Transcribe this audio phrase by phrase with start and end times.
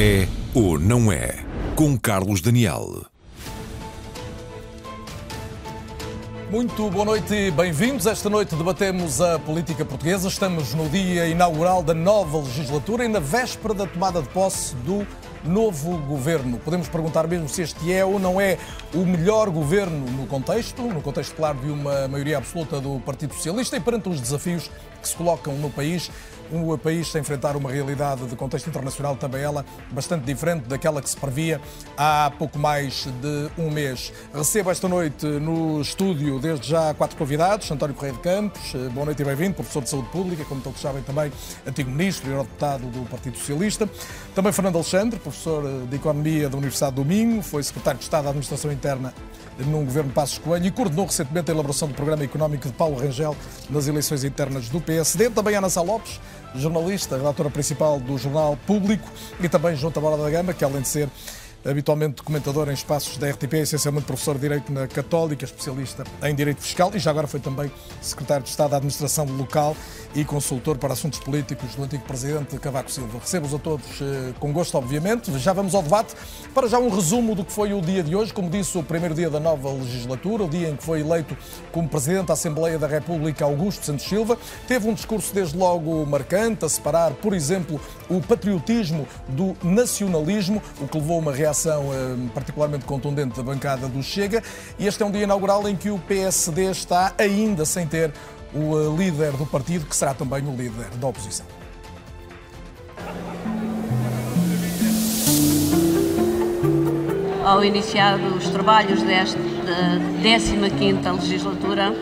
[0.00, 1.34] É ou não é?
[1.74, 3.04] Com Carlos Daniel.
[6.52, 8.06] Muito boa noite e bem-vindos.
[8.06, 10.28] Esta noite debatemos a política portuguesa.
[10.28, 15.04] Estamos no dia inaugural da nova legislatura e na véspera da tomada de posse do
[15.44, 16.58] novo governo.
[16.58, 18.56] Podemos perguntar mesmo se este é ou não é
[18.94, 23.76] o melhor governo no contexto, no contexto, claro, de uma maioria absoluta do Partido Socialista
[23.76, 24.70] e perante os desafios
[25.08, 26.10] que se colocam no país
[26.50, 31.10] o país a enfrentar uma realidade de contexto internacional, também ela bastante diferente daquela que
[31.10, 31.60] se previa
[31.96, 34.12] há pouco mais de um mês.
[34.32, 37.70] Recebo esta noite no estúdio, desde já, quatro convidados.
[37.70, 40.80] António Correia de Campos, eh, boa noite e bem-vindo, professor de Saúde Pública, como todos
[40.80, 41.30] sabem também,
[41.66, 43.88] antigo ministro e eurodeputado do Partido Socialista.
[44.34, 48.24] Também Fernando Alexandre, professor eh, de Economia da Universidade do Minho, foi secretário de Estado
[48.24, 49.12] da Administração Interna
[49.66, 53.36] num governo Passos Coelho e coordenou recentemente a elaboração do programa económico de Paulo Rangel
[53.68, 55.30] nas eleições internas do PSD.
[55.30, 56.20] Também Ana Sá Lopes,
[56.54, 59.08] jornalista, relatora principal do Jornal Público
[59.40, 61.08] e também João Tabora da Gama, que além de ser
[61.68, 66.62] habitualmente comentador em espaços da RTP, essencialmente professor de Direito na Católica, especialista em Direito
[66.62, 69.76] Fiscal e já agora foi também secretário de Estado da Administração Local
[70.14, 73.18] e consultor para assuntos políticos do antigo presidente Cavaco Silva.
[73.18, 75.36] Recebo-os a todos eh, com gosto, obviamente.
[75.38, 76.14] Já vamos ao debate.
[76.54, 78.32] Para já um resumo do que foi o dia de hoje.
[78.32, 81.36] Como disse, o primeiro dia da nova legislatura, o dia em que foi eleito
[81.70, 84.38] como presidente da Assembleia da República Augusto Santos Silva.
[84.66, 90.88] Teve um discurso desde logo marcante, a separar, por exemplo, o patriotismo do nacionalismo, o
[90.88, 94.42] que levou a uma reação eh, particularmente contundente da bancada do Chega.
[94.78, 98.12] E este é um dia inaugural em que o PSD está ainda sem ter
[98.54, 101.46] o eh, líder do partido, que será também o líder da oposição.
[107.44, 109.38] Ao iniciar os trabalhos desta
[110.22, 111.94] 15ª legislatura,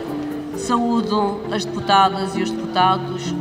[0.57, 3.33] saúdo as deputadas e os deputados.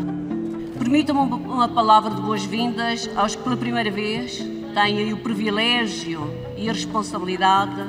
[0.78, 4.38] Permitam-me uma palavra de boas-vindas aos que pela primeira vez
[4.76, 6.20] têm o privilégio
[6.54, 7.82] e a responsabilidade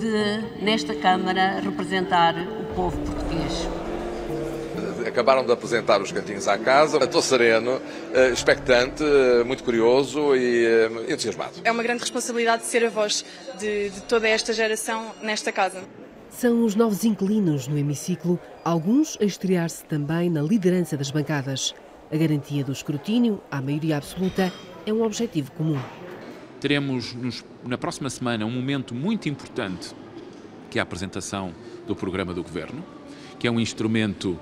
[0.00, 3.68] de, nesta Câmara, representar o povo português
[5.06, 6.96] acabaram de apresentar os cantinhos à casa.
[6.98, 7.82] Estou sereno,
[8.14, 11.52] eh, expectante, eh, muito curioso e eh, entusiasmado.
[11.64, 13.24] É uma grande responsabilidade ser a voz
[13.58, 15.82] de, de toda esta geração nesta casa.
[16.30, 21.74] São os novos inquilinos no hemiciclo, alguns a estrear-se também na liderança das bancadas.
[22.10, 24.50] A garantia do escrutínio, à maioria absoluta,
[24.86, 25.78] é um objetivo comum.
[26.60, 29.94] Teremos nos, na próxima semana um momento muito importante,
[30.70, 31.52] que é a apresentação
[31.86, 32.84] do programa do Governo,
[33.38, 34.38] que é um instrumento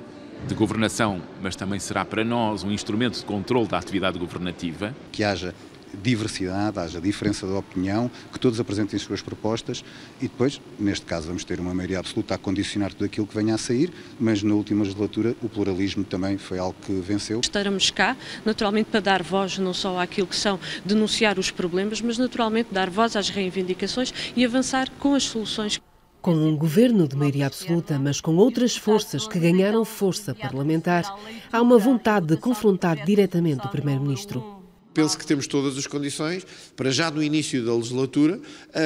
[0.47, 4.95] de governação, mas também será para nós um instrumento de controle da atividade governativa.
[5.13, 5.55] Que haja
[5.95, 9.85] diversidade, haja diferença de opinião, que todos apresentem as suas propostas
[10.21, 13.55] e depois, neste caso, vamos ter uma maioria absoluta a condicionar tudo aquilo que venha
[13.55, 17.41] a sair, mas na última legislatura o pluralismo também foi algo que venceu.
[17.41, 22.19] Estaremos cá, naturalmente, para dar voz não só àquilo que são denunciar os problemas, mas
[22.19, 25.81] naturalmente dar voz às reivindicações e avançar com as soluções.
[26.21, 31.03] Com um governo de maioria absoluta, mas com outras forças que ganharam força parlamentar,
[31.51, 34.60] há uma vontade de confrontar diretamente o Primeiro-Ministro.
[34.93, 38.41] Penso que temos todas as condições para já no início da legislatura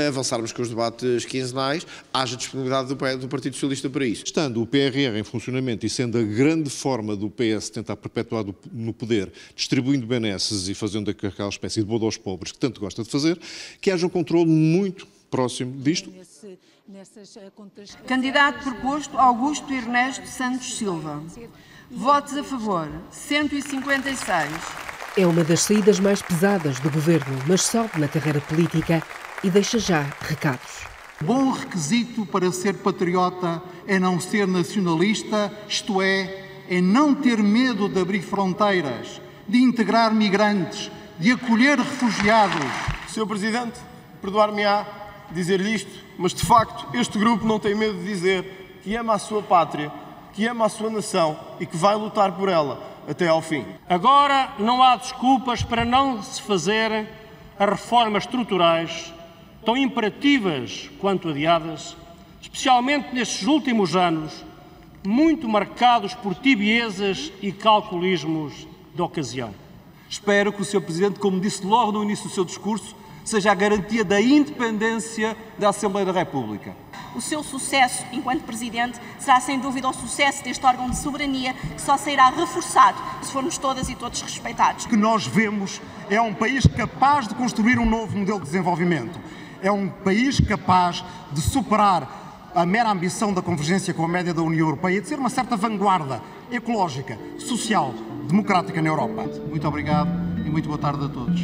[0.08, 4.24] avançarmos com os debates quinzenais, haja disponibilidade do Partido Socialista para isso.
[4.24, 8.92] Estando o PRR em funcionamento e sendo a grande forma do PS tentar perpetuar no
[8.92, 13.10] poder, distribuindo benesses e fazendo aquela espécie de bodo aos pobres que tanto gosta de
[13.10, 13.38] fazer,
[13.80, 16.12] que haja um controle muito próximo disto.
[16.12, 16.56] Eh,
[18.06, 21.22] Candidato proposto Augusto Ernesto Santos Silva.
[21.90, 24.93] Votos a favor, 156.
[25.16, 29.00] É uma das saídas mais pesadas do governo, mas sobe na carreira política
[29.44, 30.82] e deixa já recados.
[31.20, 37.88] Bom requisito para ser patriota é não ser nacionalista, isto é, é não ter medo
[37.88, 42.66] de abrir fronteiras, de integrar migrantes, de acolher refugiados.
[43.06, 43.24] Sr.
[43.24, 43.78] Presidente,
[44.20, 44.84] perdoar-me-á
[45.30, 49.18] dizer-lhe isto, mas de facto este grupo não tem medo de dizer que ama a
[49.20, 49.92] sua pátria,
[50.32, 53.64] que ama a sua nação e que vai lutar por ela até ao fim.
[53.88, 57.08] Agora não há desculpas para não se fazerem
[57.58, 59.12] as reformas estruturais
[59.64, 61.96] tão imperativas quanto adiadas,
[62.40, 64.44] especialmente nestes últimos anos,
[65.06, 69.54] muito marcados por tibiezas e calculismos de ocasião.
[70.08, 70.82] Espero que o Sr.
[70.82, 75.70] Presidente, como disse logo no início do seu discurso, seja a garantia da independência da
[75.70, 76.76] Assembleia da República.
[77.14, 81.80] O seu sucesso enquanto Presidente será sem dúvida o sucesso deste órgão de soberania que
[81.80, 84.84] só sairá reforçado se formos todas e todos respeitados.
[84.84, 85.80] O que nós vemos
[86.10, 89.18] é um país capaz de construir um novo modelo de desenvolvimento.
[89.62, 94.42] É um país capaz de superar a mera ambição da convergência com a média da
[94.42, 96.20] União Europeia e de ser uma certa vanguarda
[96.50, 97.94] ecológica, social,
[98.28, 99.24] democrática na Europa.
[99.48, 100.10] Muito obrigado
[100.44, 101.40] e muito boa tarde a todos.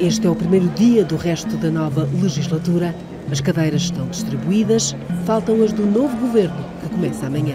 [0.00, 2.94] Este é o primeiro dia do resto da nova legislatura.
[3.30, 4.94] As cadeiras estão distribuídas,
[5.26, 7.54] faltam as do novo governo, que começa amanhã.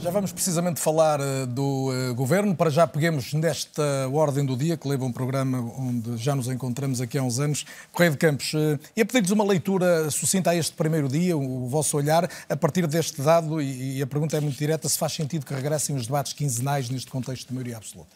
[0.00, 2.54] Já vamos precisamente falar uh, do uh, governo.
[2.54, 7.00] Para já peguemos nesta ordem do dia, que leva um programa onde já nos encontramos
[7.00, 7.66] aqui há uns anos.
[7.92, 11.66] Correio de Campos, uh, e a pedir-lhes uma leitura sucinta a este primeiro dia, o,
[11.66, 15.12] vosso olhar, a partir deste dado, e, e, a pergunta é muito direta: se faz
[15.12, 18.10] sentido que regressem os debates quinzenais neste contexto de maioria absoluta?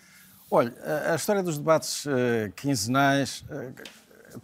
[0.49, 0.73] Olha,
[1.11, 2.05] a história dos debates
[2.57, 3.43] quinzenais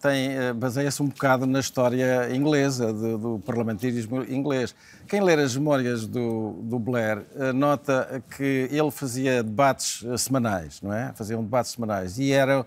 [0.00, 4.74] tem, eh, baseia-se um bocado na história inglesa, do, do, parlamentarismo inglês.
[5.06, 10.80] Quem ler as memórias do, do, Blair eh, nota que ele fazia debates eh, semanais,
[10.82, 11.12] não é?
[11.14, 12.66] Fazia um debates semanais e era...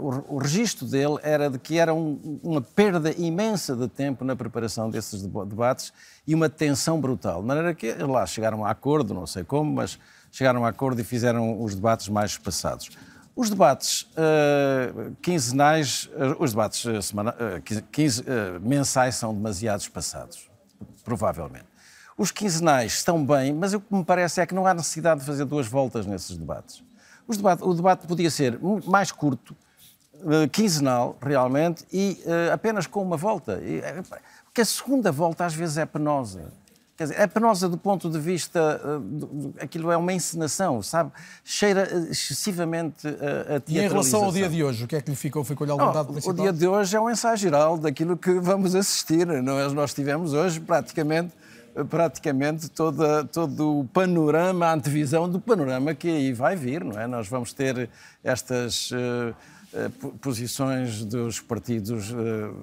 [0.00, 4.34] O, o registro dele era de que era um, uma perda imensa de tempo na
[4.34, 5.92] preparação desses debates
[6.26, 7.42] e uma tensão brutal.
[7.42, 9.98] De maneira que lá chegaram a acordo, não sei como, mas
[10.30, 12.88] chegaram a acordo e fizeram os debates mais espaçados.
[13.34, 17.34] Os debates uh, quinzenais, uh, os debates uh, semana,
[17.90, 18.22] quinze,
[18.60, 20.50] mensais são demasiado espaçados,
[21.02, 21.64] provavelmente.
[22.18, 25.26] Os quinzenais estão bem, mas o que me parece é que não há necessidade de
[25.26, 26.84] fazer duas voltas nesses debates.
[27.26, 29.56] Debate, o debate podia ser mais curto,
[30.52, 32.18] quinzenal, realmente, e
[32.52, 33.58] apenas com uma volta.
[34.44, 36.52] Porque a segunda volta às vezes é penosa.
[37.02, 38.80] Quer dizer, é penosa do ponto de vista.
[38.84, 41.10] Uh, aquilo é uma encenação, sabe?
[41.44, 45.10] Cheira excessivamente a, a E em relação ao dia de hoje, o que é que
[45.10, 45.42] lhe ficou?
[45.42, 46.32] Ficou-lhe algum dado principal?
[46.32, 49.26] O dia de hoje é um ensaio geral daquilo que vamos assistir.
[49.26, 49.68] Não é?
[49.70, 51.32] Nós tivemos hoje praticamente
[51.88, 57.06] praticamente toda, todo o panorama, a antevisão do panorama que aí vai vir, não é?
[57.06, 57.88] Nós vamos ter
[58.22, 59.34] estas uh,
[60.20, 62.54] posições dos partidos uh,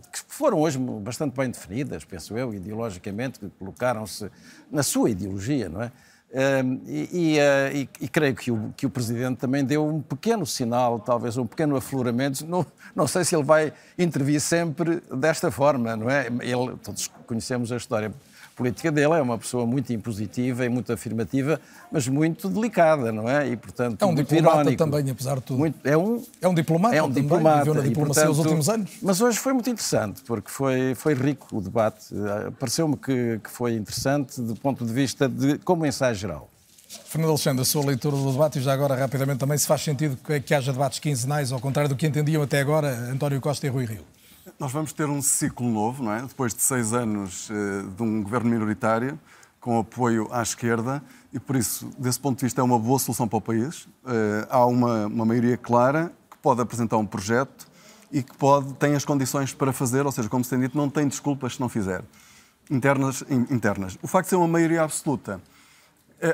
[0.00, 4.30] que foram hoje bastante bem definidas, penso eu, ideologicamente, que colocaram-se
[4.70, 5.92] na sua ideologia, não é?
[6.86, 10.46] E, e, eh, e, e, creio que o, que o Presidente também deu um pequeno
[10.46, 12.46] sinal, talvez um pequeno afloramento.
[12.46, 12.64] Não,
[12.96, 16.28] não sei se ele vai intervir sempre desta forma, não é?
[16.40, 18.14] Ele, todos conhecemos a história
[18.54, 21.60] política dele, é uma pessoa muito impositiva e muito afirmativa,
[21.90, 23.48] mas muito delicada, não é?
[23.48, 24.76] E, portanto, é um diplomata irónico.
[24.76, 25.58] também, apesar de tudo.
[25.58, 28.68] Muito, é, um, é um diplomata é um também, diplomata, viveu na diplomacia nos últimos
[28.68, 28.90] anos.
[29.02, 32.06] Mas hoje foi muito interessante, porque foi, foi rico o debate.
[32.58, 36.48] Pareceu-me que, que foi interessante do ponto de vista de como ensaio geral.
[37.06, 40.16] Fernando Alexandre, a sua leitura do debate e já agora rapidamente também se faz sentido
[40.16, 43.70] que, que haja debates quinzenais, ao contrário do que entendiam até agora António Costa e
[43.70, 44.04] Rui Rio.
[44.62, 46.22] Nós vamos ter um ciclo novo, não é?
[46.22, 49.18] Depois de seis anos eh, de um governo minoritário,
[49.60, 53.26] com apoio à esquerda, e por isso, desse ponto de vista, é uma boa solução
[53.26, 53.88] para o país.
[54.06, 57.66] Eh, há uma, uma maioria clara que pode apresentar um projeto
[58.12, 60.88] e que pode, tem as condições para fazer, ou seja, como se tem dito, não
[60.88, 62.04] tem desculpas se não fizer.
[62.70, 63.98] Internas, internas.
[64.00, 65.40] O facto de ser uma maioria absoluta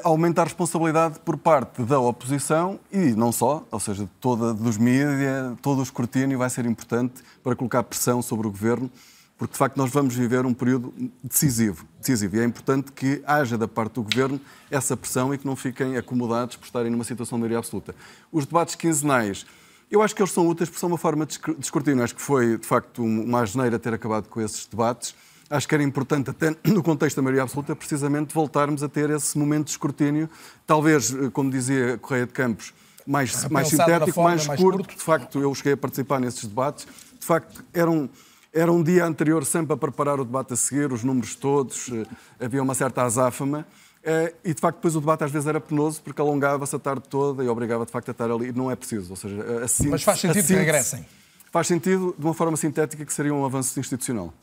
[0.04, 5.56] aumenta a responsabilidade por parte da oposição e não só, ou seja, toda dos mídias,
[5.62, 8.90] todo o escrutínio vai ser importante para colocar pressão sobre o governo,
[9.38, 10.92] porque de facto nós vamos viver um período
[11.22, 14.40] decisivo, decisivo e é importante que haja da parte do governo
[14.70, 17.94] essa pressão e que não fiquem acomodados por estarem numa situação de maioria absoluta.
[18.30, 19.46] Os debates quinzenais,
[19.90, 22.04] eu acho que eles são úteis porque são uma forma de escrutínio.
[22.04, 25.14] Acho que foi, de facto, uma asneira ter acabado com esses debates
[25.50, 29.36] acho que era importante, até no contexto da maioria absoluta, precisamente voltarmos a ter esse
[29.38, 30.28] momento de escrutínio,
[30.66, 32.74] talvez, eh, como dizia Correia de Campos,
[33.06, 34.78] mais, mais sintético, mais, mais curto.
[34.78, 34.96] curto.
[34.96, 36.86] De facto, eu cheguei a participar nesses debates.
[37.18, 38.08] De facto, era um,
[38.52, 42.44] era um dia anterior sempre a preparar o debate a seguir, os números todos, eh,
[42.44, 43.66] havia uma certa azáfama.
[44.04, 47.08] Eh, e de facto, depois o debate às vezes era penoso porque alongava-se a tarde
[47.08, 48.52] toda e obrigava de facto a estar ali.
[48.52, 49.10] Não é preciso.
[49.10, 51.06] Ou seja, assim, Mas faz sentido que regressem.
[51.50, 54.34] Faz sentido de uma forma sintética que seria um avanço institucional.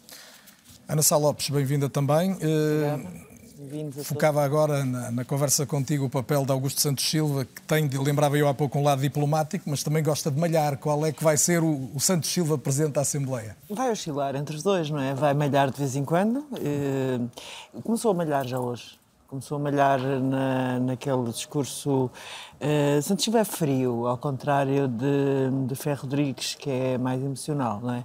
[0.87, 2.33] Ana Sá Lopes, bem-vinda também.
[2.33, 7.87] Uh, focava agora na, na, conversa contigo o papel de Augusto Santos Silva, que tem,
[7.87, 10.77] lembrava eu há pouco, um lado diplomático, mas também gosta de malhar.
[10.77, 13.57] Qual é que vai ser o, o Santos Silva presidente da Assembleia?
[13.69, 15.15] Vai oscilar entre os dois, não é?
[15.15, 16.45] Vai malhar de vez em quando.
[16.51, 22.11] Uh, começou a malhar já hoje começou a malhar na, naquele discurso.
[22.59, 28.03] Uh, Santos frio, ao contrário de, de Ferro Rodrigues, que é mais emocional, não é?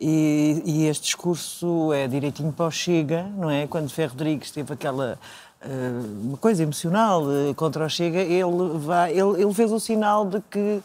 [0.00, 3.66] E, e, este discurso é direitinho para o Chega, não é?
[3.66, 5.18] Quando Ferro Rodrigues teve aquela
[5.64, 10.26] uh, uma coisa emocional uh, contra o Chega, ele, vai, ele, ele fez o sinal
[10.26, 10.82] de que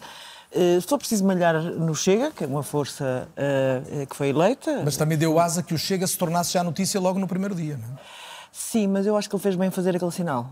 [0.55, 4.83] Uh, for preciso malhar no Chega, que é uma força uh, que foi eleita.
[4.85, 7.75] Mas também deu asa que o Chega se tornasse já notícia logo no primeiro dia,
[7.75, 8.22] não é?
[8.55, 10.47] Sim, mas eu acho que ele fez bem fazer aquele sinal.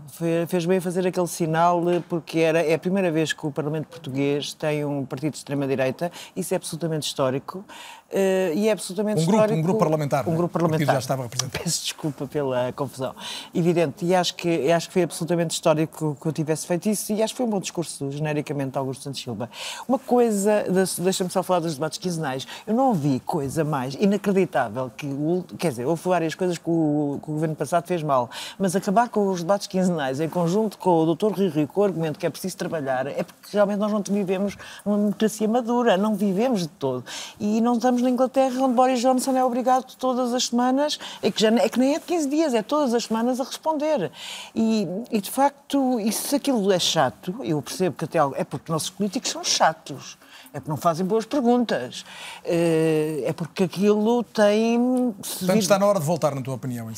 [0.48, 3.86] Fez bem fazer aquele sinal eh, porque era, é a primeira vez que o Parlamento
[3.86, 6.10] Português tem um partido de extrema-direita.
[6.34, 7.64] Isso é absolutamente histórico.
[8.12, 9.58] Uh, e é absolutamente um grupo, histórico.
[9.58, 10.28] Um grupo parlamentar.
[10.28, 10.94] Um grupo parlamentar.
[10.94, 11.62] já estava representado.
[11.62, 13.14] Peço desculpa pela confusão.
[13.54, 14.04] Evidente.
[14.04, 17.32] E acho que, acho que foi absolutamente histórico que eu tivesse feito isso e acho
[17.32, 19.48] que foi um bom discurso, genericamente, de Augusto Santos Silva.
[19.88, 20.64] Uma coisa,
[20.98, 22.46] deixa-me só falar dos debates quinzenais.
[22.66, 25.44] Eu não ouvi coisa mais inacreditável que o.
[25.58, 28.28] Quer dizer, houve várias coisas que o, que o governo passado fez mal,
[28.58, 31.32] mas acabar com os debates quinzenais em conjunto com o Dr.
[31.32, 34.56] Rui Rio, com o argumento que é preciso trabalhar, é porque realmente nós não vivemos
[34.84, 37.04] numa democracia madura, não vivemos de todo.
[37.40, 41.40] E não estamos na Inglaterra, onde Boris Johnson é obrigado todas as semanas, é que,
[41.40, 44.10] já, é que nem é de 15 dias, é todas as semanas a responder.
[44.54, 48.90] E, e de facto, se aquilo é chato, eu percebo que até é porque nossos
[48.90, 50.16] políticos são chatos
[50.52, 52.04] é porque não fazem boas perguntas,
[52.44, 55.12] eh, é porque aquilo tem.
[55.12, 56.94] Portanto, está na hora de voltar, na tua opinião, em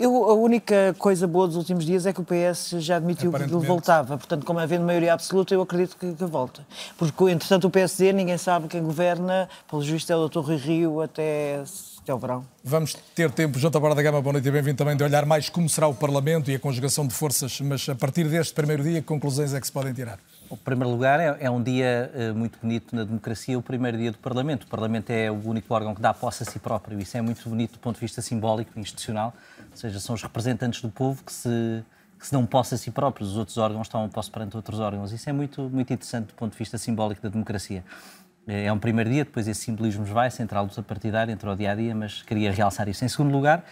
[0.00, 3.42] Eu, a única coisa boa dos últimos dias é que o PS já admitiu que
[3.42, 4.16] ele voltava.
[4.16, 6.66] Portanto, como havendo maioria absoluta, eu acredito que, que volta.
[6.96, 10.40] Porque, entretanto, o PSD, ninguém sabe quem governa, pelo juiz é o Dr.
[10.40, 11.62] Rui Rio até
[12.04, 12.44] até o verão.
[12.62, 15.48] Vamos ter tempo, Jota Barra da Gama, boa noite e bem-vindo também, de olhar mais
[15.48, 19.00] como será o Parlamento e a conjugação de forças, mas a partir deste primeiro dia,
[19.00, 20.18] que conclusões é que se podem tirar?
[20.54, 24.12] Em primeiro lugar, é, é um dia uh, muito bonito na democracia, o primeiro dia
[24.12, 24.62] do Parlamento.
[24.62, 26.98] O Parlamento é o único órgão que dá posse a si próprio.
[27.00, 29.34] Isso é muito bonito do ponto de vista simbólico e institucional.
[29.70, 31.84] Ou seja, são os representantes do povo que se,
[32.18, 33.32] que se dão posse a si próprios.
[33.32, 35.12] Os outros órgãos estão posse perante outros órgãos.
[35.12, 37.84] Isso é muito, muito interessante do ponto de vista simbólico da democracia.
[38.46, 41.54] É, é um primeiro dia, depois esse simbolismo vai, central a luta partidária, entre o
[41.56, 43.04] dia a dia, mas queria realçar isso.
[43.04, 43.64] Em segundo lugar,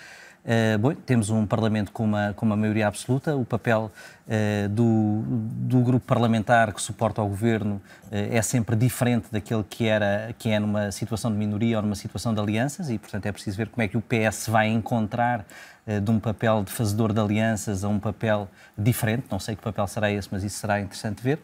[0.44, 3.36] Uh, bom, temos um Parlamento com uma, com uma maioria absoluta.
[3.36, 3.92] O papel
[4.26, 7.80] uh, do, do grupo parlamentar que suporta o governo uh,
[8.10, 12.34] é sempre diferente daquele que, era, que é numa situação de minoria ou numa situação
[12.34, 15.44] de alianças, e, portanto, é preciso ver como é que o PS vai encontrar
[15.84, 19.24] de um papel de fazedor de alianças a um papel diferente.
[19.28, 21.40] Não sei que papel será esse, mas isso será interessante ver.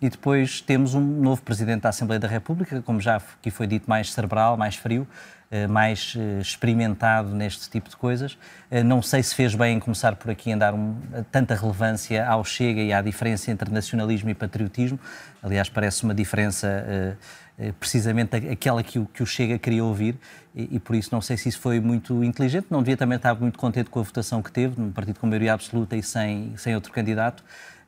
[0.00, 3.88] E depois temos um novo Presidente da Assembleia da República, como já aqui foi dito,
[3.88, 5.06] mais cerebral, mais frio,
[5.68, 8.38] mais eh, experimentado neste tipo de coisas.
[8.70, 10.96] Eh, não sei se fez bem em começar por aqui em dar um,
[11.30, 14.98] tanta relevância ao Chega e à diferença entre nacionalismo e patriotismo.
[15.42, 17.18] Aliás, parece uma diferença
[17.78, 20.16] precisamente aquela que o, que o Chega queria ouvir
[20.54, 22.66] e, e, por isso não sei se isso foi muito inteligente.
[22.70, 25.52] Não devia também estar muito contente com a votação que teve, num partido com maioria
[25.52, 27.42] absoluta e sem, sem outro candidato.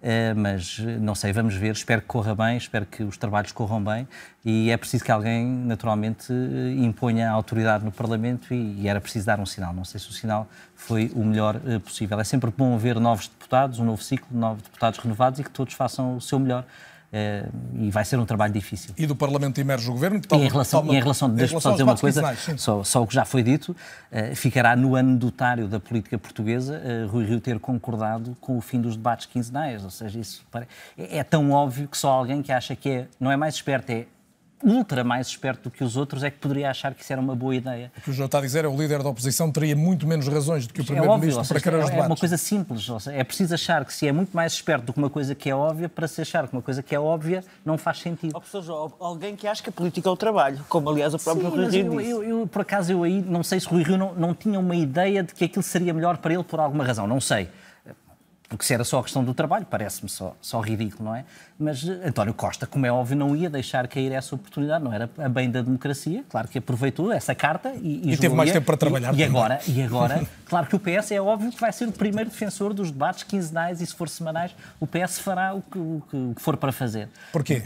[0.06, 1.72] Eh, mas não sei, vamos ver.
[1.72, 4.06] Espero que corra bem, espero que os trabalhos corram bem
[4.44, 9.40] e é preciso que alguém, naturalmente, eh, imponha autoridade no Parlamento e, era preciso dar
[9.40, 9.72] um sinal.
[9.72, 12.20] Não sei se o sinal foi o melhor eh, possível.
[12.20, 15.72] É sempre bom ver novos deputados, um novo ciclo novos deputados renovados e que todos
[15.72, 16.66] façam o seu melhor.
[17.14, 18.92] Uh, e vai ser um trabalho difícil.
[18.98, 20.20] E do Parlamento emerge o Governo?
[20.20, 23.02] Que toma, e em relação, toma, em relação deixa-me só dizer uma coisa, só, só,
[23.04, 27.40] o que já foi dito, uh, ficará no anedotário da política portuguesa uh, Rui Rio
[27.40, 30.44] ter concordado com o fim dos debates quinzenais, ou seja, isso
[30.98, 33.90] é, é tão óbvio que só alguém que acha que é, não é mais esperto,
[33.90, 34.06] é
[34.64, 37.36] ultra mais esperto do que os outros é que poderia achar que isso era uma
[37.36, 37.92] boa ideia.
[37.98, 40.06] O que o João está a dizer é que o líder da oposição teria muito
[40.06, 42.04] menos razões do que o é primeiro-ministro é para querer os debates.
[42.04, 44.92] É uma coisa simples, seja, é preciso achar que se é muito mais esperto do
[44.92, 47.44] que uma coisa que é óbvia para se achar que uma coisa que é óbvia
[47.64, 48.32] não faz sentido.
[48.34, 51.18] Oh, professor João, alguém que acha que a política é o trabalho, como aliás o
[51.18, 52.10] próprio Sim, Rui Rio eu, disse.
[52.10, 54.74] Eu, eu, por acaso, eu aí não sei se Rui Rio não, não tinha uma
[54.74, 57.48] ideia de que aquilo seria melhor para ele por alguma razão, não sei
[58.48, 61.24] porque se era só a questão do trabalho, parece-me só, só ridículo, não é?
[61.58, 65.10] Mas eh, António Costa, como é óbvio, não ia deixar cair essa oportunidade, não era
[65.18, 68.66] a bem da democracia, claro que aproveitou essa carta e, e, e teve mais tempo
[68.66, 69.14] para trabalhar.
[69.14, 71.92] E, e agora, e agora, claro que o PS é óbvio que vai ser o
[71.92, 76.02] primeiro defensor dos debates quinzenais e se for semanais, o PS fará o que, o
[76.10, 77.08] que, o que for para fazer.
[77.32, 77.64] Porquê?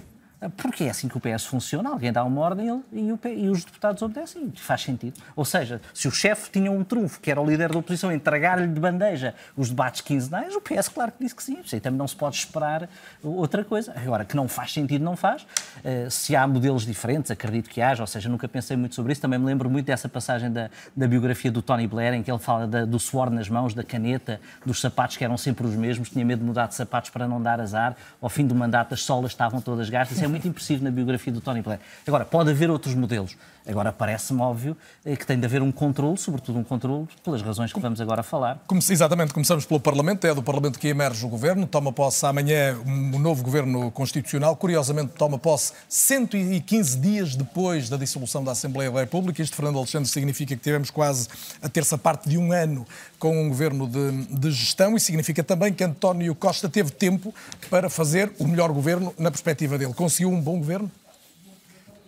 [0.56, 3.64] Porque é assim que o PS funciona, alguém dá uma ordem e, o, e os
[3.64, 5.20] deputados obedecem, faz sentido.
[5.34, 8.68] Ou seja, se o chefe tinha um trunfo, que era o líder da oposição, entregar-lhe
[8.68, 12.06] de bandeja os debates quinzenais, o PS claro que disse que sim, aí também não
[12.06, 12.88] se pode esperar
[13.20, 13.92] outra coisa.
[13.96, 15.42] Agora, que não faz sentido, não faz.
[15.42, 19.20] Uh, se há modelos diferentes, acredito que haja, ou seja, nunca pensei muito sobre isso,
[19.20, 22.38] também me lembro muito dessa passagem da, da biografia do Tony Blair, em que ele
[22.38, 26.10] fala da, do suor nas mãos, da caneta, dos sapatos que eram sempre os mesmos,
[26.10, 29.02] tinha medo de mudar de sapatos para não dar azar, ao fim do mandato as
[29.02, 31.80] solas estavam todas gastas, é muito impressivo na biografia do Tony Blair.
[32.06, 33.36] Agora, pode haver outros modelos.
[33.68, 37.70] Agora, parece-me óbvio eh, que tem de haver um controle, sobretudo um controle, pelas razões
[37.70, 38.64] que vamos agora falar.
[38.66, 42.78] Como, exatamente, começamos pelo Parlamento, é do Parlamento que emerge o Governo, toma posse amanhã
[42.86, 49.00] um novo Governo Constitucional, curiosamente toma posse 115 dias depois da dissolução da Assembleia da
[49.00, 49.42] República.
[49.42, 51.28] Isto, Fernando Alexandre, significa que tivemos quase
[51.60, 52.86] a terça parte de um ano
[53.18, 57.34] com um Governo de, de gestão e significa também que António Costa teve tempo
[57.68, 59.92] para fazer o melhor Governo na perspectiva dele.
[59.92, 60.90] Conseguiu um bom Governo?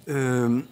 [0.08, 0.64] Uh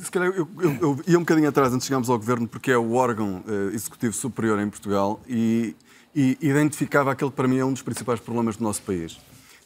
[0.00, 2.70] Se calhar eu, eu, eu, ia um bocadinho atrás antes de chegarmos ao governo, porque
[2.70, 5.76] é o órgão uh, executivo superior em Portugal e,
[6.14, 9.18] e, identificava aquele que para mim é um dos principais problemas do nosso país.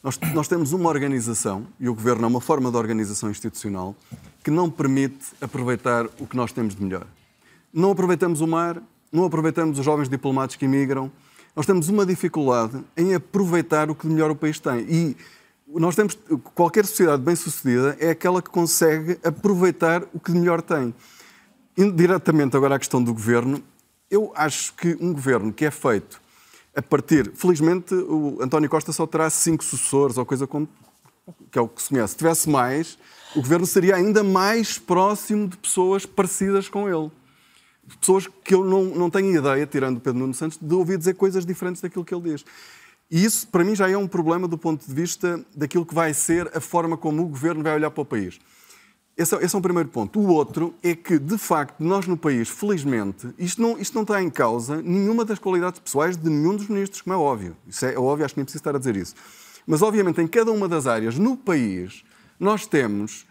[0.03, 3.95] Nós, nós temos uma organização, e o governo é uma forma de organização institucional,
[4.43, 7.07] que não permite aproveitar o que nós temos de melhor.
[7.73, 8.79] Não aproveitamos o mar,
[9.11, 11.11] não aproveitamos os jovens diplomatas que imigram.
[11.55, 14.85] Nós temos uma dificuldade em aproveitar o que de melhor o país tem.
[14.87, 15.17] E
[15.67, 16.17] nós temos
[16.53, 20.93] qualquer sociedade bem-sucedida é aquela que consegue aproveitar o que de melhor tem.
[21.95, 23.61] Diretamente agora à questão do governo,
[24.09, 26.21] eu acho que um governo que é feito
[26.75, 30.67] a partir, felizmente, o António Costa só terá cinco sucessores ou coisa como
[31.49, 32.11] que é o que se conhece.
[32.11, 32.97] Se tivesse mais,
[33.35, 37.09] o governo seria ainda mais próximo de pessoas parecidas com ele.
[37.99, 41.45] Pessoas que eu não, não tenho ideia, tirando Pedro Nuno Santos, de ouvir dizer coisas
[41.45, 42.45] diferentes daquilo que ele diz.
[43.09, 46.13] E isso, para mim, já é um problema do ponto de vista daquilo que vai
[46.13, 48.39] ser a forma como o governo vai olhar para o país.
[49.17, 50.19] Esse, é, esse é um primeiro ponto.
[50.19, 54.21] O outro é que, de facto, nós no país, felizmente, isto não, isto não está
[54.21, 57.55] em causa nenhuma das qualidades pessoais de nenhum dos ministros, como é óbvio.
[57.67, 59.15] Isso é óbvio, acho que nem preciso estar a dizer isso.
[59.65, 62.03] Mas, obviamente, em cada uma das áreas no país,
[62.39, 63.25] nós temos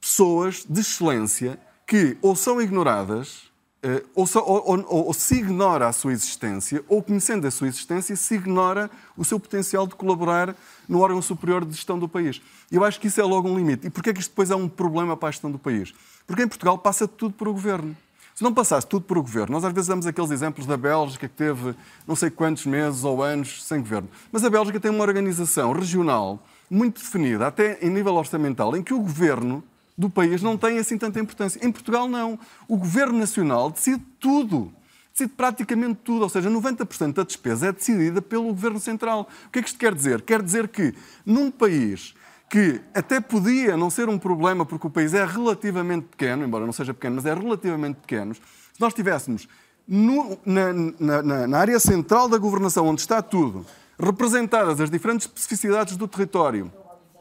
[0.00, 3.51] pessoas de excelência que ou são ignoradas
[3.82, 8.14] eh, ou, ou, ou, ou, se ignora a sua existência, ou conhecendo a sua existência,
[8.14, 10.54] se ignora o seu potencial de colaborar
[10.88, 12.40] no órgão superior de gestão do país.
[12.70, 13.88] Eu acho que isso é logo um limite.
[13.88, 15.92] E porquê é que isto depois é um problema para a gestão do país?
[16.26, 17.96] Porque em Portugal passa tudo por o governo.
[18.34, 21.28] Se não passasse tudo por o governo, nós às vezes damos aqueles exemplos da Bélgica
[21.28, 21.74] que teve
[22.06, 24.08] não sei quantos meses ou anos sem governo.
[24.30, 28.94] Mas a Bélgica tem uma organização regional muito definida, até em nível orçamental, em que
[28.94, 29.62] o governo
[30.02, 31.64] do país não tem assim tanta importância.
[31.64, 32.38] Em Portugal, não.
[32.66, 34.72] O Governo Nacional decide tudo.
[35.12, 39.28] Decide praticamente tudo, ou seja, 90% da despesa é decidida pelo Governo Central.
[39.46, 40.22] O que é que isto quer dizer?
[40.22, 40.94] Quer dizer que
[41.24, 42.14] num país
[42.48, 46.72] que até podia não ser um problema porque o país é relativamente pequeno, embora não
[46.72, 49.48] seja pequeno, mas é relativamente pequeno, se nós tivéssemos
[49.86, 53.64] no, na, na, na área central da governação, onde está tudo,
[53.98, 56.72] representadas as diferentes especificidades do território,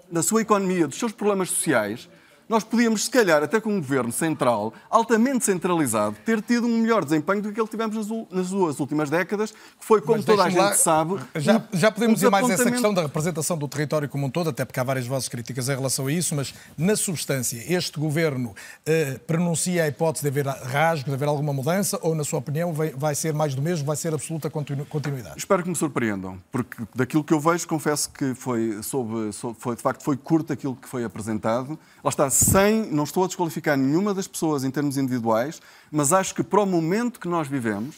[0.10, 2.10] da sua economia, dos seus problemas sociais,
[2.52, 7.06] nós podíamos, se calhar, até com um governo central, altamente centralizado, ter tido um melhor
[7.06, 7.96] desempenho do que que tivemos
[8.30, 11.16] nas duas últimas décadas, que foi, como Mas toda a gente lá, sabe.
[11.36, 14.30] Já, já podemos um ir mais a essa questão da representação do território como um
[14.30, 17.98] todo, até porque há várias vozes críticas em relação a isso, mas, na substância, este
[18.00, 18.54] governo
[18.86, 22.74] eh, pronuncia a hipótese de haver rasgo, de haver alguma mudança, ou, na sua opinião,
[22.74, 25.38] vai, vai ser mais do mesmo, vai ser absoluta continuidade?
[25.38, 29.76] Espero que me surpreendam, porque daquilo que eu vejo, confesso que foi, soube, soube, foi
[29.76, 31.80] de facto, foi curto aquilo que foi apresentado.
[32.04, 35.62] Lá está, sem, não estou a desqualificar nenhuma das pessoas em termos individuais,
[35.92, 37.96] mas acho que para o momento que nós vivemos,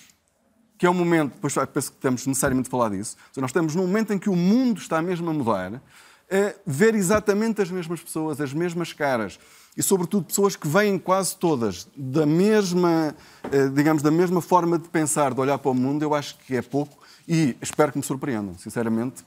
[0.78, 3.88] que é um momento, depois penso que temos necessariamente de falar disso, nós estamos num
[3.88, 5.82] momento em que o mundo está mesmo a mudar,
[6.30, 9.40] é ver exatamente as mesmas pessoas, as mesmas caras,
[9.78, 13.16] e sobretudo pessoas que vêm quase todas da mesma,
[13.52, 16.56] eh, digamos, da mesma forma de pensar, de olhar para o mundo, eu acho que
[16.56, 19.24] é pouco e espero que me surpreendam, sinceramente,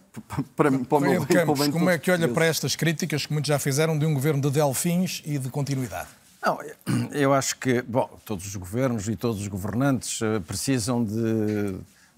[0.55, 3.33] para, para o meu bem, Campos, bem Como é que olha para estas críticas que
[3.33, 6.09] muitos já fizeram de um governo de delfins e de continuidade?
[6.45, 6.59] Não,
[7.13, 11.77] eu acho que, bom, todos os governos e todos os governantes eh, precisam de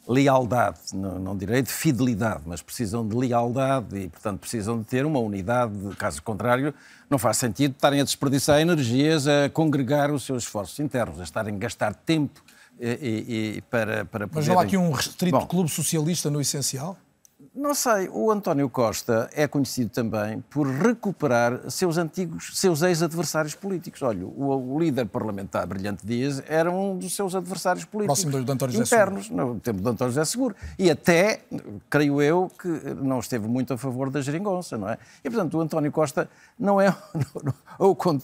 [0.08, 5.04] lealdade, não, não direi de fidelidade, mas precisam de lealdade e, portanto, precisam de ter
[5.06, 5.74] uma unidade.
[5.96, 6.74] Caso contrário,
[7.08, 11.54] não faz sentido estarem a desperdiçar energias a congregar os seus esforços internos, a estarem
[11.54, 12.42] a gastar tempo
[12.80, 14.30] e, e para, para poderem...
[14.34, 16.96] Mas não há aqui um restrito Bom, clube socialista no essencial?
[17.54, 24.00] Não sei, o António Costa é conhecido também por recuperar seus antigos, seus ex-adversários políticos.
[24.02, 28.52] Olha, o, o, líder parlamentar Brilhante Dias era um dos seus adversários políticos Próximo do
[28.52, 30.54] António internos, José no tempo do António José Seguro.
[30.78, 31.40] E até,
[31.90, 34.96] creio eu, que não esteve muito a favor da geringonça, não é?
[35.24, 36.94] E, portanto, o António Costa não é...
[37.76, 38.22] ou quando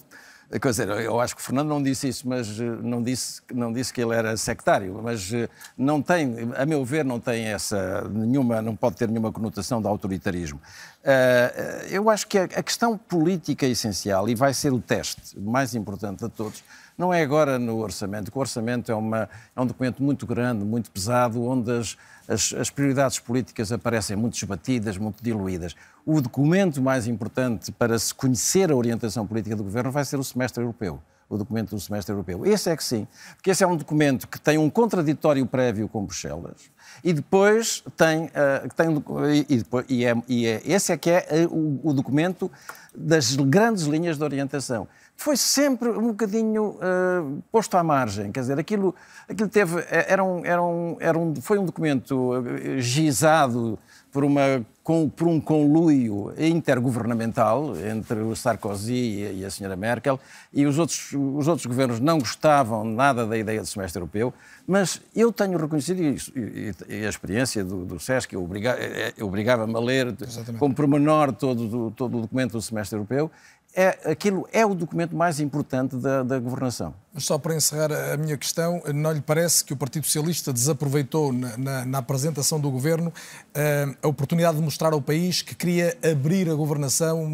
[0.49, 3.73] Quer dizer, eu acho que o Fernando não disse isso, mas eh, não disse, não
[3.73, 8.07] disse que ele era sectário, mas eh, não tem, a meu ver, não tem essa
[8.09, 10.61] nenhuma, não pode ter nenhuma conotação de autoritarismo.
[11.03, 16.23] Eh, eu acho que a questão política essencial, e vai ser o teste mais importante
[16.23, 16.63] de todos,
[16.95, 20.91] não é agora no orçamento, o orçamento é, uma, é um documento muito grande, muito
[20.91, 25.75] pesado, onde as, as, as prioridades políticas aparecem muito esbatidas, muito diluídas.
[26.05, 30.23] O documento mais importante para se conhecer a orientação política do governo vai ser o
[30.23, 32.45] semestre europeu o documento do semestre europeu.
[32.45, 36.05] Esse é que sim, porque esse é um documento que tem um contraditório prévio com
[36.05, 36.69] Bruxelas
[37.03, 38.29] e depois tem, uh,
[38.75, 42.51] tem e, depois, e, é, e é, esse é que é uh, o, o, documento
[42.95, 48.31] das grandes linhas de orientação foi sempre um bocadinho uh, posto à margem.
[48.31, 48.93] Quer dizer, aquilo,
[49.29, 53.79] aquilo teve, era um, era um, era um, foi um documento uh, gizado
[54.15, 60.17] por, uma, com, por um conluio intergovernamental entre o Sarkozy e, e a senhora Merkel,
[60.53, 64.33] e os outros, os outros governos não gostavam nada da ideia do semestre europeu,
[64.65, 68.77] mas eu tenho reconhecido, e, e, e a experiência do, do SESC obriga,
[69.19, 70.59] obrigava-me a ler Exatamente.
[70.59, 73.29] com pormenor todo, todo o documento do semestre europeu,
[73.75, 76.93] é, aquilo é o documento mais importante da, da, governação.
[77.13, 81.33] Mas só para encerrar a minha questão, não lhe parece que o Partido Socialista desaproveitou
[81.33, 85.97] na, na, na apresentação do governo uh, a oportunidade de mostrar ao país que queria
[86.09, 87.27] abrir a governação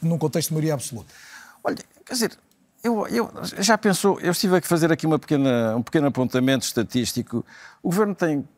[0.00, 1.12] num contexto de maioria absoluta?
[1.62, 2.38] Olha, quer dizer,
[2.82, 7.44] eu, eu, já pensou, eu estive a fazer aqui uma pequena, um pequeno apontamento estatístico.
[7.82, 8.48] O governo tem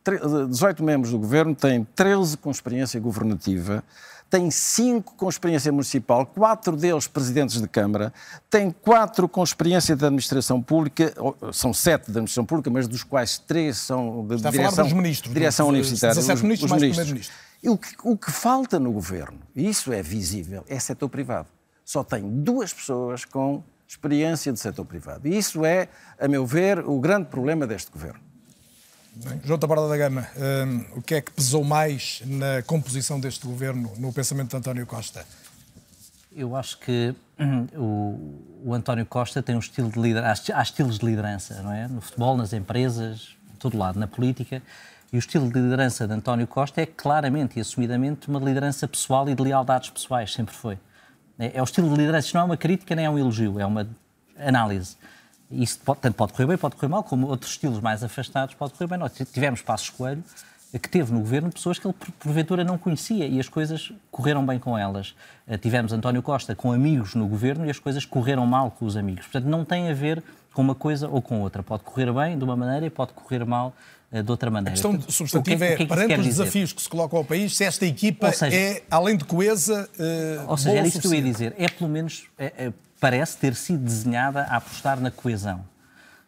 [0.48, 3.82] 18 membros do governo, tem 13 com experiência governativa
[4.30, 8.12] tem cinco com experiência municipal, quatro deles presidentes de Câmara,
[8.50, 11.12] tem quatro com experiência de administração pública,
[11.52, 15.32] são sete de administração pública, mas dos quais três são de Está direção, dos ministros,
[15.32, 16.14] direção dos, universitária.
[16.14, 17.34] 17 ministros, os, mais primeiro-ministro.
[17.64, 21.48] O que, o que falta no governo, e isso é visível, é setor privado.
[21.84, 25.26] Só tem duas pessoas com experiência de setor privado.
[25.26, 25.88] E isso é,
[26.20, 28.27] a meu ver, o grande problema deste governo.
[29.24, 33.44] Bem, João Tabarda da Gama, um, o que é que pesou mais na composição deste
[33.44, 35.26] governo, no pensamento de António Costa?
[36.30, 41.00] Eu acho que hum, o, o, António Costa tem um estilo de liderança, há, estilos
[41.00, 41.88] de liderança, não é?
[41.88, 44.62] No futebol, nas empresas, em todo lado, na política.
[45.12, 49.28] E o estilo de liderança de António Costa é claramente e assumidamente uma liderança pessoal
[49.28, 50.78] e de lealdades pessoais, sempre foi.
[51.36, 53.58] É, é o estilo de liderança, isto não é uma crítica nem é um elogio,
[53.58, 53.88] é uma
[54.38, 54.96] análise.
[55.50, 58.74] Isso pode, tanto pode correr bem, pode correr mal, como outros estilos mais afastados pode
[58.74, 58.98] correr bem.
[58.98, 60.22] Nós tivemos Passos Coelho,
[60.80, 64.58] que teve no governo pessoas que ele porventura não conhecia e as coisas correram bem
[64.58, 65.14] com elas.
[65.46, 68.96] Eh, tivemos António Costa com amigos no governo e as coisas correram mal com os
[68.96, 69.24] amigos.
[69.26, 71.62] Portanto, não tem a ver com uma coisa ou com outra.
[71.62, 73.72] Pode correr bem de uma maneira e pode correr mal
[74.12, 74.70] eh, de outra maneira.
[74.70, 77.24] A questão Portanto, substantiva é, que é, que perante os desafios que se colocam ao
[77.24, 81.06] país, se esta equipa seja, é, além de coesa, uh, Ou seja, era isso que
[81.06, 81.54] eu ia dizer.
[81.58, 85.58] É pelo menos, é, é, parece ter sido desenhada a apostar na coesão.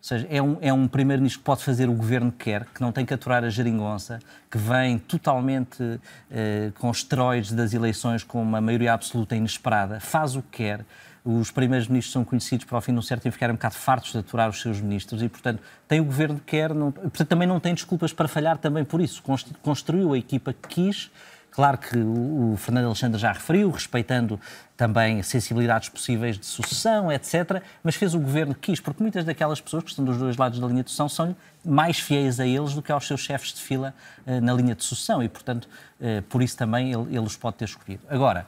[0.01, 2.81] Ou seja, é um, é um primeiro-ministro que pode fazer o governo que quer, que
[2.81, 4.19] não tem que aturar a geringonça,
[4.51, 10.43] que vem totalmente eh, com esteroides das eleições com uma maioria absoluta inesperada, faz o
[10.43, 10.87] que quer.
[11.23, 13.75] Os primeiros ministros são conhecidos para, ao fim de um certo tempo, ficarem um bocado
[13.75, 17.29] fartos de aturar os seus ministros e, portanto, tem o governo que quer, não, portanto,
[17.29, 19.23] também não tem desculpas para falhar também por isso.
[19.61, 21.11] Construiu a equipa que quis,
[21.61, 24.41] Claro que o Fernando Alexandre já referiu, respeitando
[24.79, 29.61] também sensibilidades possíveis de sucessão, etc., mas fez o governo que quis, porque muitas daquelas
[29.61, 32.73] pessoas que estão dos dois lados da linha de sucessão são mais fiéis a eles
[32.73, 33.93] do que aos seus chefes de fila
[34.27, 35.69] uh, na linha de sucessão e, portanto,
[36.01, 38.05] uh, por isso também ele, ele os pode ter escolhido.
[38.09, 38.47] Agora,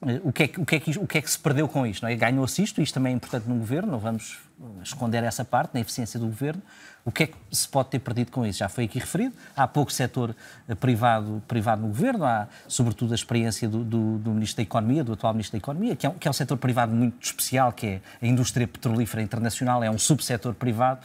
[0.00, 1.66] uh, o, que é que, o, que é que, o que é que se perdeu
[1.66, 2.06] com isto?
[2.06, 2.14] É?
[2.14, 4.38] Ganhou-se isto, isto também é importante no governo, não vamos
[4.82, 6.62] esconder essa parte, na eficiência do governo,
[7.04, 8.60] o que é que se pode ter perdido com isso?
[8.60, 9.34] Já foi aqui referido.
[9.56, 10.36] Há pouco setor
[10.68, 15.02] eh, privado, privado no governo, há sobretudo a experiência do, do, do Ministro da Economia,
[15.02, 17.72] do atual Ministro da Economia, que é, um, que é um setor privado muito especial,
[17.72, 21.00] que é a indústria petrolífera internacional, é um subsetor privado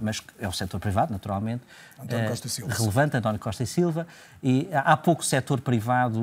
[0.00, 1.62] mas é o setor privado, naturalmente,
[2.02, 2.74] António Costa e Silva.
[2.74, 4.06] relevante, António Costa e Silva,
[4.42, 6.20] e há pouco setor privado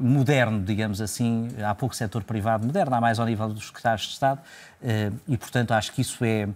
[0.00, 4.12] moderno, digamos assim, há pouco setor privado moderno, há mais ao nível dos secretários de
[4.12, 4.40] Estado,
[5.26, 6.48] e, portanto, acho que isso é,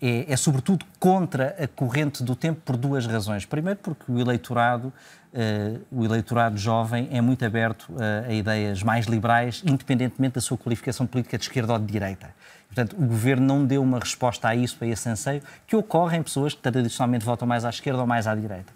[0.00, 3.44] é, é, sobretudo contra a corrente do tempo por duas razões.
[3.44, 4.92] Primeiro, porque o eleitorado,
[5.32, 7.92] uh, o eleitorado jovem é muito aberto
[8.26, 12.30] a ideias mais liberais, independentemente da sua qualificação política de esquerda ou de direita.
[12.68, 16.22] Portanto, o governo não deu uma resposta a isso, a esse anseio, que ocorre em
[16.22, 18.72] pessoas que tradicionalmente votam mais à esquerda ou mais à direita.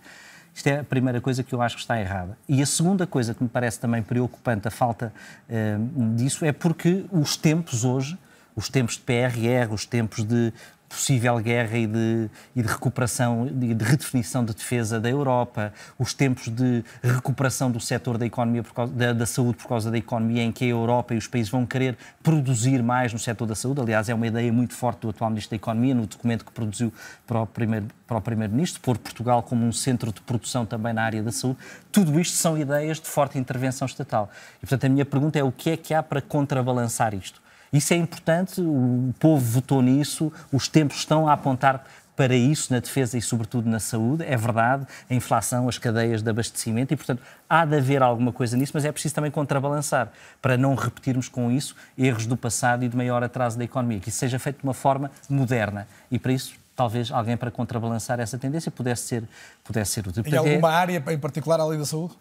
[0.54, 2.36] Isto é a primeira coisa que eu acho que está errada.
[2.48, 5.12] E a segunda coisa que me parece também preocupante, a falta
[5.48, 8.18] uh, disso, é porque os tempos hoje,
[8.54, 10.52] os tempos de PRR, os tempos de
[10.92, 16.12] possível guerra e de, e de recuperação, de, de, redefinição de defesa da Europa, os
[16.12, 20.42] tempos de recuperação do setor da economia, causa, da, da, saúde por causa da economia,
[20.42, 23.80] em que a Europa e os países vão querer produzir mais no setor da saúde.
[23.80, 26.92] Aliás, é uma ideia muito forte do atual Ministro da Economia, no documento que produziu
[27.26, 31.02] para o primeiro para o Primeiro-Ministro, pôr Portugal como um centro de produção também na
[31.02, 31.58] área da saúde.
[31.90, 34.30] Tudo isto são ideias de forte intervenção estatal.
[34.58, 37.40] E, portanto, a minha pergunta é o que é que há para contrabalançar isto?
[37.72, 42.78] Isso é importante, o povo votou nisso, os tempos estão a apontar para isso na
[42.78, 44.24] defesa e, sobretudo, na saúde.
[44.24, 48.56] É verdade, a inflação, as cadeias de abastecimento e, portanto, há de haver alguma coisa
[48.56, 52.88] nisso, mas é preciso também contrabalançar para não repetirmos com isso erros do passado e
[52.88, 55.88] de maior atraso da economia, que isso seja feito de uma forma moderna.
[56.10, 59.24] E, para isso, talvez alguém para contrabalançar essa tendência pudesse ser,
[59.64, 60.22] pudesse ser útil.
[60.26, 62.14] Em alguma área em particular, além da saúde?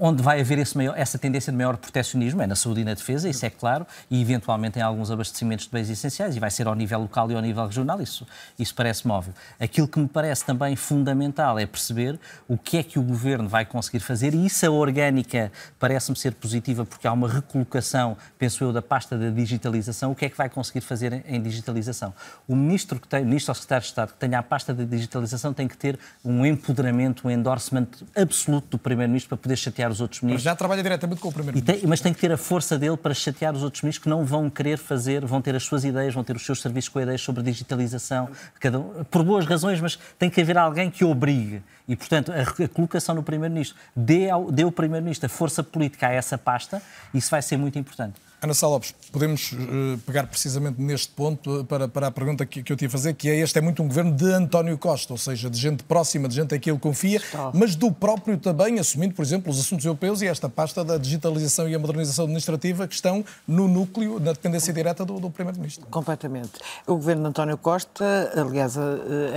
[0.00, 3.28] Onde vai haver maior, essa tendência de maior proteccionismo é na saúde e na defesa,
[3.28, 6.74] isso é claro, e eventualmente em alguns abastecimentos de bens essenciais, e vai ser ao
[6.74, 8.26] nível local e ao nível regional, isso,
[8.58, 9.34] isso parece-me óbvio.
[9.60, 13.66] Aquilo que me parece também fundamental é perceber o que é que o governo vai
[13.66, 18.72] conseguir fazer, e isso a orgânica parece-me ser positiva, porque há uma recolocação, penso eu,
[18.72, 22.14] da pasta da digitalização, o que é que vai conseguir fazer em, digitalização?
[22.48, 24.84] O ministro, que tem, o ministro ou secretário de Estado que tenha a pasta da
[24.84, 30.00] digitalização tem que ter um empoderamento, um endorsement absoluto do primeiro-ministro para poder chatear os
[30.00, 30.44] outros ministros.
[30.44, 31.88] Mas já trabalha diretamente com o Primeiro-Ministro.
[31.88, 34.48] Mas tem que ter a força dele para chatear os outros ministros que não vão
[34.48, 37.42] querer fazer, vão ter as suas ideias, vão ter os seus serviços com ideias sobre
[37.42, 38.28] digitalização,
[38.60, 41.62] cada por boas razões, mas tem que haver alguém que obrigue.
[41.86, 46.12] E, portanto, a, colocação no Primeiro-Ministro dê, ao, dê ao Primeiro-Ministro a força política a
[46.12, 46.80] essa pasta,
[47.12, 48.14] isso vai ser muito importante.
[48.44, 52.62] Ana Sá Lopes, podemos uh, pegar precisamente neste ponto uh, para, para a pergunta que,
[52.62, 55.14] que eu tinha a fazer, que é este é muito um governo de António Costa,
[55.14, 57.50] ou seja, de gente próxima, de gente a quem ele confia, Está.
[57.54, 61.66] mas do próprio também, assumindo, por exemplo, os assuntos europeus e esta pasta da digitalização
[61.66, 65.86] e a modernização administrativa que estão no núcleo, na dependência direta do, do Primeiro-Ministro.
[65.86, 66.52] Completamente.
[66.86, 68.82] O governo de António Costa, aliás, a,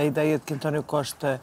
[0.00, 1.40] a ideia de que António Costa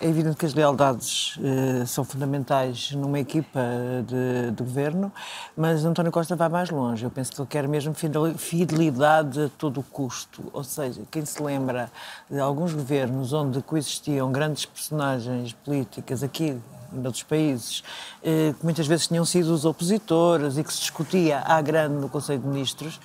[0.00, 3.60] é evidente que as lealdades eh, são fundamentais numa equipa
[4.06, 5.12] de, de, governo,
[5.56, 7.04] mas António Costa vai mais longe.
[7.04, 7.94] Eu penso que ele quer mesmo
[8.36, 10.42] fidelidade a todo custo.
[10.52, 11.90] Ou seja, quem se lembra
[12.30, 16.60] de alguns governos onde coexistiam grandes personagens políticas aqui
[16.92, 17.82] noutros países,
[18.22, 22.08] eh, que muitas vezes tinham sido os opositores e que se discutia à grande no
[22.08, 23.00] Conselho de Ministros,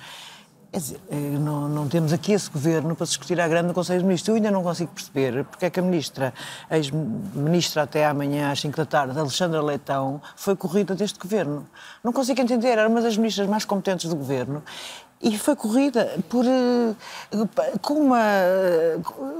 [0.78, 4.04] dizer, eh, não, não, temos aqui esse governo para discutir à grande no Conselho de
[4.04, 4.28] Ministros.
[4.28, 6.32] Eu ainda não consigo perceber porque é que a ministra,
[6.70, 11.66] ex-ministra até amanhã às 5 da tarde, Alexandra Leitão, foi corrida deste governo.
[12.04, 14.62] Não consigo entender, era uma das ministras mais competentes do governo
[15.22, 16.94] e foi corrida por eh,
[17.82, 18.22] com uma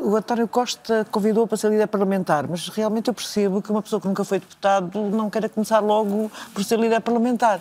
[0.02, 4.00] o António Costa convidou para ser líder parlamentar, mas realmente eu percebo que uma pessoa
[4.00, 7.60] que nunca foi deputado não queira começar logo por ser líder parlamentar.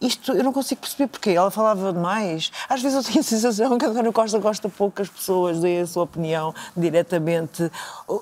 [0.00, 1.30] Isto eu não consigo perceber porquê.
[1.30, 2.50] Ela falava demais.
[2.68, 5.80] Às vezes eu tenho a sensação que António Costa gosta pouco que as pessoas deem
[5.80, 7.70] a sua opinião diretamente.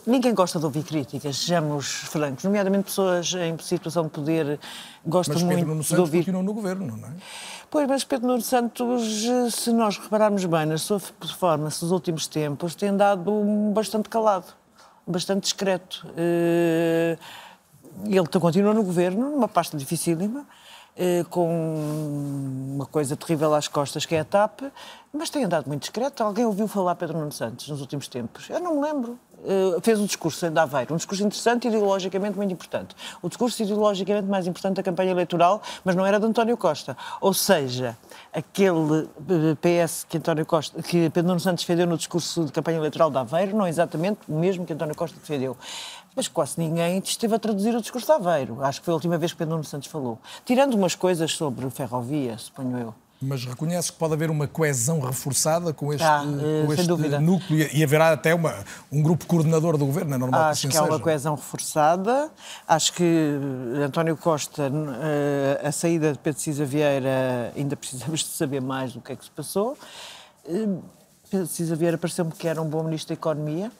[0.07, 4.59] Ninguém gosta de ouvir críticas, sejamos francos, nomeadamente pessoas em situação de poder
[5.07, 6.33] gostam mas muito Nuno de ouvir.
[6.33, 7.13] no governo, não é?
[7.71, 12.75] Pois, mas Pedro Nuno Santos, se nós repararmos bem na sua performance nos últimos tempos,
[12.75, 13.31] tem dado
[13.75, 14.47] bastante calado,
[15.07, 16.07] bastante discreto.
[16.17, 17.19] Eh,
[18.07, 20.47] ele continua no governo, numa pasta dificílima,
[21.31, 24.63] com uma coisa terrível às costas, que é a TAP,
[25.13, 26.23] mas tem andado muito discreto.
[26.23, 28.51] Alguém ouviu falar Pedro Nuno Santos nos últimos tempos?
[28.51, 29.19] Eu não me lembro.
[29.39, 32.97] Uh, fez um discurso em Aveiro, um discurso interessante e ideologicamente muito importante.
[33.23, 36.97] O discurso ideologicamente mais importante da campanha eleitoral, mas não era de António Costa.
[37.21, 37.97] Ou seja,
[38.33, 39.09] aquele
[39.63, 43.13] eh, PS que, António Costa, que Pedro Nuno Santos defendeu no discurso de campanha eleitoral
[43.13, 45.57] de Aveiro, não é exatamente o mesmo que António Costa defendeu
[46.19, 48.61] mas quase ninguém esteve a traduzir o discurso de Aveiro.
[48.65, 50.19] Acho que foi a última vez que Pedro Nuno Santos falou.
[50.45, 52.95] Tirando umas coisas sobre ferrovia, suponho eu.
[53.23, 56.25] Mas reconhece que pode haver uma coesão reforçada com este, ah,
[56.67, 56.89] com este
[57.21, 60.77] núcleo e haverá até uma, um grupo coordenador do governo, é normal Acho que, assim
[60.77, 62.33] que há uma coesão reforçada.
[62.67, 63.39] Acho que
[63.85, 69.01] António Costa, eh, a saída de Pedro Cisa Vieira, ainda precisamos de saber mais do
[69.01, 69.79] que é que se passou.
[70.45, 70.67] Eh,
[71.31, 73.71] Pedro Cisa Vieira pareceu-me que era um bom ministro da Economia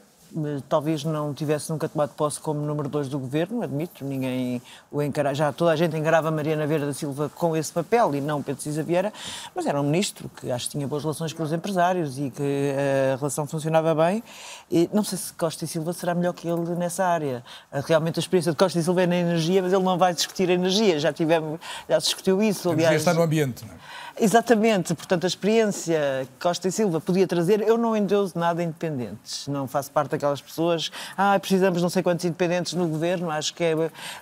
[0.69, 4.61] talvez não tivesse nunca tomado posse como número dois do governo, admito, ninguém
[4.91, 8.21] o encarava, já toda a gente encarava Mariana Vieira da Silva com esse papel e
[8.21, 9.13] não Pedro Cisa Vieira,
[9.55, 12.75] mas era um ministro que acho que tinha boas relações com os empresários e que
[13.13, 14.23] a relação funcionava bem.
[14.71, 17.43] E não sei se Costa e Silva será melhor que ele nessa área.
[17.87, 20.49] Realmente a experiência de Costa e Silva é na energia, mas ele não vai discutir
[20.51, 22.71] a energia, já tivemos, já discutiu isso.
[22.71, 23.79] Aliás, energia está no ambiente, não é?
[24.21, 29.47] Exatamente, portanto, a experiência que Costa e Silva podia trazer, eu não endeuso nada independentes,
[29.47, 33.63] não faço parte daquelas pessoas, ah, precisamos não sei quantos independentes no governo, acho que
[33.63, 33.75] é,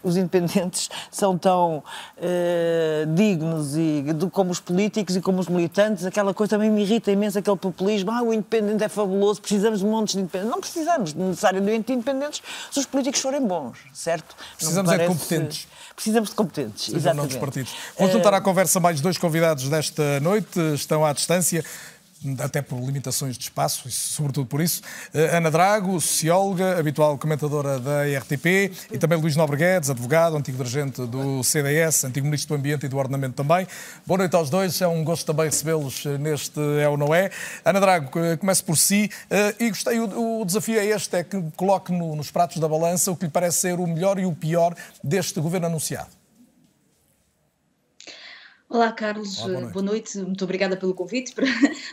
[0.02, 1.82] os independentes são tão
[2.18, 7.10] uh, dignos e, como os políticos e como os militantes, aquela coisa também me irrita
[7.10, 10.50] imenso, aquele populismo, ah, o independente é fabuloso, precisamos de montes de independentes.
[10.50, 14.36] Não precisamos necessariamente de independentes se os políticos forem bons, certo?
[14.56, 15.10] Precisamos parece...
[15.10, 15.68] é de competentes.
[15.96, 17.38] Precisamos de competentes, exatamente.
[17.98, 21.64] Vou juntar à conversa mais dois convidados desta noite, estão à distância
[22.38, 24.82] até por limitações de espaço, sobretudo por isso.
[25.12, 30.56] Eh, Ana Drago, socióloga, habitual comentadora da RTP, e também Luís Nobre Guedes, advogado, antigo
[30.56, 33.66] dirigente do CDS, antigo ministro do Ambiente e do Ordenamento também.
[34.06, 37.30] Boa noite aos dois, é um gosto também recebê-los neste É ou Não É.
[37.64, 41.42] Ana Drago, eh, começo por si, eh, e gostei, o desafio é este, é que
[41.56, 44.74] coloque nos pratos da balança o que lhe parece ser o melhor e o pior
[45.02, 46.25] deste governo anunciado.
[48.76, 49.38] Olá, Carlos.
[49.38, 49.72] Olá, boa, noite.
[49.72, 50.18] boa, noite.
[50.18, 51.46] Muito obrigada pelo convite para,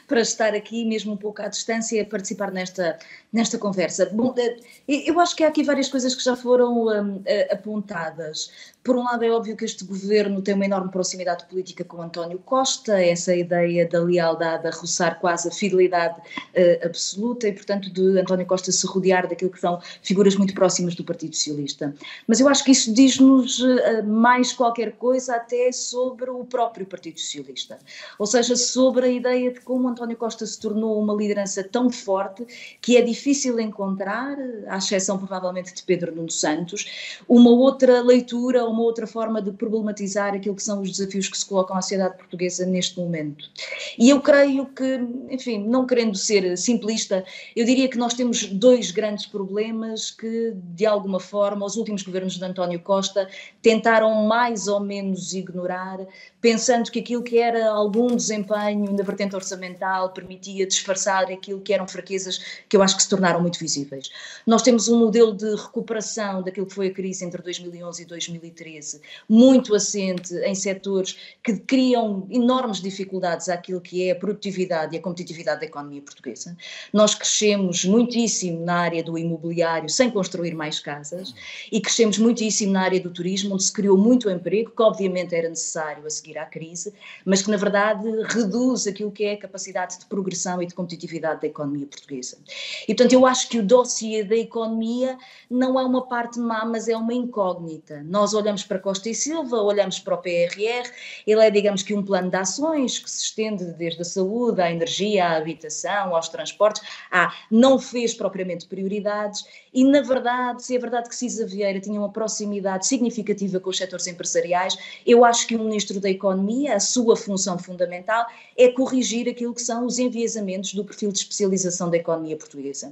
[0.06, 3.00] para estar aqui, mesmo um pouco à distância, a participar nesta,
[3.34, 4.06] nesta conversa.
[4.14, 8.52] Bom, eh, eu acho que há aqui várias coisas que já foram um, eh, apontadas.
[8.84, 12.38] Por um lado, é óbvio que este governo tem uma enorme proximidade política com António
[12.40, 18.20] Costa, essa ideia da lealdade a roçar quase a fidelidade uh, absoluta e, portanto, de
[18.20, 21.96] António Costa se rodear daquilo que são figuras muito próximas do Partido Socialista.
[22.28, 27.22] Mas eu acho que isso diz-nos uh, mais qualquer coisa até sobre o próprio Partido
[27.22, 27.80] Socialista.
[28.20, 32.46] Ou seja, sobre a ideia de como António Costa se tornou uma liderança tão forte
[32.82, 33.23] que é difícil
[33.62, 39.52] encontrar, à exceção provavelmente de Pedro Nuno Santos, uma outra leitura, uma outra forma de
[39.52, 43.50] problematizar aquilo que são os desafios que se colocam à sociedade portuguesa neste momento.
[43.98, 47.24] E eu creio que, enfim, não querendo ser simplista,
[47.56, 52.38] eu diria que nós temos dois grandes problemas que, de alguma forma, os últimos governos
[52.38, 53.28] de António Costa
[53.62, 56.00] tentaram mais ou menos ignorar,
[56.42, 61.88] pensando que aquilo que era algum desempenho na vertente orçamental permitia disfarçar aquilo que eram
[61.88, 64.10] fraquezas que eu acho que se tornaram muito visíveis.
[64.46, 68.54] Nós temos um modelo de recuperação daquilo que foi a crise entre 2011 e 2013
[68.54, 75.00] 2013, muito assente em setores que criam enormes dificuldades àquilo que é a produtividade e
[75.00, 76.56] a competitividade da economia portuguesa.
[76.92, 81.34] Nós crescemos muitíssimo na área do imobiliário sem construir mais casas
[81.72, 85.50] e crescemos muitíssimo na área do turismo, onde se criou muito emprego, que obviamente era
[85.50, 86.94] necessário a seguir à crise,
[87.26, 91.42] mas que na verdade reduz aquilo que é a capacidade de progressão e de competitividade
[91.42, 92.38] da economia portuguesa.
[92.84, 95.18] E portanto eu acho que o dossiê da economia
[95.50, 98.04] não é uma parte má, mas é uma incógnita.
[98.04, 100.90] Nós olhamos para Costa e Silva, olhamos para o PRR,
[101.26, 104.72] ele é, digamos que, um plano de ações que se estende desde a saúde, à
[104.72, 110.80] energia, à habitação, aos transportes, ah, não fez propriamente prioridades e, na verdade, se é
[110.80, 115.56] verdade que Cisa Vieira tinha uma proximidade significativa com os setores empresariais, eu acho que
[115.56, 118.26] o Ministro da Economia, a sua função fundamental
[118.58, 122.83] é corrigir aquilo que são os enviesamentos do perfil de especialização da economia portuguesa.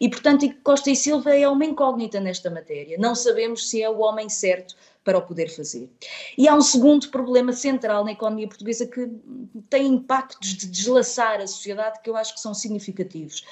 [0.00, 2.96] E, portanto, Costa e Silva é uma incógnita nesta matéria.
[2.98, 5.88] Não sabemos se é o homem certo para o poder fazer.
[6.36, 9.08] E há um segundo problema central na economia portuguesa que
[9.70, 13.44] tem impactos de deslaçar a sociedade que eu acho que são significativos.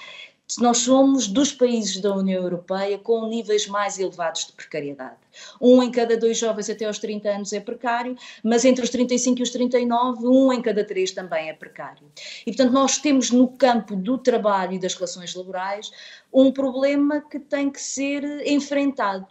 [0.60, 5.16] Nós somos dos países da União Europeia com níveis mais elevados de precariedade.
[5.60, 9.40] Um em cada dois jovens até aos 30 anos é precário, mas entre os 35
[9.40, 12.10] e os 39, um em cada três também é precário.
[12.46, 15.90] E, portanto, nós temos no campo do trabalho e das relações laborais
[16.32, 19.26] um problema que tem que ser enfrentado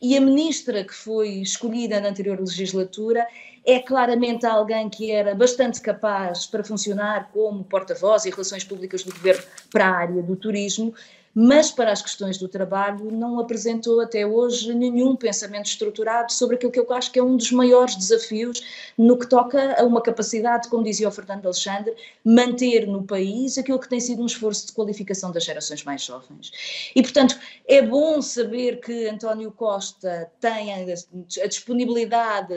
[0.00, 3.26] e a ministra que foi escolhida na anterior legislatura
[3.70, 9.12] é claramente alguém que era bastante capaz para funcionar como porta-voz e relações públicas do
[9.12, 10.94] governo para a área do turismo,
[11.34, 16.72] mas para as questões do trabalho não apresentou até hoje nenhum pensamento estruturado sobre aquilo
[16.72, 18.62] que eu acho que é um dos maiores desafios
[18.96, 23.78] no que toca a uma capacidade, como dizia o Fernando Alexandre, manter no país aquilo
[23.78, 26.50] que tem sido um esforço de qualificação das gerações mais jovens.
[26.94, 32.54] E, portanto, é bom saber que António Costa tem a disponibilidade,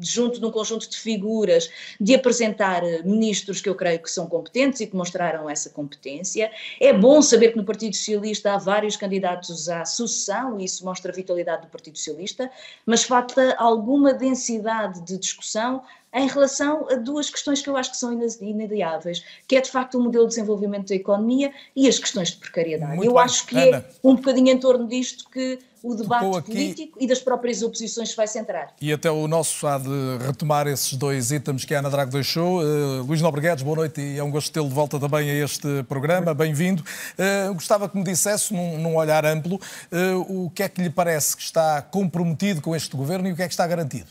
[0.00, 4.80] junto de um conjunto de figuras, de apresentar ministros que eu creio que são competentes
[4.80, 6.50] e que mostraram essa competência.
[6.80, 11.10] É bom saber que no Partido Socialista há vários candidatos à sucessão, e isso mostra
[11.10, 12.50] a vitalidade do Partido Socialista,
[12.84, 15.82] mas falta alguma densidade de discussão
[16.14, 19.98] em relação a duas questões que eu acho que são inadiáveis, que é de facto
[19.98, 22.96] o modelo de desenvolvimento da economia e as questões de precariedade.
[22.96, 23.22] Muito eu bem.
[23.22, 23.78] acho que Ana.
[23.78, 26.52] é um bocadinho em torno disto que o debate aqui...
[26.52, 28.74] político e das próprias oposições se vai centrar.
[28.80, 32.60] E até o nosso há de retomar esses dois itens que a Ana Drago deixou.
[32.60, 35.84] Uh, Luís Nobreguedes, boa noite e é um gosto tê-lo de volta também a este
[35.84, 36.34] programa.
[36.34, 36.82] Bem-vindo.
[36.82, 40.90] Uh, gostava que me dissesse, num, num olhar amplo, uh, o que é que lhe
[40.90, 44.08] parece que está comprometido com este governo e o que é que está garantido.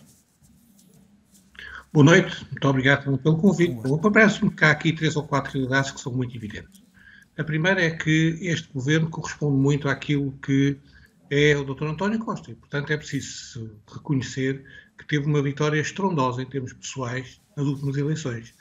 [1.91, 3.75] Boa noite, muito obrigado pelo convite.
[4.13, 6.83] Parece-me que há aqui três ou quatro realidades que são muito evidentes.
[7.37, 10.77] A primeira é que este governo corresponde muito àquilo que
[11.29, 11.85] é o Dr.
[11.85, 14.63] António Costa e, portanto, é preciso reconhecer
[14.97, 18.53] que teve uma vitória estrondosa em termos pessoais nas últimas eleições.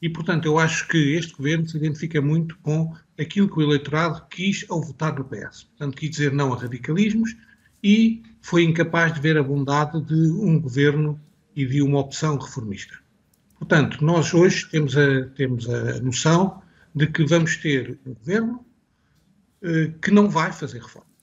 [0.00, 4.26] E, portanto, eu acho que este governo se identifica muito com aquilo que o eleitorado
[4.28, 5.64] quis ao votar no PS.
[5.64, 7.36] Portanto, quis dizer não a radicalismos
[7.82, 11.20] e foi incapaz de ver a bondade de um governo
[11.56, 12.98] e de uma opção reformista.
[13.58, 16.62] Portanto, nós hoje temos a, temos a noção
[16.94, 18.64] de que vamos ter um governo
[19.62, 21.13] eh, que não vai fazer reformas.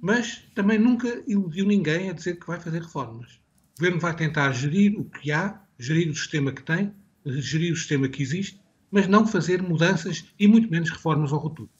[0.00, 3.40] Mas também nunca iludiu ninguém a dizer que vai fazer reformas.
[3.74, 6.92] O governo vai tentar gerir o que há, gerir o sistema que tem,
[7.26, 8.60] gerir o sistema que existe,
[8.90, 11.70] mas não fazer mudanças e muito menos reformas ao roturo.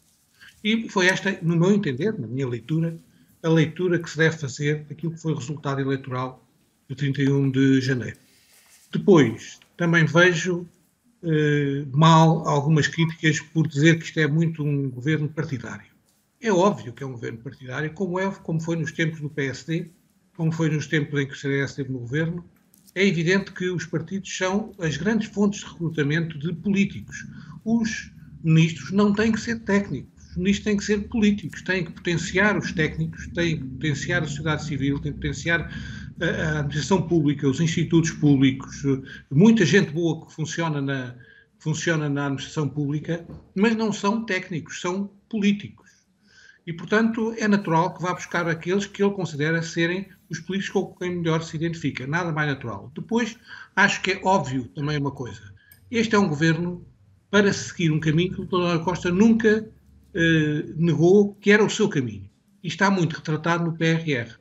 [0.63, 2.99] E foi esta, no meu entender, na minha leitura,
[3.43, 6.47] a leitura que se deve fazer daquilo que foi o resultado eleitoral
[6.89, 8.19] de 31 de janeiro.
[8.93, 10.67] Depois, também vejo
[11.23, 15.90] eh, mal algumas críticas por dizer que isto é muito um governo partidário.
[16.43, 19.91] É óbvio que é um governo partidário, como, é, como foi nos tempos do PSD,
[20.35, 22.43] como foi nos tempos em que o CDS esteve no governo.
[22.95, 27.27] É evidente que os partidos são as grandes fontes de recrutamento de políticos.
[27.63, 28.11] Os
[28.43, 32.57] ministros não têm que ser técnicos, os ministros têm que ser políticos, têm que potenciar
[32.57, 35.71] os técnicos, têm que potenciar a sociedade civil, têm que potenciar
[36.21, 38.83] a administração pública, os institutos públicos,
[39.31, 41.15] muita gente boa que funciona na,
[41.59, 45.90] funciona na administração pública, mas não são técnicos, são políticos.
[46.67, 50.95] E, portanto, é natural que vá buscar aqueles que ele considera serem os políticos com
[50.95, 52.07] quem melhor se identifica.
[52.07, 52.93] Nada mais natural.
[52.95, 53.37] Depois,
[53.75, 55.41] acho que é óbvio também uma coisa.
[55.91, 56.87] Este é um governo
[57.31, 58.85] para seguir um caminho que o Dr.
[58.85, 59.69] Costa nunca
[60.15, 62.29] eh, negou que era o seu caminho.
[62.63, 64.39] E está muito retratado no PRR.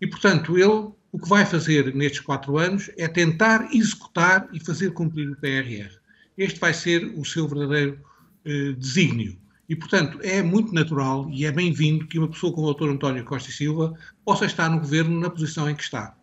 [0.00, 4.92] E, portanto, ele o que vai fazer nestes quatro anos é tentar executar e fazer
[4.92, 5.90] cumprir o PRR.
[6.36, 7.98] Este vai ser o seu verdadeiro
[8.44, 9.38] eh, desígnio.
[9.68, 12.88] E, portanto, é muito natural e é bem-vindo que uma pessoa como o Dr.
[12.88, 13.94] António Costa e Silva
[14.24, 16.16] possa estar no governo na posição em que está.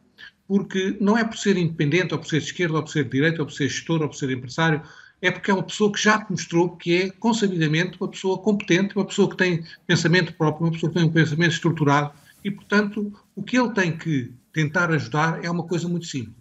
[0.47, 3.11] Porque não é por ser independente, ou por ser de esquerda, ou por ser de
[3.11, 4.81] direita, ou por ser gestor, ou por ser empresário,
[5.21, 9.05] é porque é uma pessoa que já mostrou que é, consabidamente, uma pessoa competente, uma
[9.05, 13.43] pessoa que tem pensamento próprio, uma pessoa que tem um pensamento estruturado e, portanto, o
[13.43, 16.35] que ele tem que tentar ajudar é uma coisa muito simples.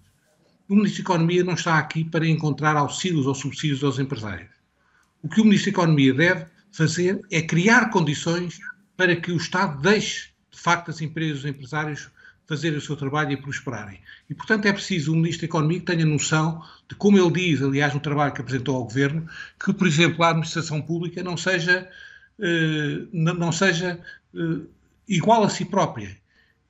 [0.69, 4.51] O Ministro da Economia não está aqui para encontrar auxílios ou subsídios aos empresários.
[5.23, 8.59] O que o Ministro da Economia deve fazer é criar condições
[8.97, 12.11] para que o Estado deixe, de facto, as empresas e os empresários
[12.47, 14.01] fazerem o seu trabalho e prosperarem.
[14.29, 17.63] E, portanto, é preciso o Ministro da Economia que tenha noção de, como ele diz,
[17.63, 19.27] aliás, no trabalho que apresentou ao Governo,
[19.59, 21.89] que, por exemplo, a administração pública não seja,
[22.39, 23.99] eh, não seja
[24.35, 24.67] eh,
[25.09, 26.15] igual a si própria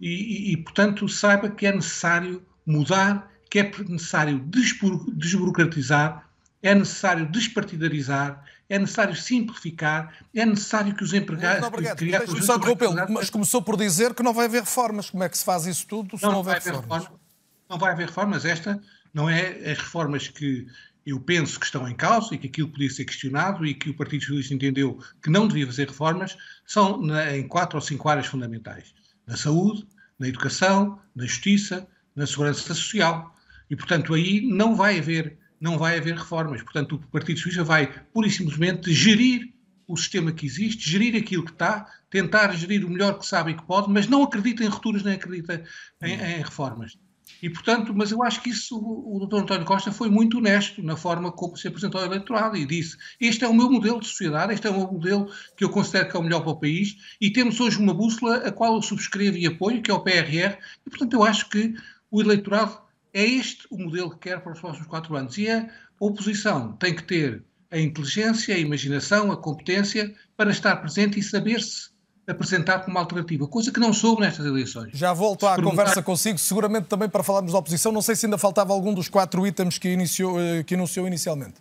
[0.00, 4.38] e, e, e, portanto, saiba que é necessário mudar, que é necessário
[5.16, 6.28] desburocratizar,
[6.62, 11.60] é necessário despartidarizar, é necessário simplificar, é necessário que os empregados...
[11.60, 11.98] Não, obrigado.
[11.98, 12.58] Deixe-me só
[13.08, 15.10] mas começou por dizer que não vai haver reformas.
[15.10, 17.02] Como é que se faz isso tudo se não, não houver reformas?
[17.02, 17.20] Reforma,
[17.68, 18.44] não vai haver reformas.
[18.44, 18.80] Esta
[19.12, 20.66] não é as reformas que
[21.06, 23.94] eu penso que estão em causa e que aquilo podia ser questionado e que o
[23.94, 26.36] Partido Socialista entendeu que não devia fazer reformas,
[26.66, 28.94] são em quatro ou cinco áreas fundamentais
[29.26, 29.86] na saúde,
[30.18, 31.86] na educação, na justiça,
[32.16, 33.34] na segurança social.
[33.68, 36.62] E, portanto, aí não vai haver, não vai haver reformas.
[36.62, 39.50] Portanto, o Partido Socialista vai, pura e simplesmente, gerir
[39.88, 43.54] o sistema que existe, gerir aquilo que está, tentar gerir o melhor que sabe e
[43.54, 45.64] que pode, mas não acredita em rupturas nem acredita
[46.02, 46.98] em, em reformas.
[47.42, 49.36] E, portanto, mas eu acho que isso o, o Dr.
[49.36, 53.44] António Costa foi muito honesto na forma como se apresentou ao eleitorado e disse: Este
[53.44, 56.16] é o meu modelo de sociedade, este é o meu modelo que eu considero que
[56.16, 59.38] é o melhor para o país e temos hoje uma bússola a qual eu subscrevo
[59.38, 61.74] e apoio, que é o PRR, e, portanto, eu acho que
[62.10, 62.83] o eleitorado
[63.14, 65.38] é este o modelo que quer para os próximos quatro anos.
[65.38, 65.68] E a
[66.00, 71.94] oposição tem que ter a inteligência, a imaginação, a competência para estar presente e saber-se
[72.26, 74.90] apresentar como alternativa, coisa que não soube nestas eleições.
[74.94, 75.76] Já volto à perguntar...
[75.76, 77.92] conversa consigo, seguramente também para falarmos da oposição.
[77.92, 81.54] Não sei se ainda faltava algum dos quatro itens que, iniciou, eh, que anunciou inicialmente.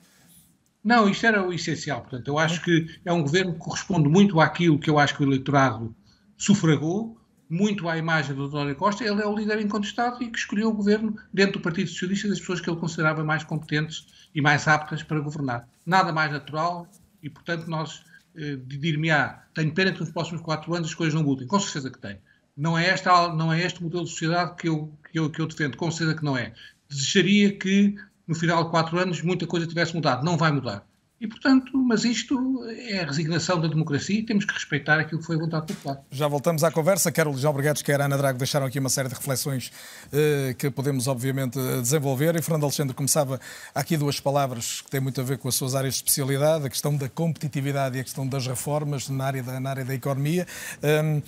[0.84, 2.02] Não, isto era o essencial.
[2.02, 5.24] Portanto, eu acho que é um governo que corresponde muito àquilo que eu acho que
[5.24, 5.94] o eleitorado
[6.38, 7.18] sufragou,
[7.54, 8.74] muito à imagem do Dr.
[8.76, 9.04] Costa.
[9.04, 12.40] Ele é o líder incontestado e que escolheu o governo dentro do Partido Socialista das
[12.40, 15.68] pessoas que ele considerava mais competentes e mais aptas para governar.
[15.86, 16.88] Nada mais natural
[17.22, 18.04] e, portanto, nós
[18.36, 21.48] eh, de dir-me-á, tenho pena que nos próximos quatro anos as coisas não mudem.
[21.48, 22.18] Com certeza que tenho.
[22.58, 25.48] Não é, esta, não é este modelo de sociedade que eu, que, eu, que eu
[25.48, 26.54] defendo, com certeza que não é.
[26.90, 27.96] Desejaria que
[28.28, 30.24] no final de quatro anos muita coisa tivesse mudado.
[30.24, 30.86] Não vai mudar.
[31.24, 35.26] E, portanto, mas isto é a resignação da democracia e temos que respeitar aquilo que
[35.26, 36.02] foi a vontade popular.
[36.12, 37.14] Já voltamos à conversa.
[37.14, 39.72] Quer o João Briguetes, quer a Ana Drago deixaram aqui uma série de reflexões
[40.12, 42.36] eh, que podemos, obviamente, desenvolver.
[42.36, 43.40] E Fernando Alexandre começava
[43.74, 46.70] aqui duas palavras que têm muito a ver com as suas áreas de especialidade, a
[46.70, 50.46] questão da competitividade e a questão das reformas na área da, na área da economia.
[50.84, 51.22] Um,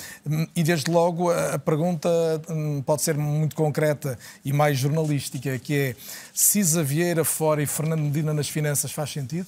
[0.53, 2.09] e, desde logo, a pergunta
[2.49, 5.95] um, pode ser muito concreta e mais jornalística, que é
[6.33, 9.47] Cisa Vieira fora e Fernando Medina nas finanças faz sentido?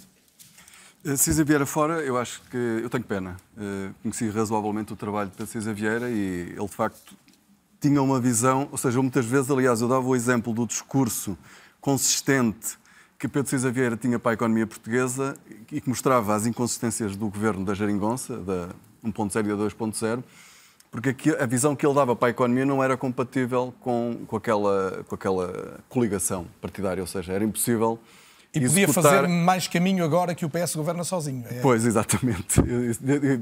[1.08, 3.38] Eh, Cisa Vieira fora, eu acho que eu tenho pena.
[3.56, 7.16] Uh, conheci razoavelmente o trabalho de Cisa Vieira e ele de facto
[7.80, 11.38] tinha uma visão, ou seja, muitas vezes, aliás, eu dava o exemplo do discurso
[11.80, 12.78] consistente
[13.18, 15.38] que Pedro Cisa Vieira tinha para a economia portuguesa
[15.72, 18.70] e que mostrava as inconsistências do governo da Jeringonça, da
[19.06, 20.24] 1.0 e da 2.0,
[20.92, 25.06] porque a visão que ele dava para a economia não era compatível com, com, aquela,
[25.08, 27.98] com aquela coligação partidária, ou seja, era impossível
[28.54, 31.46] e podia fazer mais caminho agora que o PS governa sozinho.
[31.50, 31.60] É...
[31.62, 32.62] Pois, exatamente.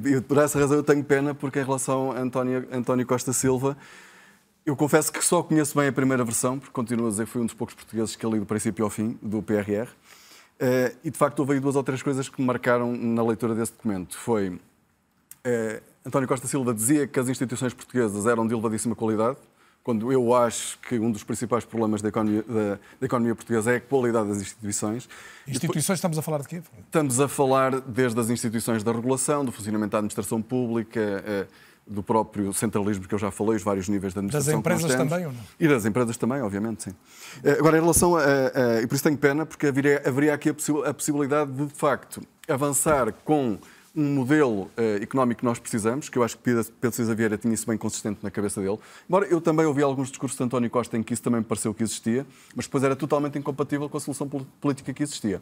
[0.05, 3.77] E por essa razão eu tenho pena, porque em relação a António, António Costa Silva,
[4.65, 7.41] Eu confesso que só conheço bem a primeira versão, porque continuo a dizer que fui
[7.41, 9.87] um dos poucos portugueses que li do princípio ao fim, do PRR.
[9.87, 13.53] Uh, e de facto houve aí duas ou três coisas que me marcaram na leitura
[13.53, 14.17] desse documento.
[14.17, 14.59] Foi uh,
[16.05, 19.37] António Costa Silva dizia que as instituições portuguesas eram de elevadíssima qualidade,
[19.86, 23.75] quando eu acho que um dos principais problemas da economia, da, da economia portuguesa é
[23.75, 25.07] a qualidade das instituições.
[25.47, 26.61] Instituições, depois, estamos a falar de quê?
[26.79, 31.47] Estamos a falar desde as instituições da regulação, do funcionamento da administração pública, uh,
[31.86, 34.53] do próprio centralismo que eu já falei, os vários níveis de administração.
[34.53, 35.41] Das empresas também ou não?
[35.59, 36.95] E das empresas também, obviamente, sim.
[37.59, 38.21] Agora, em relação a.
[38.23, 41.67] a e por isso tenho pena, porque haveria, haveria aqui a, possi a possibilidade de,
[41.67, 43.59] de facto, avançar com
[43.95, 47.53] um modelo uh, económico que nós precisamos, que eu acho que Pedro César Vieira tinha
[47.53, 48.77] isso bem consistente na cabeça dele.
[49.07, 51.73] Embora eu também ouvi alguns discursos de António Costa em que isso também me pareceu
[51.73, 52.25] que existia,
[52.55, 55.41] mas depois era totalmente incompatível com a solução política que existia.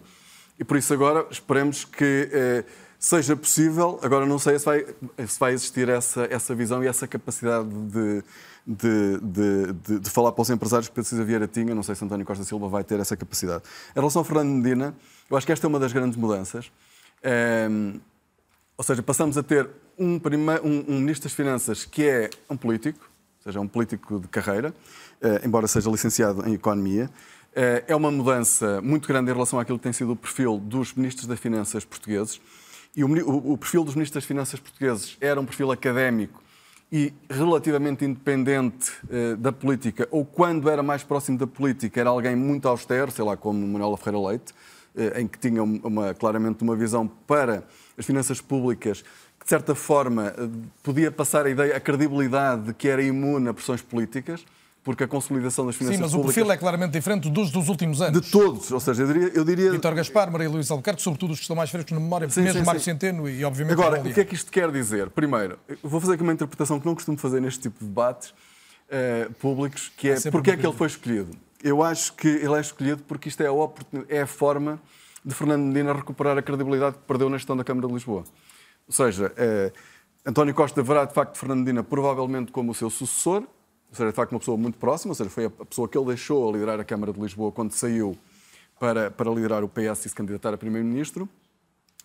[0.59, 4.85] E por isso agora esperemos que uh, seja possível, agora não sei se vai,
[5.27, 8.23] se vai existir essa, essa visão e essa capacidade de,
[8.65, 11.95] de, de, de, de falar para os empresários que Pedro César Vieira tinha, não sei
[11.95, 13.63] se António Costa Silva vai ter essa capacidade.
[13.91, 14.95] Em relação ao Fernando Medina,
[15.29, 16.71] eu acho que esta é uma das grandes mudanças.
[17.23, 17.99] Ehm,
[18.77, 23.09] ou seja, passamos a ter um, um, um, Ministro das Finanças que é um político,
[23.37, 24.73] ou seja, um político de carreira,
[25.21, 27.09] eh, embora seja licenciado em Economia.
[27.55, 30.93] Eh, é uma mudança muito grande em relação àquilo que tem sido o perfil dos
[30.93, 32.41] Ministros das Finanças portugueses.
[32.95, 36.41] E o, o, perfil dos Ministros das Finanças portugueses era um perfil académico
[36.91, 42.35] e relativamente independente eh, da política, ou quando era mais próximo da política, era alguém
[42.35, 44.53] muito austero, sei lá, como Manuela Ferreira Leite,
[45.15, 47.63] em que tinha uma, claramente uma visão para
[47.97, 49.03] as finanças públicas,
[49.39, 50.49] que de certa forma eh,
[50.81, 54.45] podia passar a ideia, a credibilidade de que era imune a pressões políticas,
[54.83, 56.11] porque a consolidação das finanças públicas...
[56.11, 56.31] Sim, mas públicas...
[56.31, 58.21] o perfil é claramente diferente dos dos últimos anos.
[58.21, 59.31] De todos, ou seja, eu diria...
[59.33, 59.71] Eu diria...
[59.71, 62.59] Vítor Gaspar, Maria Luísa Albuquerque, sobretudo os que estão mais frescos na memória, sim, mesmo
[62.59, 62.91] sim, Mário sim.
[62.91, 63.73] Centeno e, obviamente...
[63.73, 65.09] Agora, o que é que isto quer dizer?
[65.09, 69.33] Primeiro, vou fazer aqui uma interpretação que não costumo fazer neste tipo de debates uh,
[69.35, 71.31] públicos, que é, é porque é que ele foi escolhido.
[71.63, 73.51] Eu acho que ele é escolhido porque isto é a,
[74.09, 74.81] é a forma
[75.25, 78.23] de Fernando Medina recuperar a credibilidade que perdeu na gestão da Câmara de Lisboa.
[78.87, 79.71] Ou seja, eh,
[80.25, 83.43] António Costa verá de facto Fernando Medina provavelmente como o seu sucessor,
[83.89, 86.07] ou seja, de facto uma pessoa muito próxima, ou seja, foi a pessoa que ele
[86.07, 88.17] deixou a liderar a Câmara de Lisboa quando saiu
[88.79, 91.29] para, para liderar o PS e se candidatar a Primeiro-Ministro.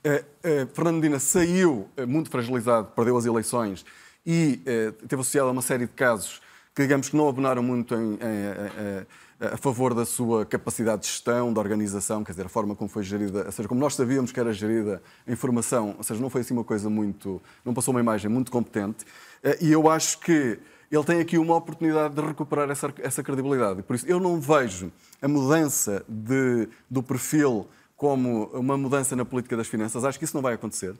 [0.05, 3.85] Eh, eh, Fernando Medina saiu eh, muito fragilizado, perdeu as eleições
[4.25, 6.41] e eh, teve associado a uma série de casos
[6.75, 9.07] que, digamos, que não abonaram muito em, em, em
[9.41, 13.05] a favor da sua capacidade de gestão, de organização, quer dizer, a forma como foi
[13.05, 16.41] gerida, ou seja, como nós sabíamos que era gerida a informação, ou seja, não foi
[16.41, 19.05] assim uma coisa muito, não passou uma imagem muito competente,
[19.43, 20.59] eh, e eu acho que
[20.91, 23.82] ele tem aqui uma oportunidade de recuperar essa, essa credibilidade.
[23.82, 29.57] Por isso, eu não vejo a mudança de, do perfil como uma mudança na política
[29.57, 30.05] das finanças.
[30.05, 30.95] Acho que isso não vai acontecer.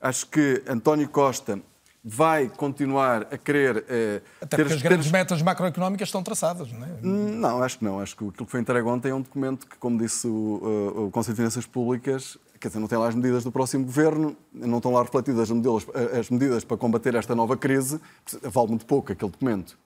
[0.00, 1.60] Acho que António Costa
[2.02, 3.84] vai continuar a querer.
[3.88, 6.88] Eh, Até ter, porque as grandes metas macroeconómicas estão traçadas, não é?
[7.02, 8.00] Não, acho que não.
[8.00, 11.10] Acho que aquilo que foi entregue ontem é um documento que, como disse o, o,
[11.10, 14.78] Conselho de Finanças Públicas, quer dizer, não tem lá as medidas do próximo governo, não
[14.78, 15.86] estão lá refletidas as medidas,
[16.18, 18.00] as medidas para combater esta nova crise.
[18.42, 19.78] Vale muito pouco aquele documento.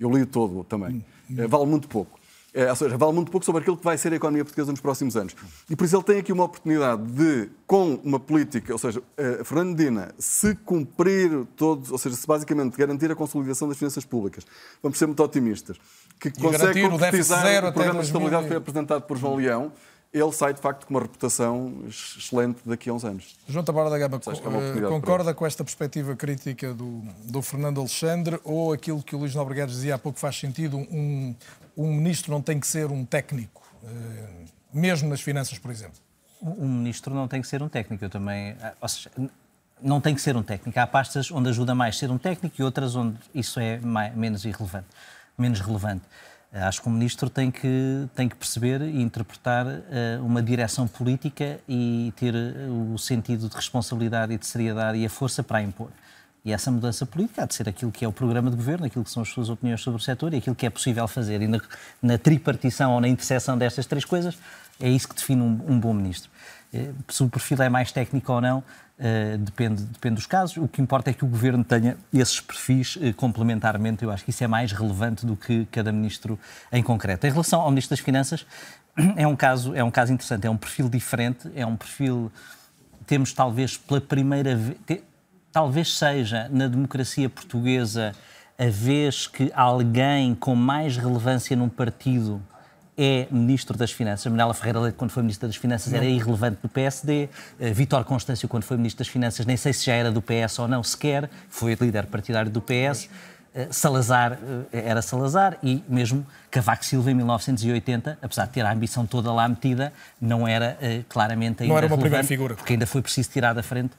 [0.00, 0.96] Eu li todo também.
[0.96, 1.48] Hum, hum.
[1.48, 2.18] Vale muito pouco.
[2.54, 4.80] É, ou seja, vale muito pouco sobre aquilo que vai ser a economia portuguesa nos
[4.80, 5.34] próximos anos.
[5.70, 9.44] E por isso ele tem aqui uma oportunidade de, com uma política, ou seja, uh,
[9.44, 14.46] Fernando Medina, se cumprir todos, ou seja, se basicamente garantir a consolidação das finanças públicas,
[14.82, 15.78] vamos ser muito otimistas,
[16.20, 19.72] que e consegue concretizar o, o programa de estabilidade que foi apresentado por João Leão,
[20.12, 23.36] ele sai de facto com uma reputação excelente daqui a uns anos.
[23.48, 28.72] João Tabara da Gama, é concorda com esta perspectiva crítica do, do Fernando Alexandre ou
[28.72, 31.34] aquilo que o Luís Nobregados dizia há pouco faz sentido, um,
[31.76, 35.98] um ministro não tem que ser um técnico, eh, mesmo nas finanças, por exemplo?
[36.42, 38.56] Um ministro não tem que ser um técnico, eu também...
[38.80, 39.10] Ou seja,
[39.80, 40.78] não tem que ser um técnico.
[40.78, 44.44] Há pastas onde ajuda mais ser um técnico e outras onde isso é mais, menos
[44.44, 44.86] irrelevante,
[45.36, 46.02] menos relevante.
[46.52, 49.80] Acho que o ministro tem que, tem que perceber e interpretar uh,
[50.22, 55.08] uma direção política e ter uh, o sentido de responsabilidade e de seriedade e a
[55.08, 55.88] força para a impor.
[56.44, 59.02] E essa mudança política há de ser aquilo que é o programa de governo, aquilo
[59.02, 61.40] que são as suas opiniões sobre o setor e aquilo que é possível fazer.
[61.40, 61.58] E na,
[62.02, 64.36] na tripartição ou na interseção destas três coisas,
[64.78, 66.30] é isso que define um, um bom ministro.
[66.74, 68.64] Eh, se o perfil é mais técnico ou não,
[69.02, 70.56] Uh, depende, depende dos casos.
[70.58, 74.04] O que importa é que o governo tenha esses perfis uh, complementarmente.
[74.04, 76.38] Eu acho que isso é mais relevante do que cada ministro
[76.70, 77.26] em concreto.
[77.26, 78.46] Em relação ao ministro das Finanças,
[79.16, 80.46] é um caso, é um caso interessante.
[80.46, 81.50] É um perfil diferente.
[81.56, 82.30] É um perfil.
[83.04, 85.02] Temos talvez pela primeira vez.
[85.50, 88.14] Talvez seja na democracia portuguesa
[88.56, 92.40] a vez que alguém com mais relevância num partido
[92.96, 94.26] é Ministro das Finanças.
[94.26, 97.28] Manuela Ferreira Leite, quando foi Ministra das Finanças, era irrelevante do PSD.
[97.58, 100.58] Uh, Vítor Constâncio, quando foi Ministro das Finanças, nem sei se já era do PS
[100.58, 103.08] ou não sequer, foi líder partidário do PS.
[103.70, 104.38] Salazar
[104.72, 109.48] era Salazar e mesmo Cavaco Silva em 1980, apesar de ter a ambição toda lá
[109.48, 110.78] metida, não era
[111.08, 112.54] claramente ainda Não era uma primeira figura.
[112.54, 113.94] Porque ainda foi preciso tirar da frente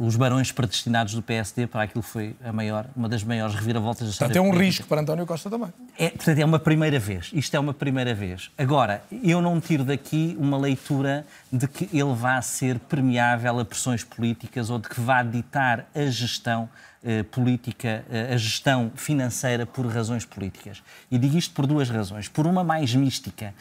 [0.00, 4.06] os barões predestinados do PSD para aquilo que foi a maior, uma das maiores reviravoltas
[4.06, 4.34] da história.
[4.34, 5.72] Portanto, é um risco para António Costa também.
[5.98, 7.30] É, portanto, é uma primeira vez.
[7.34, 8.50] Isto é uma primeira vez.
[8.56, 14.02] Agora, eu não tiro daqui uma leitura de que ele vá ser permeável a pressões
[14.02, 16.68] políticas ou de que vá ditar a gestão
[17.04, 20.82] eh, política, a gestão financeira por razões políticas.
[21.10, 21.97] E digo isto por duas razões.
[22.28, 23.54] Por uma mais mística,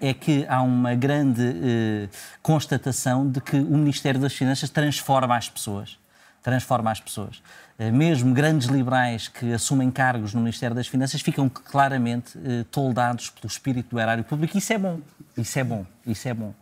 [0.00, 2.08] é que há uma grande eh,
[2.42, 5.98] constatação de que o Ministério das Finanças transforma as pessoas.
[6.42, 7.40] Transforma as pessoas.
[7.78, 13.30] Eh, mesmo grandes liberais que assumem cargos no Ministério das Finanças ficam claramente eh, toldados
[13.30, 14.58] pelo espírito do erário público.
[14.58, 15.00] Isso é bom.
[15.36, 15.86] Isso é bom.
[16.06, 16.52] Isso é bom.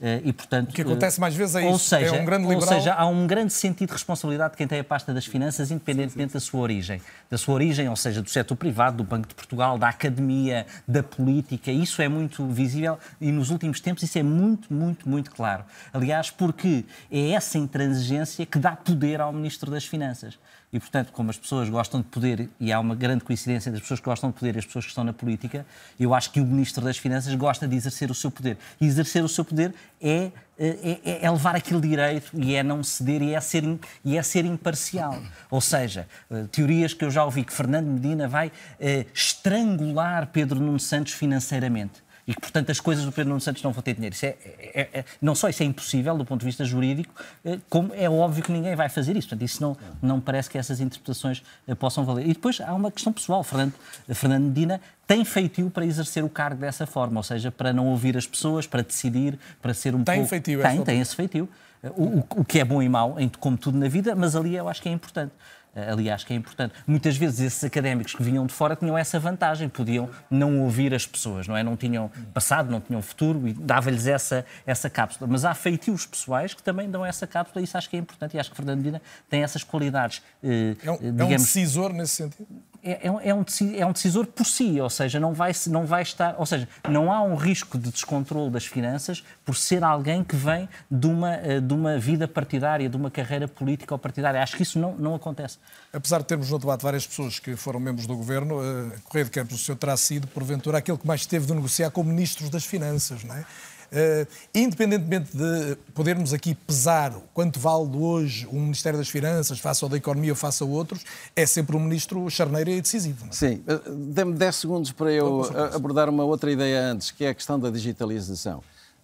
[0.00, 1.70] Eh, e, portanto, o que acontece mais vezes é isso.
[1.70, 2.68] Ou seja, é um grande liberal...
[2.68, 5.70] ou seja, há um grande sentido de responsabilidade de quem tem a pasta das finanças,
[5.70, 6.44] independentemente sim, sim.
[6.44, 7.00] da sua origem.
[7.30, 11.02] Da sua origem, ou seja, do setor privado, do Banco de Portugal, da academia, da
[11.02, 11.70] política.
[11.70, 15.64] Isso é muito visível e nos últimos tempos isso é muito, muito, muito claro.
[15.92, 20.38] Aliás, porque é essa intransigência que dá poder ao Ministro das Finanças.
[20.76, 23.98] E, portanto, como as pessoas gostam de poder, e há uma grande coincidência das pessoas
[23.98, 25.64] que gostam de poder e as pessoas que estão na política,
[25.98, 28.58] eu acho que o Ministro das Finanças gosta de exercer o seu poder.
[28.78, 29.72] E exercer o seu poder
[30.02, 33.64] é, é, é, é levar aquele direito e é não ceder e é, ser,
[34.04, 35.18] e é ser imparcial.
[35.50, 40.60] Ou seja, eh, teorias que eu já ouvi que Fernando Medina vai eh, estrangular Pedro
[40.60, 43.94] Nuno Santos financeiramente e que, portanto, as coisas do Pedro Nuno Santos não vão ter
[43.94, 44.14] dinheiro.
[44.14, 47.14] Isso é, é, é, não só isso é impossível do ponto de vista jurídico,
[47.44, 49.28] eh, como é óbvio que ninguém vai fazer isso.
[49.28, 52.24] Portanto, isso não, não parece que essas interpretações eh, possam valer.
[52.24, 53.44] E depois há uma questão pessoal.
[53.44, 53.74] Fernando,
[54.12, 58.16] Fernando Medina tem feitio para exercer o cargo dessa forma, ou seja, para não ouvir
[58.16, 60.30] as pessoas, para decidir, para ser um tem pouco...
[60.30, 61.48] Feitio, tem, tem esse feitio.
[61.96, 64.68] O, o, o, que é bom e mau, como tudo na vida, mas ali eu
[64.68, 65.32] acho que é importante.
[65.76, 66.74] Eh, aliás, que é importante.
[66.86, 71.06] Muitas vezes esses académicos que vinham de fora tinham essa vantagem, podiam não ouvir as
[71.06, 71.62] pessoas, não é?
[71.62, 75.28] Não tinham passado, não tinham futuro e dava-lhes essa, essa cápsula.
[75.30, 78.34] Mas há feitios pessoais que também dão essa cápsula e isso acho que é importante
[78.34, 81.20] e acho que Fernando Medina tem essas qualidades, eh, é um, digamos...
[81.20, 82.48] É um decisor nesse sentido?
[82.86, 86.36] É, é, um, é um decisor por si, ou seja, não vai, não vai estar,
[86.38, 90.68] ou seja, não há um risco de descontrole das finanças por ser alguém que vem
[90.88, 94.40] de uma, eh, de uma vida partidária, de uma carreira política ou partidária.
[94.40, 95.58] Acho que isso não, não acontece.
[95.92, 99.32] Apesar de termos no debate várias pessoas que foram membros do governo, uh, Correia de
[99.32, 102.64] Campos, o senhor terá sido, porventura, aquele que mais teve de negociar com ministros das
[102.64, 103.44] Finanças, não é?
[103.86, 109.88] Uh, independentemente de podermos aqui pesar quanto vale hoje o Ministério das Finanças, face ao
[109.88, 111.04] da Economia ou face a outros,
[111.36, 113.26] é sempre um ministro charneiro e decisivo.
[113.26, 113.32] É?
[113.32, 117.34] Sim, uh, dê-me 10 segundos para eu abordar uma outra ideia antes, que é a
[117.34, 118.58] questão da digitalização.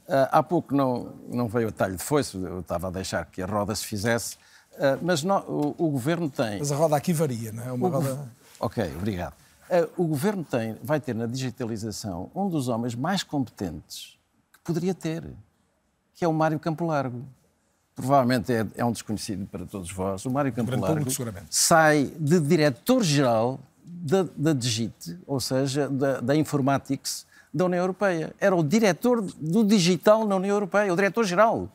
[0.08, 3.40] Uh, há pouco não, não veio o talho de foice, eu estava a deixar que
[3.40, 4.36] a roda se fizesse,
[5.02, 6.58] mas não, o, o, Governo tem...
[6.58, 7.72] Mas a roda aqui varia, não é?
[7.72, 8.32] Uma o roda...
[8.58, 9.34] Ok, obrigado.
[9.98, 14.16] o Governo tem, vai ter na digitalização um dos homens mais competentes
[14.64, 15.24] poderia ter,
[16.14, 17.24] que é o Mário Campo Largo.
[17.94, 20.24] Provavelmente é, é um desconhecido para todos vós.
[20.24, 21.10] O Mário Campo Largo
[21.50, 28.34] sai de diretor-geral da, da Digit, ou seja, da, da Informatics da União Europeia.
[28.40, 31.68] Era o diretor do digital na União Europeia, o diretor-geral.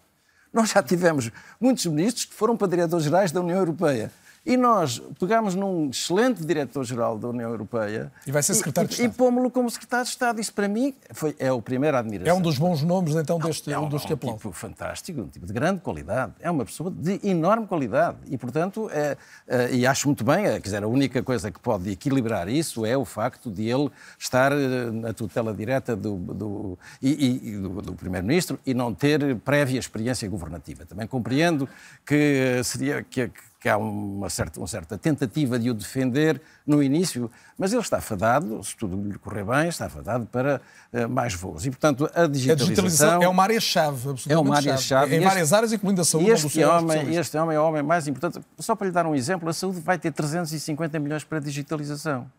[0.51, 1.31] Nós já tivemos
[1.61, 4.11] muitos ministros que foram para diretores-gerais da União Europeia.
[4.47, 8.09] E nós pegámos num excelente diretor-geral da União Europeia.
[8.25, 9.13] E vai ser secretário e, de Estado.
[9.13, 10.39] E pomos-lo como secretário de Estado.
[10.39, 12.33] Isso para mim foi, é o primeiro admiração.
[12.33, 14.35] É um dos bons nomes, então, deste, é um, dos que aplaudo.
[14.35, 16.31] Um tipo fantástico, um tipo de grande qualidade.
[16.39, 18.19] É uma pessoa de enorme qualidade.
[18.27, 21.59] E, portanto, é, é, e acho muito bem, é, quer dizer, a única coisa que
[21.59, 26.79] pode equilibrar isso é o facto de ele estar eh, na tutela direta do, do,
[27.01, 30.85] e, e do, do Primeiro-Ministro e não ter prévia experiência governativa.
[30.85, 31.67] Também compreendo
[32.05, 33.29] que seria que,
[33.59, 37.99] que há uma certa, uma certa tentativa de o defender no início, mas ele está
[37.99, 40.61] fadado, se tudo lhe correr bem, está fadado para
[40.93, 41.65] uh, mais voos.
[41.65, 42.51] E, portanto, a digitalização...
[42.51, 45.15] A digitalização é uma área-chave, É uma área-chave.
[45.15, 46.29] Em várias áreas, incluindo a saúde.
[46.29, 48.39] Este homem, este homem é o homem mais importante.
[48.59, 52.29] Só para lhe dar um exemplo, a saúde vai ter 350 milhões para digitalização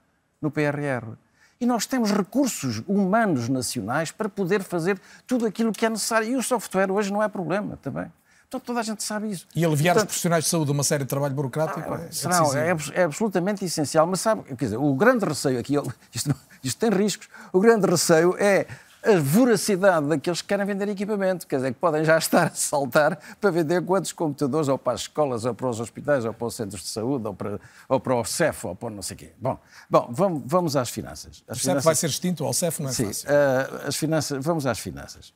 [0.40, 1.16] no PRR.
[1.60, 6.28] E nós temos recursos humanos nacionais para poder fazer tudo aquilo que é necessário.
[6.28, 8.12] E o software hoje não é problema também.
[8.48, 9.46] Então toda a gente sabe isso.
[9.54, 12.42] E aliviar Portanto, os profissionais de saúde uma série de trabalho burocrático ah, é, será,
[12.54, 14.06] é, é, absolutamente essencial.
[14.06, 15.74] Mas sabe, quer dizer, o grande receio aqui,
[16.14, 16.34] isto,
[16.64, 18.66] isto tem riscos, o grande receio é
[19.04, 23.18] a voracidade daqueles que querem vender equipamento, quer dizer, que podem já estar a saltar
[23.40, 26.54] para vender quantos computadores, ou para as escolas, ou para os hospitais, ou para os
[26.54, 29.32] centros de saúde, ou para, ou para o CEF, ou para não sei o quê.
[29.38, 31.44] Bom, bom vamos, vamos às finanças.
[31.46, 31.64] As o finanças...
[31.64, 33.28] CEF vai ser extinto, ou o CEF não é Sim, fácil.
[33.28, 35.32] Uh, as finanças, vamos às finanças.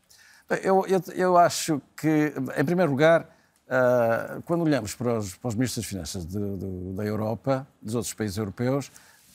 [0.62, 5.54] Eu, eu, eu acho que, em primeiro lugar, uh, quando olhamos para os, para os
[5.54, 8.88] ministros das Finanças de, de, da Europa, dos outros países europeus,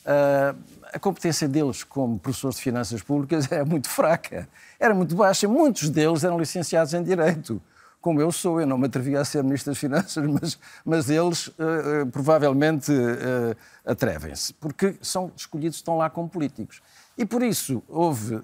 [0.05, 0.57] uh,
[0.93, 4.47] a competência deles como professores de finanças públicas era muito fraca,
[4.79, 5.47] era muito baixa.
[5.47, 7.61] Muitos deles eram licenciados em Direito,
[7.99, 8.61] como eu sou.
[8.61, 13.55] Eu não me atrevia a ser Ministro das Finanças, mas, mas eles uh, provavelmente uh,
[13.85, 16.81] atrevem-se, porque são escolhidos, estão lá como políticos.
[17.17, 18.39] E por isso houve,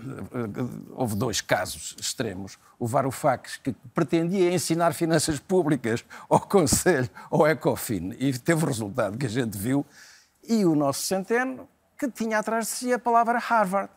[0.95, 2.57] houve dois casos extremos.
[2.80, 9.17] O Varoufakis, que pretendia ensinar finanças públicas ao Conselho, ao Ecofin, e teve o resultado
[9.17, 9.86] que a gente viu,
[10.47, 11.67] e o nosso Centeno,
[11.97, 13.89] que tinha atrás de si a palavra Harvard.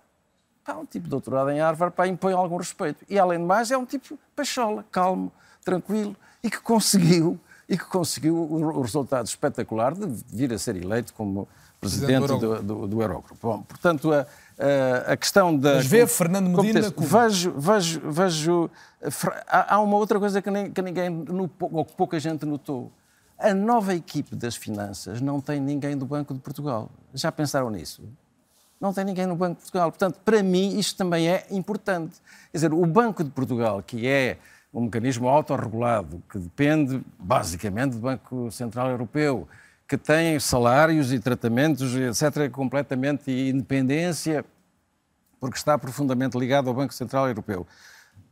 [0.62, 3.04] Pá, um tipo de doutorado em Harvard para impõe algum respeito.
[3.08, 5.32] E além de mais, é um tipo pachola, calmo,
[5.64, 11.14] tranquilo, e que conseguiu, e que conseguiu o resultado espetacular de vir a ser eleito
[11.14, 11.48] como
[11.80, 13.36] presidente do, do, do Eurogrupo.
[13.40, 14.26] Bom, portanto, a,
[14.58, 15.76] a, a questão da.
[15.76, 16.92] Mas vê Fernando Medina.
[16.96, 18.70] Vejo, vejo, vejo.
[19.46, 21.24] Há uma outra coisa que, nem, que ninguém,
[21.60, 22.90] ou que pouca gente notou.
[23.38, 26.90] A nova equipe das finanças não tem ninguém do Banco de Portugal.
[27.12, 28.02] Já pensaram nisso?
[28.80, 29.90] Não tem ninguém no Banco de Portugal.
[29.90, 32.16] Portanto, para mim, isto também é importante.
[32.50, 34.38] Quer dizer, o Banco de Portugal, que é
[34.72, 39.46] um mecanismo autorregulado, que depende basicamente do Banco Central Europeu,
[39.88, 44.44] que tem salários e tratamentos, etc., completamente independência,
[45.40, 47.66] porque está profundamente ligado ao Banco Central Europeu.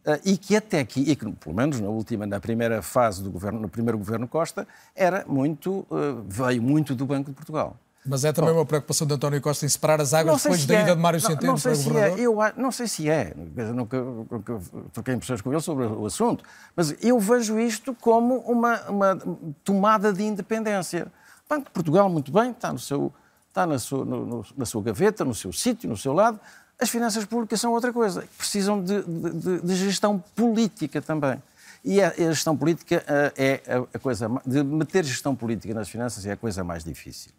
[0.06, 3.30] Uh, e que até aqui, e que pelo menos na última, na primeira fase do
[3.30, 7.76] governo, no primeiro governo Costa, era muito, uh, veio muito do Banco de Portugal.
[8.06, 10.74] Mas é também Bom, uma preocupação de António Costa em separar as águas depois da
[10.74, 10.82] é.
[10.82, 12.18] ida de Mário Centeno não, não para governador?
[12.18, 12.22] É.
[12.22, 13.32] Eu não sei se é,
[13.72, 14.60] nunca, nunca
[14.92, 16.44] troquei impressões com ele sobre o assunto,
[16.76, 19.18] mas eu vejo isto como uma, uma
[19.64, 21.10] tomada de independência.
[21.48, 23.12] Banco de Portugal, muito bem, está, no seu,
[23.48, 26.40] está na, sua, no, na sua gaveta, no seu sítio, no seu lado.
[26.80, 31.40] As finanças públicas são outra coisa, precisam de, de, de gestão política também.
[31.84, 34.28] E a, a gestão política uh, é a, a coisa.
[34.44, 37.30] De meter gestão política nas finanças é a coisa mais difícil.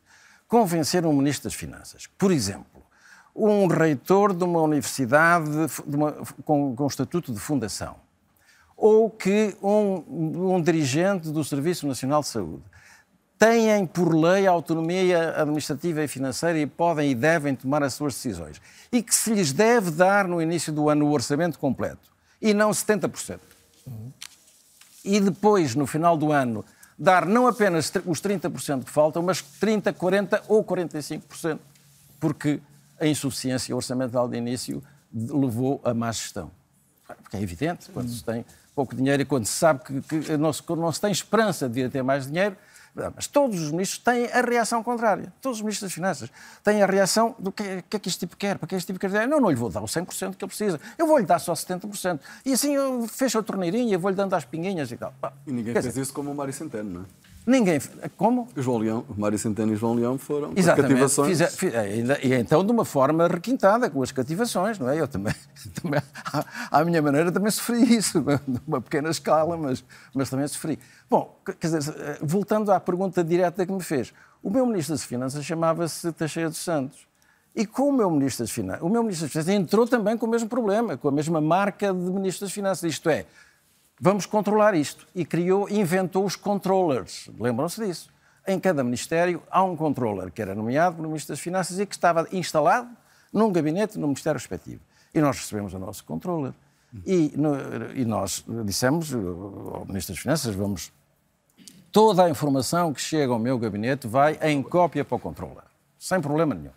[0.47, 2.83] Convencer um ministro das Finanças, por exemplo,
[3.35, 5.49] um reitor de uma universidade
[5.85, 6.11] de uma,
[6.45, 7.95] com, com estatuto de fundação,
[8.77, 12.63] ou que um, um dirigente do Serviço Nacional de Saúde
[13.37, 18.13] têm por lei a autonomia administrativa e financeira e podem e devem tomar as suas
[18.13, 18.61] decisões.
[18.91, 22.71] E que se lhes deve dar no início do ano o orçamento completo e não
[22.71, 23.39] 70%.
[23.85, 24.11] Uhum.
[25.03, 26.65] E depois, no final do ano,
[26.97, 31.59] dar não apenas os 30% que faltam, mas 30%, 40% ou 45%,
[32.19, 32.59] porque
[32.99, 34.81] a insuficiência orçamental de início
[35.13, 36.49] levou a má gestão.
[37.21, 40.51] Porque é evidente, quando se tem pouco dinheiro e quando se sabe que, que não,
[40.51, 42.57] se, não se tem esperança de ter mais dinheiro,
[43.15, 45.33] mas todos os ministros têm a reação contrária.
[45.41, 46.31] Todos os ministros das Finanças
[46.63, 48.99] têm a reação do que, que é que este tipo quer, para que este tipo
[48.99, 49.27] quer.
[49.27, 50.79] Não, não lhe vou dar o 100% que ele precisa.
[50.97, 52.19] Eu vou-lhe dar só 70%.
[52.45, 55.13] E assim eu fecho a torneirinha, vou-lhe dando às pinguinhas e tal.
[55.45, 57.24] E ninguém Quer fez dizer, isso como o Mário Centeno, não é?
[57.45, 57.79] Ninguém.
[58.17, 58.47] Como?
[58.55, 60.93] João Leão, Mário Centeno e João Leão foram Exatamente.
[60.93, 61.37] cativações.
[61.37, 61.73] Fiz, fiz,
[62.23, 64.99] e então de uma forma requintada, com as cativações, não é?
[64.99, 65.33] Eu também,
[65.81, 66.01] também
[66.33, 68.23] à, à minha maneira, também sofri isso,
[68.65, 69.83] numa pequena escala, mas,
[70.13, 70.79] mas também sofri.
[71.09, 75.45] Bom, quer dizer, voltando à pergunta direta que me fez, o meu Ministro das Finanças
[75.45, 77.07] chamava-se Teixeira dos Santos.
[77.55, 80.25] E com o meu Ministro das Finanças, o meu Ministro das Finanças entrou também com
[80.25, 83.25] o mesmo problema, com a mesma marca de Ministro das Finanças, isto é,
[83.99, 85.07] vamos controlar isto.
[85.15, 87.29] E criou, inventou os controllers.
[87.39, 88.09] Lembram-se disso?
[88.47, 91.95] Em cada ministério há um controller que era nomeado pelo Ministro das Finanças e que
[91.95, 92.89] estava instalado
[93.33, 94.81] num gabinete no Ministério respectivo.
[95.13, 96.53] E nós recebemos o nosso controller.
[97.05, 97.55] E, no,
[97.93, 100.91] e nós dissemos ao Ministro das Finanças, vamos...
[101.91, 105.63] Toda a informação que chega ao meu gabinete vai em cópia para o controller.
[105.97, 106.73] Sem problema nenhum.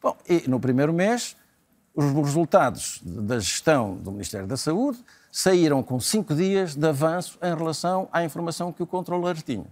[0.00, 1.36] Bom, e no primeiro mês,
[1.94, 4.98] os resultados da gestão do Ministério da Saúde
[5.34, 9.66] saíram com cinco dias de avanço em relação à informação que o controller tinha.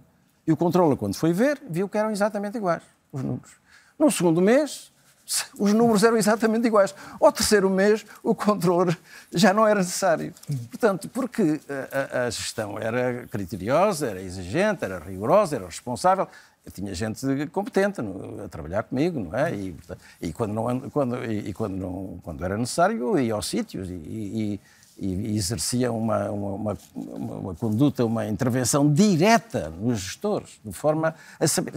[0.45, 2.83] E o controller, quando foi ver, viu que eram exatamente iguais
[3.13, 3.51] os números.
[3.97, 4.91] No segundo mês,
[5.57, 6.93] os números eram exatamente iguais.
[7.17, 8.97] Ao terceiro mês, o controller
[9.31, 10.33] já não era necessário.
[10.69, 11.61] Portanto, porque
[11.93, 16.27] a, a, gestão era criteriosa, era exigente, era rigorosa, era responsável,
[16.65, 19.55] eu tinha gente competente no, a trabalhar comigo, não é?
[19.55, 19.73] E,
[20.21, 23.93] e quando, não, quando, e quando, não, quando era necessário, eu ia aos sítios e,
[23.93, 24.59] e
[24.97, 31.47] e exercia uma, uma, uma, uma, conduta, uma intervenção direta nos gestores, de forma a
[31.47, 31.73] saber,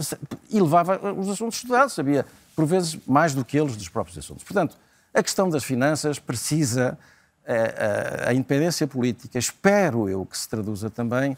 [0.49, 4.43] e levava os assuntos estudados, sabia, por vezes, mais do que eles dos próprios assuntos.
[4.43, 4.77] Portanto,
[5.13, 6.97] a questão das finanças precisa
[7.45, 11.37] a, eh, a, eh, a independência política, espero eu que se traduza também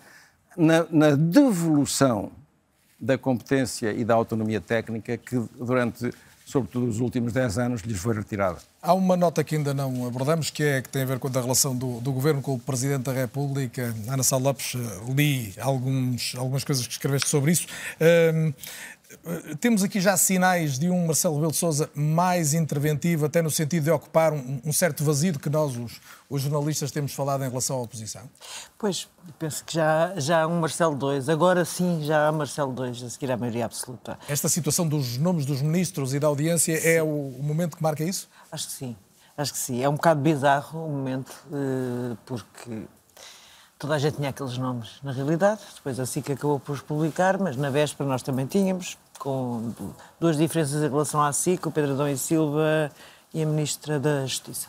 [0.58, 2.32] na, na devolução
[3.00, 6.12] da competência e da autonomia técnica que, durante,
[6.50, 8.58] sobretudo, os últimos 10 anos, lhes foi retirada.
[8.82, 11.32] Há uma nota que ainda não abordamos, que é que tem a ver com a
[11.32, 13.94] relação do, do Governo com o Presidente da República.
[14.08, 17.68] Ana Sá Lopes, eh, li alguns, algumas coisas que escreveste sobre isso.
[18.00, 18.54] Uh,
[19.60, 23.86] temos aqui já sinais de um Marcelo Rebelo de Sousa mais interventivo, até no sentido
[23.86, 26.00] de ocupar um, um certo vazio que nós, os,
[26.30, 28.22] os, jornalistas, temos falado em relação à oposição?
[28.78, 29.08] Pois,
[29.40, 31.28] penso que já, já há um Marcelo 2.
[31.28, 34.18] Agora sim já há Marcelo 2 a seguir à maioria absoluta.
[34.28, 36.88] Esta situação dos nomes dos ministros e da audiência sim.
[36.88, 38.30] é o, o, momento que marca isso?
[38.52, 38.96] Acho que sim.
[39.36, 39.82] Acho que sim.
[39.82, 42.84] É um bocado bizarro o momento, eh, porque
[43.80, 47.40] toda a gente tinha aqueles nomes na realidade, depois a SIC acabou por os publicar,
[47.40, 49.74] mas na véspera nós também tínhamos, com
[50.20, 52.92] duas diferenças em relação à SIC, o Pedro Adão e Silva
[53.34, 54.68] e a Ministra da Justiça.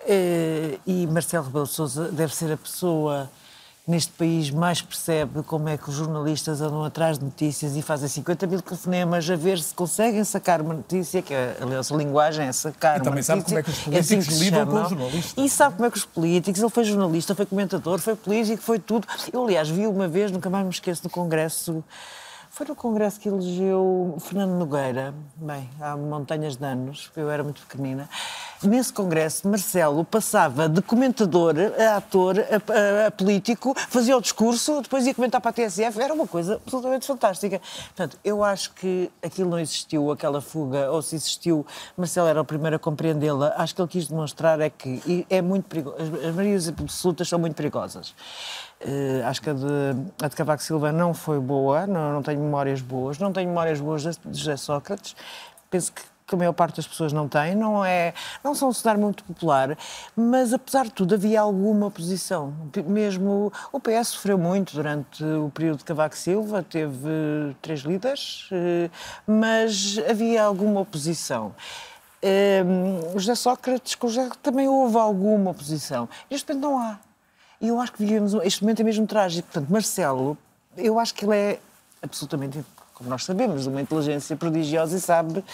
[0.00, 3.30] Eh, e Marcelo Rebelo Sousa deve ser a pessoa
[3.86, 8.08] neste país mais percebe como é que os jornalistas andam atrás de notícias e fazem
[8.08, 12.46] 50 mil telefonemas a ver se conseguem sacar uma notícia, que é, aliás, a linguagem
[12.46, 13.32] é sacar e uma notícia.
[13.32, 15.34] E também sabe como é que os políticos é assim lidam com os jornalistas.
[15.36, 18.78] E sabe como é que os políticos, ele foi jornalista, foi comentador, foi político, foi
[18.78, 19.06] tudo.
[19.32, 21.82] Eu, aliás, vi uma vez, nunca mais me esqueço, no Congresso
[22.52, 27.62] foi no congresso que elegeu Fernando Nogueira, bem, há montanhas de anos, eu era muito
[27.62, 28.06] pequenina.
[28.62, 34.82] Nesse congresso, Marcelo passava de comentador a ator, a, a, a, político, fazia o discurso,
[34.82, 37.58] depois ia comentar para a TSF, era uma coisa absolutamente fantástica.
[37.86, 42.44] Portanto, eu acho que aquilo não existiu, aquela fuga, ou se existiu, Marcelo era o
[42.44, 43.54] primeiro a compreendê-la.
[43.56, 47.54] Acho que ele quis demonstrar é que é muito perigoso, as maiorias absolutas são muito
[47.56, 48.14] perigosas.
[48.84, 49.66] Uh, acho que a de,
[50.20, 53.80] a de Cavaco Silva não foi boa, não, não tenho memórias boas, não tenho memórias
[53.80, 55.14] boas de José Sócrates.
[55.70, 58.12] Penso que, que a maior parte das pessoas não tem, não é,
[58.42, 59.78] não são um cenário muito popular,
[60.16, 62.52] mas apesar de tudo havia alguma oposição.
[62.84, 67.08] Mesmo o PS sofreu muito durante o período de Cavaco Silva, teve
[67.62, 68.90] três líderes, uh,
[69.26, 71.54] mas havia alguma oposição.
[72.20, 76.08] Uh, José Sócrates, com José também houve alguma oposição.
[76.28, 77.11] Neste momento não há.
[77.62, 78.34] E eu acho que vivemos.
[78.42, 79.48] Este momento é mesmo trágico.
[79.50, 80.36] Portanto, Marcelo,
[80.76, 81.60] eu acho que ele é
[82.02, 82.62] absolutamente
[83.02, 85.44] como nós sabemos, uma inteligência prodigiosa e sabe,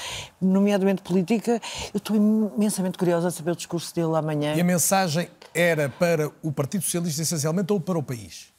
[0.40, 1.60] nomeadamente política.
[1.94, 4.54] Eu estou imensamente curiosa a saber o discurso dele amanhã.
[4.54, 8.52] E a mensagem era para o Partido Socialista essencialmente ou para o país?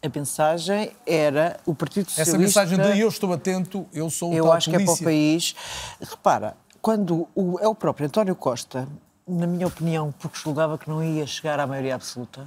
[0.00, 2.36] A mensagem era o Partido Socialista.
[2.36, 4.86] Essa mensagem de eu estou atento, eu sou o Eu acho polícia.
[4.86, 5.56] que é para o país.
[6.00, 8.86] Repara, quando o, é o próprio António Costa,
[9.26, 12.46] na minha opinião, porque julgava que não ia chegar à maioria absoluta,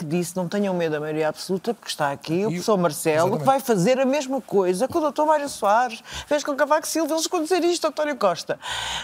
[0.00, 3.38] que disse não tenham medo da maioria absoluta, porque está aqui o professor Marcelo, Exatamente.
[3.40, 6.88] que vai fazer a mesma coisa que o doutor Mário Soares fez com o Cavaco
[6.88, 7.12] Silva.
[7.12, 8.58] Eles dizer isto, António Costa.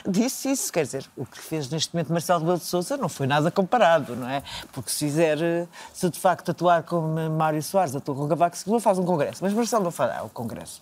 [0.09, 0.73] Disse isso.
[0.73, 4.17] Quer dizer, o que fez neste momento Marcelo Rebelo de Sousa não foi nada comparado,
[4.17, 4.43] não é?
[4.73, 8.99] Porque se fizer, se de facto atuar como Mário Soares atua com Cavaco Silva, faz
[8.99, 9.41] um congresso.
[9.43, 10.81] Mas Marcelo não fará o congresso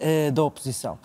[0.00, 0.98] uh, da oposição.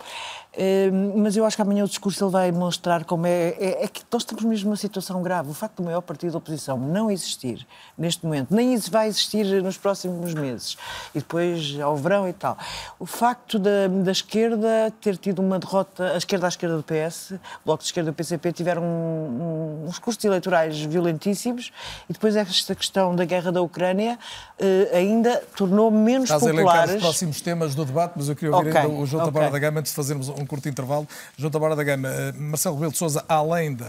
[0.57, 3.87] Uh, mas eu acho que amanhã o discurso ele vai mostrar como é, é, é,
[3.87, 5.51] que nós estamos mesmo numa situação grave.
[5.51, 7.65] O facto do maior partido da oposição não existir
[7.95, 10.75] neste momento, nem vai existir nos próximos meses,
[11.13, 12.57] e depois ao verão e tal.
[12.97, 17.33] O facto da, da esquerda ter tido uma derrota, a esquerda à esquerda do PS,
[17.33, 21.71] o Bloco de Esquerda e o PCP tiveram um, um, uns cursos eleitorais violentíssimos,
[22.09, 24.17] e depois esta questão da guerra da Ucrânia
[24.59, 26.67] uh, ainda tornou menos Estás populares.
[26.67, 29.23] a elencar os próximos temas do debate, mas eu queria ouvir okay, ainda o João
[29.23, 29.33] okay.
[29.33, 31.07] Tabarra da Gama antes de fazermos um curto intervalo.
[31.37, 33.85] João Tabarra da Gama, Marcelo Rebelo de Sousa, além de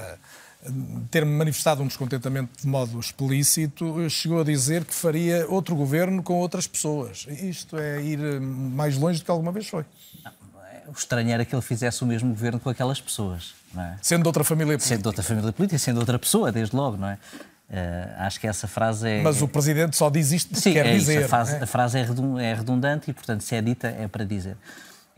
[1.10, 6.34] ter manifestado um descontentamento de modo explícito, chegou a dizer que faria outro governo com
[6.34, 7.26] outras pessoas.
[7.28, 9.84] Isto é ir mais longe do que alguma vez foi.
[10.88, 13.54] O estranho era que ele fizesse o mesmo governo com aquelas pessoas.
[13.72, 13.96] Não é?
[14.00, 14.88] Sendo de outra família política.
[14.88, 17.18] Sendo de outra família política, sendo outra pessoa, desde logo, não é?
[17.68, 19.22] Uh, acho que essa frase é.
[19.22, 21.16] Mas o Presidente só diz isto porque Sim, quer é dizer.
[21.16, 21.62] Isso, a, frase, é?
[21.62, 24.56] a frase é redundante e, portanto, se é dita, é para dizer.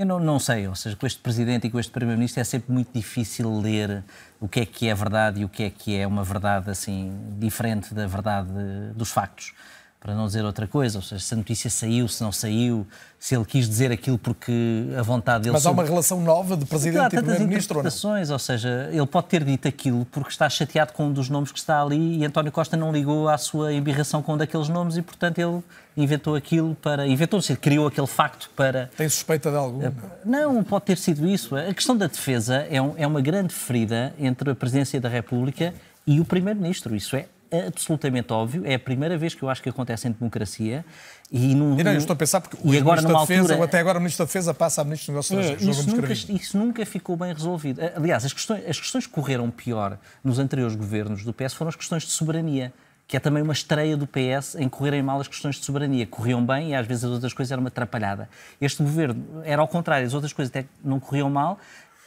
[0.01, 2.73] Eu não, não, sei, ou seja, com este Presidente e com este Primeiro-Ministro é sempre
[2.73, 4.03] muito difícil ler
[4.41, 7.13] o que é que é verdade e o que é que é uma verdade assim
[7.39, 8.49] diferente da verdade
[8.95, 9.53] dos factos
[10.01, 12.87] para não dizer outra coisa, ou seja, se a notícia saiu, se não saiu,
[13.19, 15.53] se ele quis dizer aquilo porque a vontade dele...
[15.53, 18.33] Mas há uma relação nova de Presidente e Primeiro-Ministro, ou não?
[18.33, 21.59] ou seja, ele pode ter dito aquilo porque está chateado com um dos nomes que
[21.59, 25.03] está ali e António Costa não ligou à sua embirração com um daqueles nomes e,
[25.03, 25.63] portanto, ele
[25.95, 27.07] inventou aquilo para...
[27.07, 28.91] Inventou-se, criou aquele facto para...
[28.97, 29.83] Tem suspeita de algum?
[30.25, 31.55] Não, pode ter sido isso.
[31.55, 35.75] A questão da defesa é, um, é uma grande ferida entre a Presidência da República
[36.07, 36.97] e o Primeiro-Ministro.
[36.97, 37.27] Isso é
[37.67, 40.85] absolutamente óbvio, é a primeira vez que eu acho que acontece em democracia.
[41.31, 43.57] E, num, e não, eu estou a pensar porque o agora, Ministro da Defesa, altura,
[43.59, 46.13] ou até agora o Ministro da Defesa passa a Ministro dos Negócios é, isso, nunca,
[46.13, 47.81] isso nunca ficou bem resolvido.
[47.97, 51.77] Aliás, as questões, as questões que correram pior nos anteriores governos do PS foram as
[51.77, 52.73] questões de soberania
[53.11, 56.07] que é também uma estreia do PS em correrem mal as questões de soberania.
[56.07, 58.29] Corriam bem e às vezes as outras coisas eram uma atrapalhada.
[58.61, 61.59] Este governo era ao contrário, as outras coisas até não corriam mal,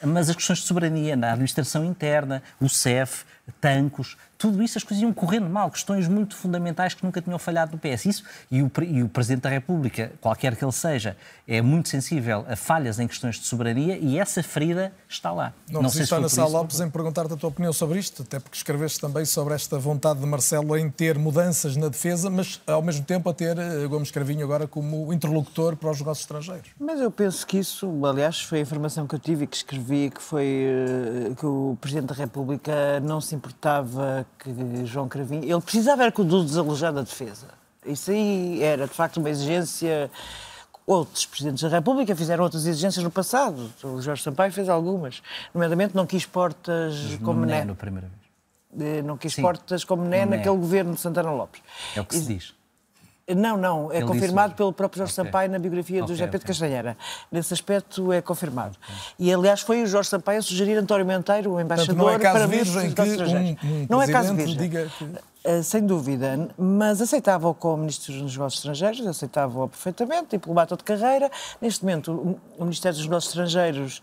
[0.02, 3.26] Mas as questões de soberania na administração interna, o CEF,
[3.60, 7.72] tancos, tudo isso as coisas iam correndo mal, questões muito fundamentais que nunca tinham falhado
[7.72, 8.06] no PS.
[8.08, 11.16] Isso, e o, e o Presidente da República, qualquer que ele seja,
[11.48, 15.54] é muito sensível a falhas em questões de soberania e essa ferida está lá.
[15.72, 18.38] Não, não sei se Ana Sá Lopes em perguntar-te a tua opinião sobre isto, até
[18.38, 22.82] porque escreveste também sobre esta vontade de Marcelo em ter mudanças na defesa, mas ao
[22.82, 26.70] mesmo tempo a ter eh, Gomes Cravinho agora como interlocutor para os negócios estrangeiros.
[26.78, 30.10] Mas eu penso que isso, aliás, foi a informação que eu tive e que escrevi,
[30.10, 35.44] que foi eh, que o Presidente da República não se importava que João Cravinho.
[35.44, 37.48] Ele precisava era do desalojado da defesa.
[37.86, 40.10] Isso aí era, de facto, uma exigência.
[40.86, 43.72] Outros presidentes da República fizeram outras exigências no passado.
[43.84, 45.22] O Jorge Sampaio fez algumas.
[45.54, 47.64] Nomeadamente, não quis portas Mas como Né.
[47.64, 48.10] No primeira
[48.76, 49.06] vez.
[49.06, 49.42] Não quis Sim.
[49.44, 51.62] portas como Né naquele governo de Santana Lopes.
[51.96, 52.54] É o que se diz.
[53.30, 55.26] Não, não, é Ele confirmado pelo próprio Jorge okay.
[55.26, 56.48] Sampaio na biografia okay, do José Pedro okay.
[56.48, 56.98] Castanheira.
[57.32, 58.76] Nesse aspecto é confirmado.
[59.18, 62.20] E aliás foi o Jorge Sampaio a sugerir António Menteiro, o embaixador, Portanto, não é
[62.20, 64.58] caso para virgem que um, um não é caso virgem.
[64.58, 65.06] diga que...
[65.06, 71.30] Uh, sem dúvida, mas aceitava-o como Ministro dos Negócios Estrangeiros, aceitava-o perfeitamente, diplomata de carreira.
[71.62, 74.02] Neste momento, o Ministério dos Negócios Estrangeiros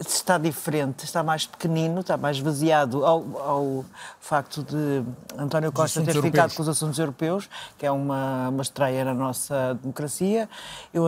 [0.00, 3.84] está diferente, está mais pequenino, está mais vaziado ao, ao
[4.18, 5.02] facto de
[5.38, 6.24] António Costa ter europeus.
[6.32, 7.48] ficado com os assuntos europeus,
[7.78, 10.48] que é uma, uma estreia na nossa democracia.
[10.92, 11.04] Eu,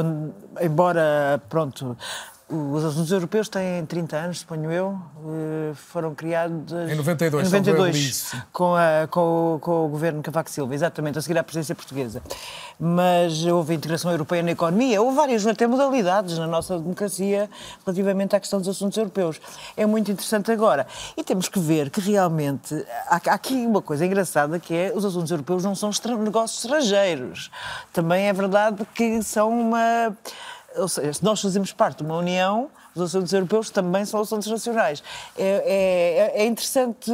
[0.61, 1.97] embora, pronto,
[2.53, 8.34] os assuntos europeus têm 30 anos, suponho eu, eh, foram criados em 92, em 92
[8.53, 12.22] com, a, com, o, com o governo Cavaco Silva, exatamente, a seguir à presidência portuguesa.
[12.78, 17.48] Mas houve integração europeia na economia, houve várias até modalidades na nossa democracia
[17.86, 19.40] relativamente à questão dos assuntos europeus.
[19.74, 20.86] É muito interessante agora.
[21.16, 22.74] E temos que ver que realmente
[23.07, 27.50] há, há aqui uma coisa engraçada que é os assuntos europeus não são negócios estrangeiros.
[27.94, 30.14] Também é verdade que são uma
[30.77, 34.49] ou seja, se nós fazemos parte de uma União, os assuntos europeus também são assuntos
[34.49, 35.03] nacionais.
[35.37, 37.11] É, é, é interessante,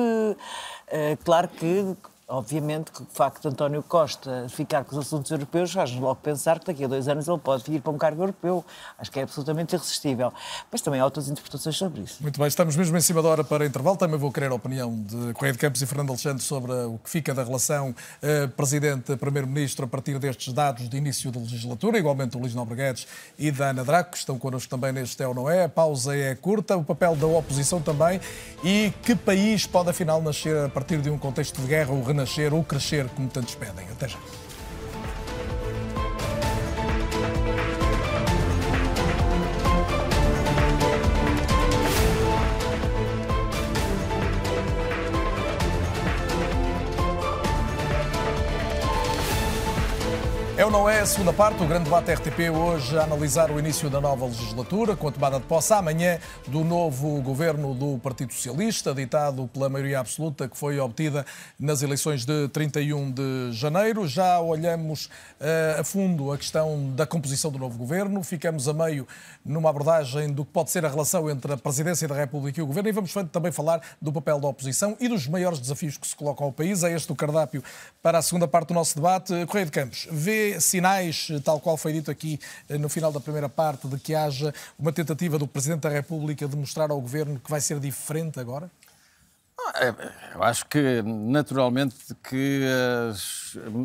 [0.89, 1.97] é, claro que
[2.31, 6.59] Obviamente que o facto de António Costa ficar com os assuntos europeus faz-nos logo pensar
[6.59, 8.63] que daqui a dois anos ele pode vir para um cargo europeu.
[8.99, 10.31] Acho que é absolutamente irresistível.
[10.71, 12.19] Mas também há outras interpretações sobre isso.
[12.21, 13.97] Muito bem, estamos mesmo em cima da hora para intervalo.
[13.97, 17.09] Também vou querer a opinião de Correia de Campos e Fernando Alexandre sobre o que
[17.09, 22.41] fica da relação eh, Presidente-Primeiro-Ministro a partir destes dados de início da legislatura, igualmente o
[22.41, 23.07] Luís Nobre Guedes
[23.39, 25.65] e da Ana Draco, que estão connosco também neste É ou Não É.
[25.65, 28.21] A pausa é curta, o papel da oposição também
[28.63, 32.65] e que país pode afinal nascer a partir de um contexto de guerra renascer ou
[32.65, 33.87] crescer, como tantos pedem.
[33.93, 34.19] Até já.
[50.59, 53.61] É ou não é a segunda parte, o grande debate RTP hoje a analisar o
[53.61, 58.33] início da nova legislatura, com a tomada de posse amanhã do novo governo do Partido
[58.33, 61.25] Socialista, ditado pela maioria absoluta que foi obtida
[61.61, 64.09] nas eleições de 31 de janeiro.
[64.09, 65.05] Já olhamos
[65.41, 69.07] uh, a fundo a questão da composição do novo governo, ficamos a meio
[69.47, 72.67] numa abordagem do que pode ser a relação entre a Presidência da República e o
[72.67, 76.17] governo e vamos também falar do papel da oposição e dos maiores desafios que se
[76.17, 76.83] colocam ao país.
[76.83, 77.63] É este o cardápio
[78.03, 79.47] para a segunda parte do nosso debate.
[79.47, 82.39] Correio de Campos, vê sinais, tal qual foi dito aqui
[82.69, 86.47] eh, no final da primeira parte, de que haja uma tentativa do Presidente da República
[86.47, 88.71] de mostrar ao Governo que vai ser diferente agora?
[89.61, 92.63] Ah, é, eu acho que, naturalmente, que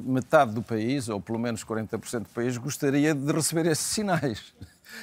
[0.05, 4.53] metade do país, ou pelo menos 40% do país, gostaria de receber esses sinais.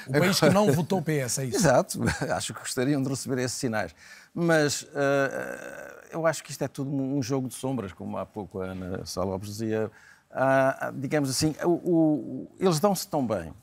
[0.07, 1.57] O país que não votou PS, é isso?
[1.57, 1.99] Exato,
[2.33, 3.93] acho que gostariam de receber esses sinais.
[4.33, 4.87] Mas uh,
[6.11, 9.05] eu acho que isto é tudo um jogo de sombras, como há pouco a Ana
[9.05, 9.91] Salopes dizia
[10.33, 13.53] ah, digamos assim, o, o, eles dão-se tão bem.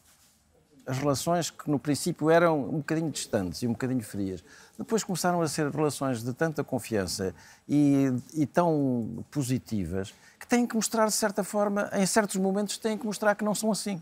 [0.86, 4.42] As relações que no princípio eram um bocadinho distantes e um bocadinho frias,
[4.78, 7.34] depois começaram a ser relações de tanta confiança
[7.68, 12.96] e, e tão positivas que têm que mostrar, de certa forma, em certos momentos, têm
[12.96, 14.00] que mostrar que não são assim.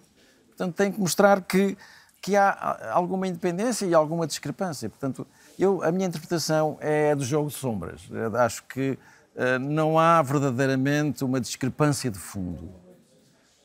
[0.48, 1.76] Portanto, têm que mostrar que,
[2.22, 4.88] que há alguma independência e alguma discrepância.
[4.88, 5.26] Portanto,
[5.58, 8.02] eu, a minha interpretação é do jogo de sombras.
[8.10, 8.98] Eu acho que
[9.60, 12.86] não há verdadeiramente uma discrepância de fundo.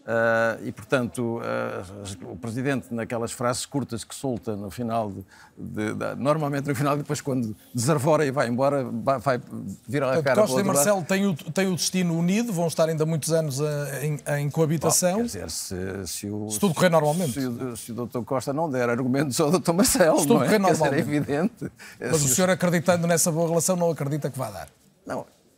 [0.02, 5.24] Uh, e, portanto, uh, o Presidente, naquelas frases curtas que solta no final, de,
[5.56, 9.40] de, de, normalmente no final, depois quando desarvora e vai embora, vai
[9.88, 13.06] virar a cara Costa e Marcelo têm o, têm o destino unido, vão estar ainda
[13.06, 13.60] muitos anos
[14.02, 15.12] em, em coabitação.
[15.12, 17.34] Bom, quer dizer, se, se, o, se tudo correr normalmente.
[17.34, 18.24] Se, se, se, o Dr.
[18.26, 19.72] Costa não der argumentos ao Dr.
[19.72, 20.46] Marcelo, se tudo não é?
[20.48, 21.04] correr normalmente.
[21.04, 21.72] Dizer, é evidente.
[22.00, 24.68] Mas o senhor, acreditando nessa boa relação, não acredita que vai dar?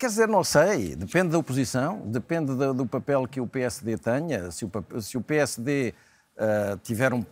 [0.04, 4.51] Quer dizer, não sei, depende da oposição, depende do, do papel que o PSD tenha.
[4.51, 5.93] Se o, se o PSD
[6.36, 7.24] uh, tiver um,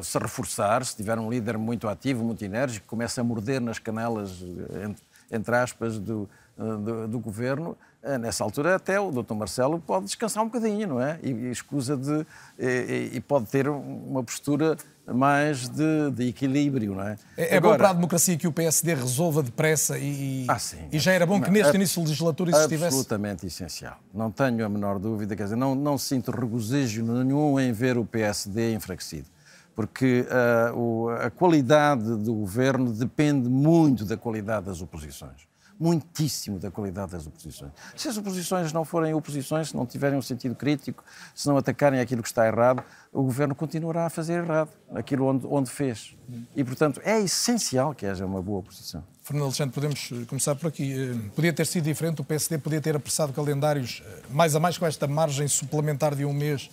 [0.00, 4.44] se reforçar, se tiver um líder muito ativo, muito enérgico, começa a morder nas canelas,
[4.84, 7.76] entre, entre aspas, do, do, do, governo,
[8.20, 9.34] nessa altura até o Dr.
[9.34, 11.18] Marcelo pode descansar um bocadinho, não é?
[11.20, 12.24] E, e escusa de.
[12.56, 14.76] E, e, pode ter uma postura
[15.06, 17.16] mais de, de equilíbrio, não é?
[17.36, 20.78] É, é Agora, bom para a democracia que o PSD resolva depressa e, ah, sim,
[20.90, 22.86] e já era bom que neste não, início de legislatura isso estivesse...
[22.86, 23.98] Absolutamente essencial.
[24.12, 28.04] Não tenho a menor dúvida, quer dizer, não, não sinto regozijo nenhum em ver o
[28.04, 29.26] PSD enfraquecido.
[29.74, 30.24] Porque
[30.72, 35.53] uh, o, a qualidade do governo depende muito da qualidade das oposições
[35.84, 37.70] muitíssimo da qualidade das oposições.
[37.94, 41.04] Se as oposições não forem oposições, se não tiverem um sentido crítico,
[41.34, 42.82] se não atacarem aquilo que está errado,
[43.12, 46.16] o governo continuará a fazer errado, aquilo onde, onde fez.
[46.56, 49.04] E, portanto, é essencial que haja uma boa oposição.
[49.22, 50.90] Fernando Alexandre, podemos eh, começar por aqui.
[50.92, 54.78] Eh, podia ter sido diferente, o PSD podia ter apressado calendários eh, mais a mais
[54.78, 56.70] com esta margem suplementar de um mês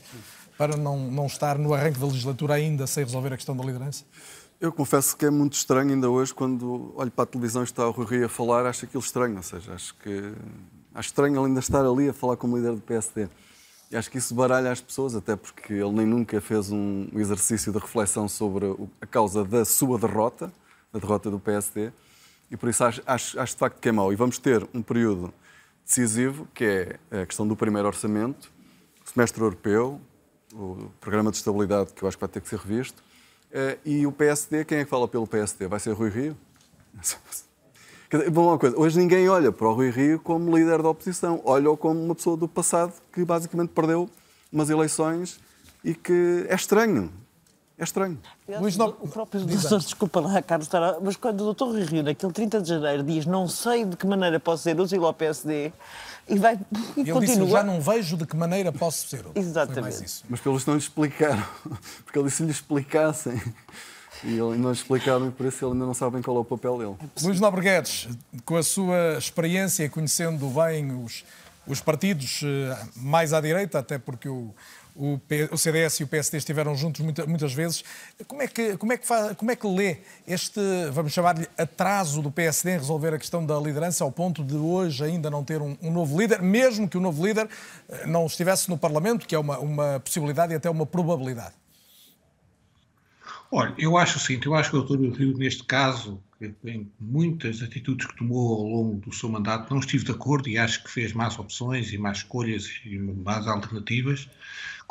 [0.58, 4.06] para não, não estar no arranque da legislatura ainda sem resolver a questão da liderança?
[4.62, 7.88] Eu confesso que é muito estranho ainda hoje, quando olho para a televisão e está
[7.88, 9.36] o Rui a falar, acho aquilo estranho.
[9.36, 10.36] Ou seja, acho que
[10.94, 13.28] acho estranho ele ainda estar ali a falar como líder do PSD.
[13.90, 17.72] E acho que isso baralha as pessoas, até porque ele nem nunca fez um exercício
[17.72, 18.68] de reflexão sobre
[19.02, 20.54] a causa da sua derrota,
[20.94, 21.92] da derrota do PSD,
[22.52, 24.14] e por isso acho, acho, acho de facto que é mau.
[24.14, 25.34] E vamos ter um período
[25.84, 28.52] decisivo, que é a questão do primeiro orçamento,
[29.04, 30.00] o semestre europeu,
[30.54, 33.02] o programa de estabilidade, que eu acho que vai ter que ser revisto,
[33.86, 35.68] e o PSD, quem é que fala pelo PSD?
[35.68, 36.38] Vai ser Rui Rio?
[38.32, 41.78] Bom, uma coisa, hoje ninguém olha para o Rui Rio como líder da oposição, olha-o
[41.78, 44.10] como uma pessoa do passado que basicamente perdeu
[44.52, 45.40] umas eleições
[45.84, 47.12] e que é estranho.
[47.82, 48.16] É estranho.
[48.60, 48.90] Luís, não...
[49.02, 50.70] O próprio doutor, desculpa lá, Carlos,
[51.02, 54.06] mas quando o doutor Rui Rio, naquele 30 de janeiro, diz não sei de que
[54.06, 55.74] maneira posso ser útil ao PSD,
[56.30, 56.60] e vai
[56.96, 57.40] e ele continua.
[57.40, 59.26] Disse, já não vejo de que maneira posso ser.
[59.34, 60.24] Exatamente.
[60.30, 61.44] Mas pelos não lhe explicaram,
[62.06, 63.42] porque eles se lhe explicassem
[64.24, 66.46] e ele não lhe explicaram e por isso ele ainda não sabem qual é o
[66.46, 66.96] papel dele.
[67.02, 68.10] É Luís Nobre Guedes,
[68.46, 71.26] com a sua experiência, conhecendo bem os,
[71.66, 74.54] os partidos eh, mais à direita, até porque o
[75.02, 75.20] o,
[75.52, 77.84] o CDS e o PSD estiveram juntos muita, muitas vezes.
[78.28, 79.98] Como é, que, como, é que faz, como é que lê
[80.28, 84.56] este, vamos chamar-lhe, atraso do PSD em resolver a questão da liderança ao ponto de
[84.56, 87.50] hoje ainda não ter um, um novo líder, mesmo que o novo líder
[87.90, 91.56] eh, não estivesse no Parlamento, que é uma, uma possibilidade e até uma probabilidade?
[93.52, 95.18] Olha, eu acho o seguinte, eu acho que o Dr.
[95.18, 96.22] Rio, neste caso,
[96.64, 100.58] em muitas atitudes que tomou ao longo do seu mandato, não estive de acordo e
[100.58, 104.30] acho que fez mais opções e mais escolhas e mais alternativas.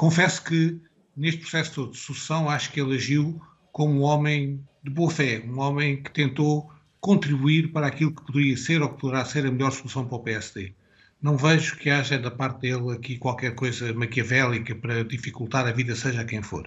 [0.00, 0.80] Confesso que
[1.14, 3.38] neste processo de sucessão acho que ele agiu
[3.70, 8.56] como um homem de boa fé, um homem que tentou contribuir para aquilo que poderia
[8.56, 10.72] ser ou que poderá ser a melhor solução para o PSD.
[11.20, 15.94] Não vejo que haja da parte dele aqui qualquer coisa maquiavélica para dificultar a vida,
[15.94, 16.66] seja quem for.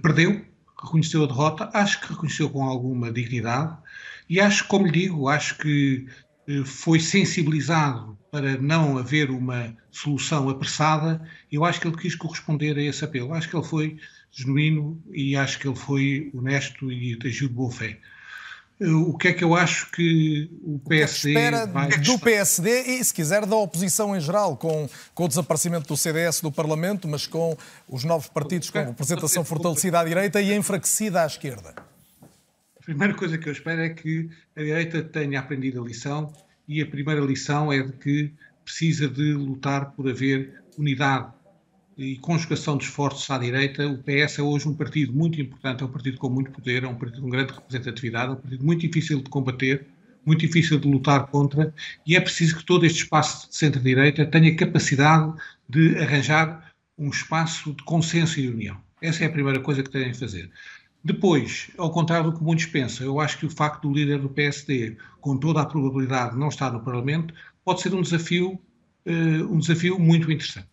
[0.00, 0.40] Perdeu,
[0.80, 3.76] reconheceu a derrota, acho que reconheceu com alguma dignidade
[4.30, 6.06] e acho, como lhe digo, acho que
[6.46, 12.76] eh, foi sensibilizado para não haver uma solução apressada, eu acho que ele quis corresponder
[12.76, 13.32] a esse apelo.
[13.32, 13.96] Acho que ele foi
[14.30, 17.98] genuíno e acho que ele foi honesto e agiu de boa fé.
[18.78, 21.30] Eh, o que é que eu acho que o PSD.
[21.30, 21.88] O que é espera vai...
[21.88, 26.42] do PSD e, se quiser, da oposição em geral, com, com o desaparecimento do CDS
[26.42, 27.56] do Parlamento, mas com
[27.88, 31.74] os novos partidos com representação fortalecida à direita e enfraquecida à esquerda?
[32.78, 36.30] A primeira coisa que eu espero é que a direita tenha aprendido a lição
[36.68, 38.32] e a primeira lição é de que
[38.64, 41.32] precisa de lutar por haver unidade
[41.96, 43.86] e conjugação de esforços à direita.
[43.88, 46.88] O PS é hoje um partido muito importante, é um partido com muito poder, é
[46.88, 49.86] um partido com grande representatividade, é um partido muito difícil de combater,
[50.24, 51.72] muito difícil de lutar contra,
[52.04, 55.32] e é preciso que todo este espaço de centro-direita tenha capacidade
[55.68, 58.76] de arranjar um espaço de consenso e união.
[59.00, 60.50] Essa é a primeira coisa que têm de fazer.
[61.06, 64.28] Depois, ao contrário do que muitos pensam, eu acho que o facto do líder do
[64.28, 67.32] PSD, com toda a probabilidade, não estar no Parlamento,
[67.64, 68.58] pode ser um desafio,
[69.06, 70.66] uh, um desafio muito interessante.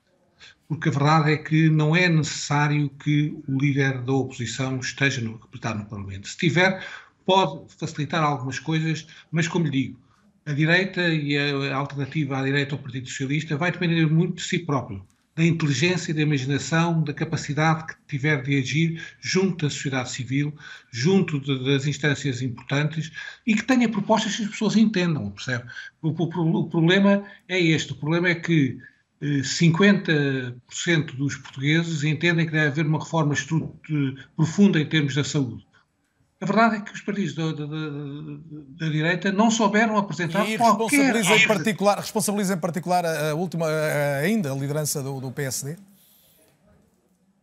[0.67, 5.34] Porque a verdade é que não é necessário que o líder da oposição esteja no,
[5.34, 6.27] no Parlamento.
[6.27, 6.84] Se tiver,
[7.27, 9.99] pode facilitar algumas coisas, mas como lhe digo,
[10.47, 14.57] a direita e a alternativa à direita ao Partido Socialista vai depender muito de si
[14.57, 15.05] próprio
[15.36, 20.53] da inteligência, da imaginação, da capacidade que tiver de agir junto da sociedade civil,
[20.91, 23.11] junto de, das instâncias importantes
[23.45, 25.65] e que tenha propostas que as pessoas entendam, percebe?
[26.01, 28.77] O, o, o problema é este, o problema é que
[29.22, 33.34] eh, 50% dos portugueses entendem que deve haver uma reforma
[34.35, 35.65] profunda em termos da saúde.
[36.44, 40.57] A verdade é que os partidos da, da, da, da direita não souberam apresentar e
[40.57, 41.14] qualquer...
[41.14, 43.65] responsabiliza em particular, responsabiliza em particular a, última,
[44.22, 45.78] ainda a liderança do, do PSD?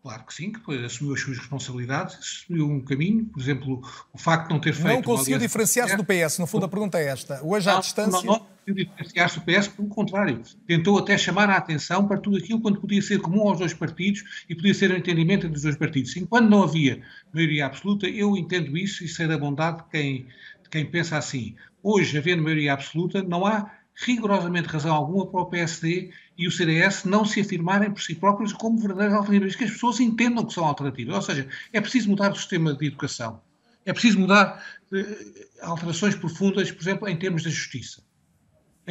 [0.03, 3.83] Claro que sim, que assumiu as suas responsabilidades, assumiu um caminho, por exemplo,
[4.13, 4.89] o facto de não ter feito.
[4.89, 7.41] Não conseguiu diferenciar-se do PS, no fundo a pergunta é esta.
[7.43, 8.27] Hoje à distância.
[8.27, 10.43] Não, não diferenciar-se do PS, pelo contrário.
[10.67, 14.45] Tentou até chamar a atenção para tudo aquilo quando podia ser comum aos dois partidos
[14.49, 16.17] e podia ser um entendimento entre os dois partidos.
[16.17, 17.03] Enquanto não havia
[17.33, 20.27] maioria absoluta, eu entendo isso e sei da bondade de quem,
[20.63, 21.55] de quem pensa assim.
[21.83, 27.05] Hoje, havendo maioria absoluta, não há rigorosamente razão alguma para o PSD e o CDS
[27.05, 30.65] não se afirmarem por si próprios como verdadeiras alternativas, que as pessoas entendam que são
[30.65, 31.15] alternativas.
[31.15, 33.41] Ou seja, é preciso mudar o sistema de educação,
[33.85, 38.03] é preciso mudar eh, alterações profundas, por exemplo, em termos da justiça,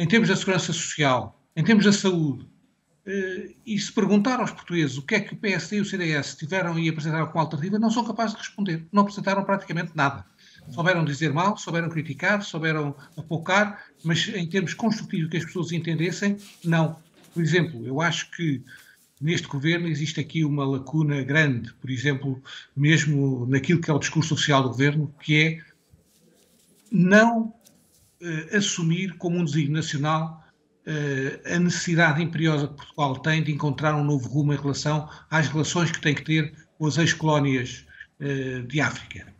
[0.00, 2.48] em termos da segurança social, em termos da saúde.
[3.04, 6.36] Eh, e se perguntar aos portugueses o que é que o PSD e o CDS
[6.36, 8.86] tiveram e apresentaram como alternativa, não são capazes de responder.
[8.90, 10.24] Não apresentaram praticamente nada.
[10.70, 16.38] Souberam dizer mal, souberam criticar, souberam apocar, mas em termos construtivos que as pessoas entendessem,
[16.64, 16.96] não.
[17.34, 18.64] Por exemplo, eu acho que
[19.20, 22.42] neste governo existe aqui uma lacuna grande, por exemplo,
[22.74, 25.70] mesmo naquilo que é o discurso oficial do governo, que é
[26.90, 27.52] não
[28.54, 30.44] assumir como um desígnio nacional
[30.86, 35.48] uh, a necessidade imperiosa que Portugal tem de encontrar um novo rumo em relação às
[35.48, 37.86] relações que tem que ter com as ex-colónias
[38.20, 39.32] uh, de África.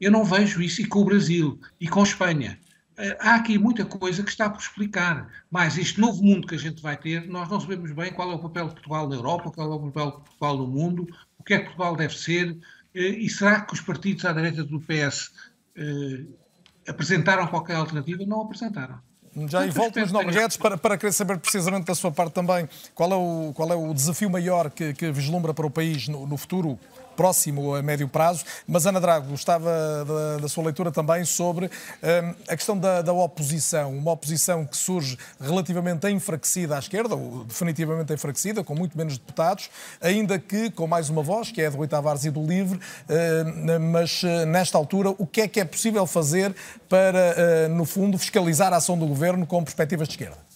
[0.00, 2.58] Eu não vejo isso e com o Brasil e com a Espanha.
[2.96, 5.28] Eh, há aqui muita coisa que está por explicar.
[5.50, 8.34] Mas este novo mundo que a gente vai ter, nós não sabemos bem qual é
[8.34, 11.06] o papel de Portugal na Europa, qual é o papel de Portugal no mundo,
[11.38, 12.56] o que é que Portugal deve ser,
[12.94, 15.32] eh, e será que os partidos à direita do PS
[15.76, 16.24] eh,
[16.90, 18.24] apresentaram qualquer alternativa?
[18.26, 18.98] Não apresentaram.
[19.48, 22.68] Já e volto nos Nobre Guedes para, para querer saber precisamente da sua parte também
[22.94, 26.26] qual é o, qual é o desafio maior que, que vislumbra para o país no,
[26.26, 26.78] no futuro
[27.20, 28.46] próximo a médio prazo.
[28.66, 29.70] Mas, Ana Drago, gostava
[30.06, 33.94] da, da sua leitura também sobre um, a questão da, da, oposição.
[33.94, 39.68] Uma oposição que surge relativamente enfraquecida à esquerda, ou definitivamente enfraquecida, com muito menos deputados,
[40.00, 42.78] ainda que com mais uma voz, que é a do Rui Tavares e do Livre.
[42.78, 46.56] Uh, mas, uh, nesta altura, o que é que é possível fazer
[46.88, 47.36] para,
[47.68, 50.49] uh, no fundo, fiscalizar a ação do governo com perspectivas de esquerda?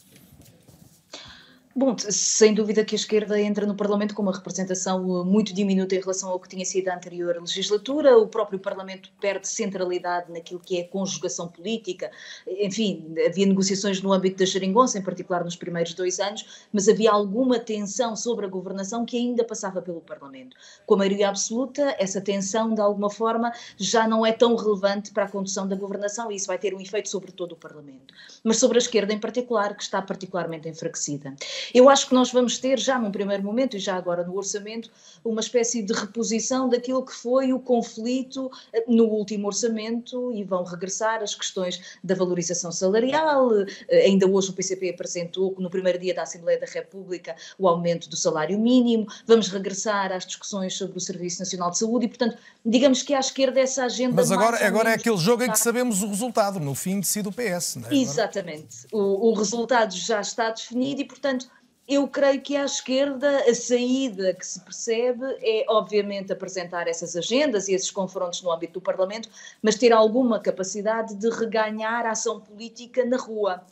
[1.76, 5.96] Bom, sem dúvida que a esquerda entra no Parlamento com uma representação eh, muito diminuta
[5.96, 8.16] em relação ao que tinha sido a anterior legislatura.
[8.16, 12.12] O próprio Parlamento perde centralidade naquilo que é a conjugação política.
[12.46, 17.10] Enfim, havia negociações no âmbito da Xeringonça, em particular nos primeiros dois anos, mas havia
[17.10, 20.56] alguma tensão sobre a governação que ainda passava pelo Parlamento.
[20.86, 25.24] Com a maioria absoluta, essa tensão, de alguma forma, já não é tão relevante para
[25.24, 28.14] a condução da governação e isso vai ter um efeito sobre todo o Parlamento.
[28.44, 31.34] Mas sobre a esquerda em particular, que está particularmente enfraquecida.
[31.72, 34.90] Eu acho que nós vamos ter já num primeiro momento e já agora no orçamento
[35.24, 40.64] uma espécie de reposição daquilo que foi o conflito eh, no último orçamento e vão
[40.64, 43.50] regressar as questões da valorização salarial.
[43.88, 48.08] Eh, ainda hoje o PCP apresentou no primeiro dia da Assembleia da República o aumento
[48.08, 49.06] do salário mínimo.
[49.26, 53.20] Vamos regressar às discussões sobre o Serviço Nacional de Saúde e, portanto, digamos que à
[53.20, 54.16] esquerda essa agenda.
[54.16, 57.32] Mas agora, agora é aquele jogo em que sabemos o resultado, no fim decide o
[57.32, 57.94] PS, não é?
[57.94, 58.86] Exatamente.
[58.92, 61.48] O, o resultado já está definido e, portanto,
[61.86, 67.68] eu creio que à esquerda a saída que se percebe é, obviamente, apresentar essas agendas
[67.68, 69.28] e esses confrontos no âmbito do Parlamento,
[69.62, 73.62] mas ter alguma capacidade de reganhar a ação política na rua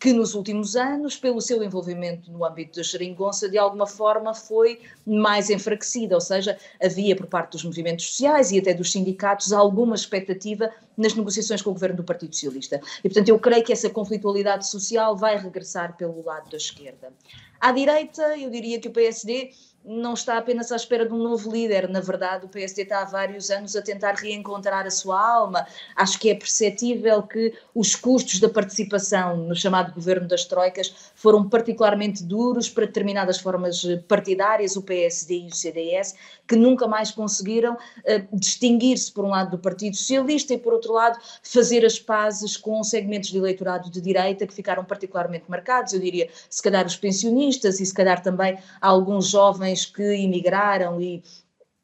[0.00, 4.80] que nos últimos anos, pelo seu envolvimento no âmbito da geringonça, de alguma forma foi
[5.06, 9.94] mais enfraquecida, ou seja, havia por parte dos movimentos sociais e até dos sindicatos alguma
[9.94, 12.80] expectativa nas negociações com o governo do Partido Socialista.
[13.04, 17.12] E, portanto, eu creio que essa conflitualidade social vai regressar pelo lado da esquerda.
[17.60, 19.50] À direita, eu diria que o PSD
[19.84, 21.88] não está apenas à espera de um novo líder.
[21.88, 25.66] Na verdade, o PSD está há vários anos a tentar reencontrar a sua alma.
[25.96, 31.48] Acho que é perceptível que os custos da participação no chamado governo das Troicas foram
[31.48, 36.14] particularmente duros para determinadas formas partidárias, o PSD e o CDS,
[36.46, 40.92] que nunca mais conseguiram uh, distinguir-se, por um lado, do Partido Socialista e, por outro
[40.92, 45.94] lado, fazer as pazes com segmentos de eleitorado de direita que ficaram particularmente marcados.
[45.94, 51.22] Eu diria, se calhar, os pensionistas e, se calhar, também alguns jovens que emigraram e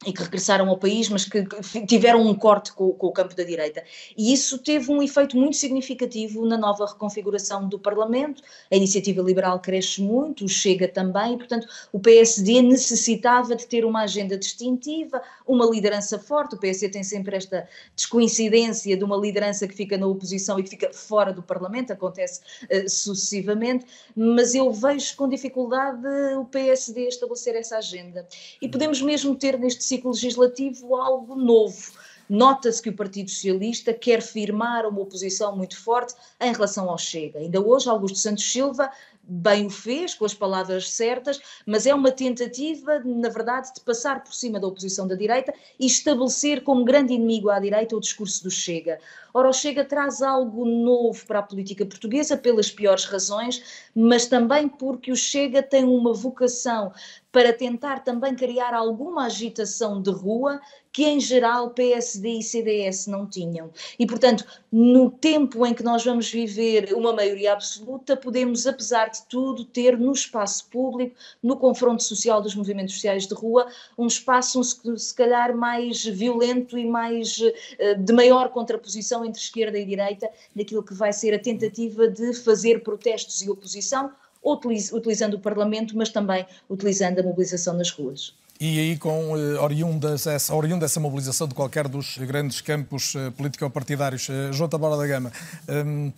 [0.06, 1.44] e que regressaram ao país, mas que
[1.86, 3.82] tiveram um corte com, com, o campo da direita.
[4.16, 8.40] E isso teve um efeito muito significativo na nova reconfiguração do Parlamento.
[8.70, 14.02] A iniciativa liberal cresce muito, Chega também, e, portanto, o PSD necessitava de ter uma
[14.02, 16.54] agenda distintiva, uma liderança forte.
[16.54, 20.70] O PSD tem sempre esta descoincidência de uma liderança que fica na oposição e que
[20.70, 26.06] fica fora do Parlamento, acontece uh, sucessivamente, mas eu vejo com dificuldade
[26.38, 28.26] o PSD estabelecer essa agenda.
[28.62, 31.92] E podemos mesmo ter neste ciclo legislativo algo novo.
[32.28, 37.38] Nota-se que o Partido Socialista quer firmar uma oposição muito forte em relação ao Chega.
[37.38, 38.90] Ainda hoje, Augusto Santos Silva
[39.28, 44.22] bem o fez, com as palavras certas, mas é uma tentativa, na verdade, de passar
[44.22, 48.44] por cima da oposição da direita e estabelecer como grande inimigo à direita o discurso
[48.44, 49.00] do Chega.
[49.34, 53.62] Ora, o Chega traz algo novo para a política portuguesa, pelas piores razões,
[53.94, 56.92] mas também porque o Chega tem uma vocação
[57.36, 60.58] para tentar também criar alguma agitação de rua
[60.90, 63.70] que em geral PSD e CDS não tinham.
[63.98, 64.42] E, portanto,
[64.72, 69.98] no tempo em que nós vamos viver uma maioria absoluta, podemos, apesar de tudo, ter
[69.98, 73.66] no espaço público, no confronto social dos movimentos sociais de rua,
[73.98, 77.38] um espaço, se calhar, mais violento e mais
[77.78, 82.32] eh, de maior contraposição entre esquerda e direita, naquilo que vai ser a tentativa de
[82.32, 84.10] fazer protestos e oposição,
[84.44, 88.34] utilizando o Parlamento, mas também utilizando a mobilização nas ruas.
[88.58, 93.30] E aí, com eh, oriundas, essa, oriunda dessa mobilização de qualquer dos grandes campos eh,
[93.30, 95.30] político-partidários, eh, João Tabora da Gama,
[95.68, 96.10] um,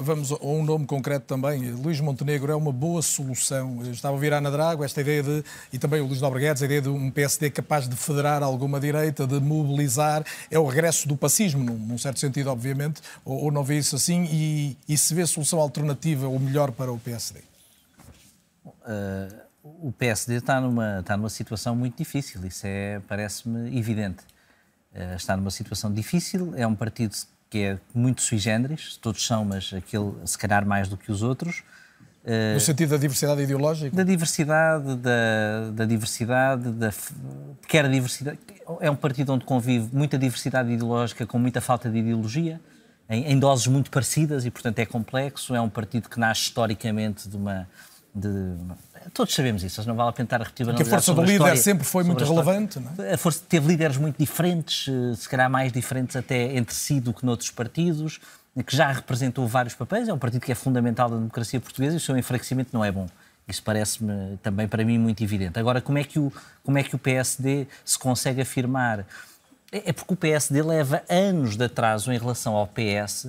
[0.00, 1.70] Vamos a um nome concreto também.
[1.72, 3.82] Luís Montenegro é uma boa solução.
[3.90, 6.62] Estava a ouvir a Ana Drago, esta ideia de, e também o Luís Nobre Guedes,
[6.62, 10.24] a ideia de um PSD capaz de federar alguma direita, de mobilizar.
[10.50, 14.24] É o regresso do pacismo, num, certo sentido, obviamente, ou, ou não vê isso assim?
[14.30, 17.40] E, e se vê solução alternativa ou melhor para o PSD?
[18.64, 19.48] Uh
[19.80, 24.22] o PSD está numa, está numa situação muito difícil, isso é, parece-me evidente.
[24.94, 27.14] Uh, está numa situação difícil, é um partido
[27.50, 31.22] que é muito sui generis, todos são, mas aquele se calhar mais do que os
[31.22, 31.62] outros.
[32.24, 33.96] Uh, no sentido da diversidade ideológica?
[33.96, 36.92] Da diversidade, da, da diversidade, da,
[37.66, 38.38] quer a diversidade.
[38.80, 42.60] É um partido onde convive muita diversidade ideológica com muita falta de ideologia,
[43.08, 45.54] em, em doses muito parecidas e, portanto, é complexo.
[45.54, 47.66] É um partido que nasce historicamente de uma.
[48.14, 48.28] De,
[49.12, 50.66] Todos sabemos isso, não vale a pena estar a repetir.
[50.66, 52.78] Porque a força do líder sempre foi muito relevante.
[52.78, 53.14] Não é?
[53.14, 57.12] A força teve líderes muito diferentes, eh, se calhar mais diferentes até entre si do
[57.12, 58.20] que noutros partidos,
[58.66, 60.08] que já representou vários papéis.
[60.08, 62.90] É um partido que é fundamental da democracia portuguesa e o seu enfraquecimento não é
[62.90, 63.06] bom.
[63.46, 65.58] Isso parece-me também para mim muito evidente.
[65.58, 69.06] Agora, como é que o, como é que o PSD se consegue afirmar?
[69.72, 73.28] É, é porque o PSD leva anos de atraso em relação ao PS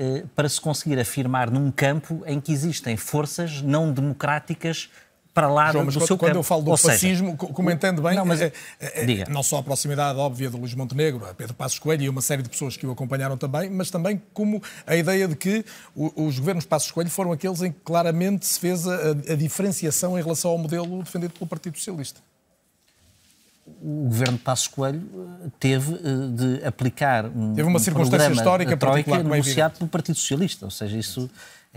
[0.00, 4.90] eh, para se conseguir afirmar num campo em que existem forças não democráticas
[5.34, 6.38] para lá João, do quando, seu quando campo.
[6.40, 9.58] eu falo do Ou fascismo, seja, comentando bem, não, mas, é, é, é, não só
[9.58, 12.76] a proximidade óbvia de Luís Montenegro, a Pedro Passos Coelho e uma série de pessoas
[12.76, 15.64] que o acompanharam também, mas também como a ideia de que
[15.94, 20.22] os governos Passos Coelho foram aqueles em que claramente se fez a, a diferenciação em
[20.22, 22.20] relação ao modelo defendido pelo Partido Socialista.
[23.82, 25.02] O governo Passos Coelho
[25.44, 25.98] eh, teve eh,
[26.32, 30.96] de aplicar um, teve uma um circunstância histórica troika negociado pelo Partido Socialista, ou seja,
[30.96, 31.30] isso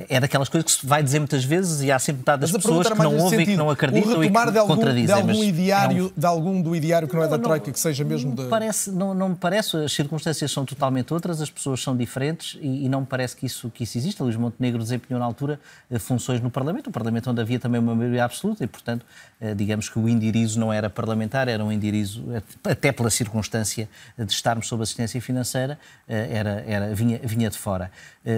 [0.10, 2.88] é daquelas coisas que se vai dizer muitas vezes e há sempre metade das pessoas
[2.88, 5.06] que não ouvem, que não acreditam e que de algum, contradizem.
[5.06, 6.12] De algum, ideário, não...
[6.16, 8.50] de algum do ideário que não, não é da Troika, que seja mesmo não de...
[8.50, 12.86] Parece, não, não me parece, as circunstâncias são totalmente outras, as pessoas são diferentes e,
[12.86, 14.24] e não me parece que isso, que isso exista.
[14.24, 15.60] Luís Montenegro desempenhou na altura
[15.90, 19.06] eh, funções no Parlamento, um Parlamento onde havia também uma maioria absoluta e, portanto,
[19.40, 22.24] eh, digamos que o indirizo não era parlamentar, era um indirizo,
[22.64, 27.92] até pela circunstância de estarmos sob assistência financeira, eh, era, era, vinha, vinha de fora.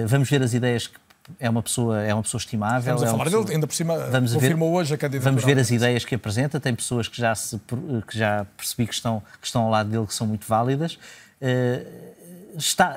[0.06, 0.98] Vamos ver as ideias que
[1.38, 2.78] é uma pessoa, é uma pessoa estimável.
[2.78, 3.44] Estamos a é falar pessoa...
[3.44, 5.30] dele, ainda por cima vamos confirmou ver, hoje a candidatura.
[5.30, 7.60] Vamos ver as ideias que apresenta, tem pessoas que já, se,
[8.06, 10.94] que já percebi que estão, que estão ao lado dele que são muito válidas.
[11.40, 12.14] Uh,
[12.56, 12.96] está,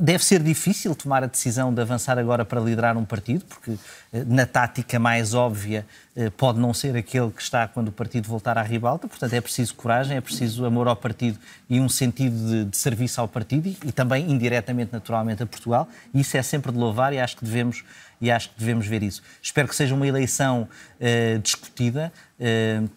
[0.00, 3.72] deve ser difícil tomar a decisão de avançar agora para liderar um partido, porque
[4.12, 8.28] eh, na tática mais óbvia eh, pode não ser aquele que está quando o partido
[8.28, 11.38] voltar à ribalta, portanto é preciso coragem, é preciso amor ao partido
[11.68, 15.88] e um sentido de, de serviço ao partido e, e, também indiretamente, naturalmente, a Portugal.
[16.14, 17.84] Isso é sempre de louvar e acho que devemos,
[18.20, 19.22] e acho que devemos ver isso.
[19.42, 20.68] Espero que seja uma eleição
[21.00, 22.12] uh, discutida.
[22.38, 22.88] Uh,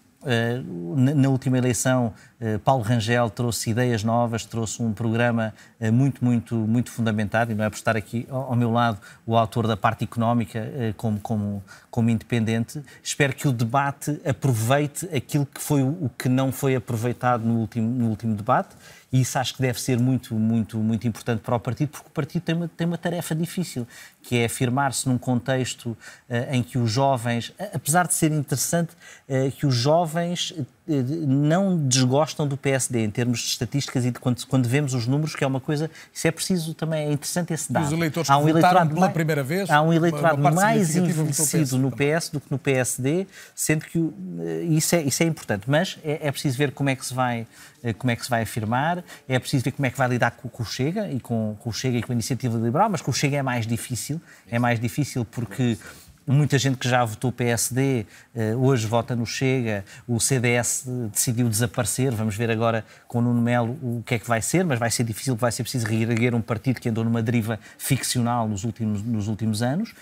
[0.96, 6.56] na última eleição, eh, Paulo Rangel trouxe ideias novas, trouxe um programa eh, muito, muito,
[6.56, 10.04] muito fundamentado, e não é por estar aqui ao meu lado o autor da parte
[10.04, 12.82] económica como, como, como independente.
[13.04, 17.88] Espero que o debate aproveite aquilo que foi o que não foi aproveitado no último,
[17.88, 18.76] no último debate
[19.16, 22.12] e isso acho que deve ser muito, muito, muito importante para o partido, porque o
[22.12, 23.88] partido tem uma, tem uma tarefa difícil,
[24.22, 25.98] que é afirmar-se num contexto uh,
[26.52, 28.90] em que os jovens, apesar de ser interessante,
[29.30, 30.54] uh, que os jovens
[30.88, 35.36] não desgostam do PSD em termos de estatísticas e de quando, quando vemos os números,
[35.36, 37.88] que é uma coisa, isso é preciso também, é interessante esse dado.
[37.88, 39.70] Os eleitores há um eleitorado pela mais, primeira vez.
[39.70, 43.26] Há um eleitorado mais envelhecido no PS do que no PSD,
[43.56, 44.14] sendo que
[44.70, 45.64] isso é, isso é importante.
[45.68, 47.48] Mas é, é, preciso ver como é que se vai
[47.94, 50.50] como é que se vai afirmar, é preciso ver como é que vai lidar com,
[50.50, 53.12] com o Chega e com, com o Chega e com a iniciativa liberal, mas com
[53.12, 55.78] o Chega é mais difícil, é mais difícil porque
[56.28, 58.04] Muita gente que já votou PSD
[58.34, 62.12] eh, hoje vota no Chega, o CDS decidiu desaparecer.
[62.16, 64.90] Vamos ver agora com o Nuno Melo o que é que vai ser, mas vai
[64.90, 69.04] ser difícil, vai ser preciso reerguer um partido que andou numa deriva ficcional nos últimos,
[69.04, 69.94] nos últimos anos.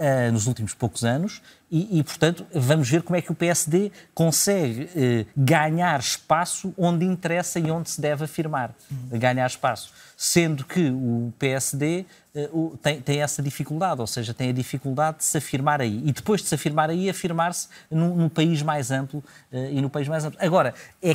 [0.00, 3.92] Uh, nos últimos poucos anos e, e, portanto, vamos ver como é que o PSD
[4.12, 8.74] consegue uh, ganhar espaço onde interessa e onde se deve afirmar.
[8.90, 9.18] Uhum.
[9.18, 9.92] Ganhar espaço.
[10.16, 12.04] Sendo que o PSD
[12.34, 16.02] uh, tem, tem, essa dificuldade, ou seja, tem a dificuldade de se afirmar aí.
[16.04, 19.22] E depois de se afirmar aí, afirmar-se num, num, país mais amplo
[19.52, 20.38] e no país mais amplo.
[20.42, 21.14] Agora, é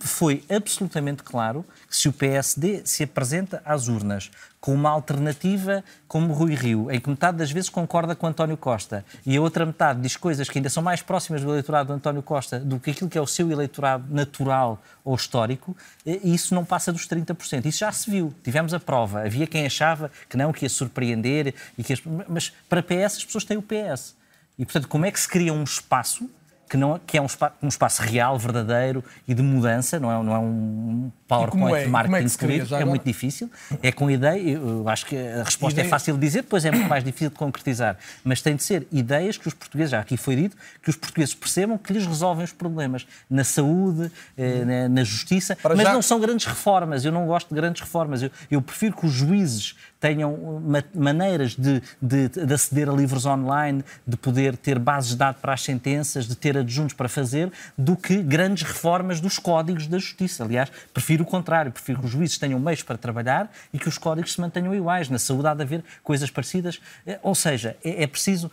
[0.00, 4.30] foi absolutamente claro que se o PSD se apresenta às urnas
[4.60, 9.04] com uma alternativa como Rui Rio, em que metade das vezes concorda com António Costa
[9.24, 12.22] e a outra metade diz coisas que ainda são mais próximas do eleitorado do António
[12.22, 16.92] Costa do que aquilo que é o seu eleitorado natural ou histórico, isso não passa
[16.92, 17.64] dos 30%.
[17.66, 18.34] Isso já se viu.
[18.42, 19.22] Tivemos a prova.
[19.22, 22.02] Havia quem achava que não, que ia surpreender, e que as...
[22.28, 24.16] mas para PS as pessoas têm o PS.
[24.58, 26.28] E, portanto, como é que se cria um espaço
[26.68, 30.22] que, não, que é um espaço, um espaço real, verdadeiro e de mudança, não é,
[30.22, 31.84] não é um PowerPoint é?
[31.84, 33.50] de marketing é escrito, é muito difícil.
[33.82, 35.86] É com ideia, eu acho que a resposta ideia...
[35.86, 37.96] é fácil de dizer, depois é muito mais difícil de concretizar.
[38.22, 41.34] Mas tem de ser ideias que os portugueses, já aqui foi dito, que os portugueses
[41.34, 45.92] percebam que lhes resolvem os problemas na saúde, eh, na, na, justiça, Para mas já...
[45.92, 47.04] não são grandes reformas.
[47.04, 48.22] Eu não gosto de grandes reformas.
[48.22, 50.62] Eu, eu prefiro que os juízes tenham
[50.94, 55.52] maneiras de, de, de, aceder a livros online, de poder ter bases de dados para
[55.52, 60.44] as sentenças, de ter adjuntos para fazer, do que grandes reformas dos códigos da justiça.
[60.44, 63.98] Aliás, prefiro o contrário, prefiro que os juízes tenham meios para trabalhar e que os
[63.98, 65.08] códigos se mantenham iguais.
[65.08, 66.80] Na saúde há de haver coisas parecidas.
[67.06, 68.50] Eh, ou seja, é, é preciso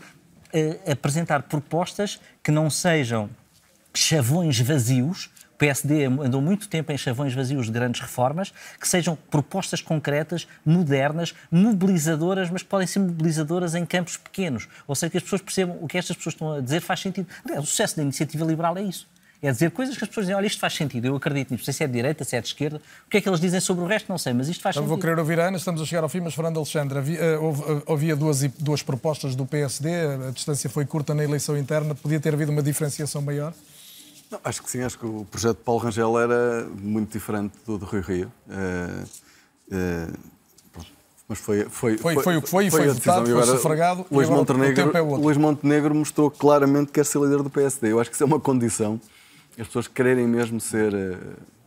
[0.51, 3.29] é, apresentar propostas que não sejam
[3.93, 9.17] chavões vazios, o PSD andou muito tempo em chavões vazios de grandes reformas, que sejam
[9.31, 14.67] propostas concretas, modernas, mobilizadoras, mas que podem ser mobilizadoras em campos pequenos.
[14.85, 17.27] Ou seja, que as pessoas percebam o que estas pessoas estão a dizer faz sentido.
[17.45, 19.07] Aliás, o sucesso da iniciativa liberal é isso.
[19.41, 21.71] É dizer coisas que as pessoas dizem, olha, isto faz sentido, eu acredito nisso.
[21.71, 22.81] Se é de direita, se é de esquerda.
[23.05, 24.83] O que é que eles dizem sobre o resto, não sei, mas isto faz então,
[24.83, 24.89] sentido.
[24.89, 27.93] Vou querer ouvir a Ana, estamos a chegar ao fim, mas Fernando Alexandre, havia, uh,
[27.93, 29.89] havia duas, duas propostas do PSD,
[30.27, 33.53] a distância foi curta na eleição interna, podia ter havido uma diferenciação maior?
[34.35, 37.77] Não, acho que sim, acho que o projeto de Paulo Rangel era muito diferente do
[37.77, 38.31] de Rui Rio.
[38.47, 39.03] Uh,
[39.73, 40.13] uh,
[41.27, 44.95] mas foi, foi, foi, foi, o que foi, foi, foi votado, foi sufragado Luís Montenegro,
[44.95, 47.91] é Luís Montenegro mostrou claramente que quer ser líder do PSD.
[47.91, 49.01] Eu acho que isso é uma condição
[49.61, 50.93] as pessoas quererem mesmo ser.
[50.93, 51.17] Eh,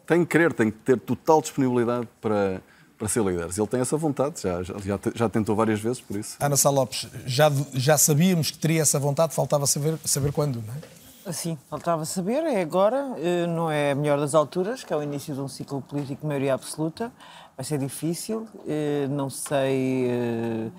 [0.07, 2.61] têm que querer, têm que ter total disponibilidade para,
[2.99, 3.57] para ser líderes.
[3.57, 6.36] Ele tem essa vontade, já, já, já tentou várias vezes por isso.
[6.40, 10.74] Ana Sá Lopes, já, já sabíamos que teria essa vontade, faltava saber, saber quando, não
[10.74, 10.97] é?
[11.32, 15.02] Sim, faltava saber, é agora, eh, não é a melhor das alturas, que é o
[15.02, 17.12] início de um ciclo político de maioria absoluta,
[17.56, 20.72] vai ser difícil, eh, não sei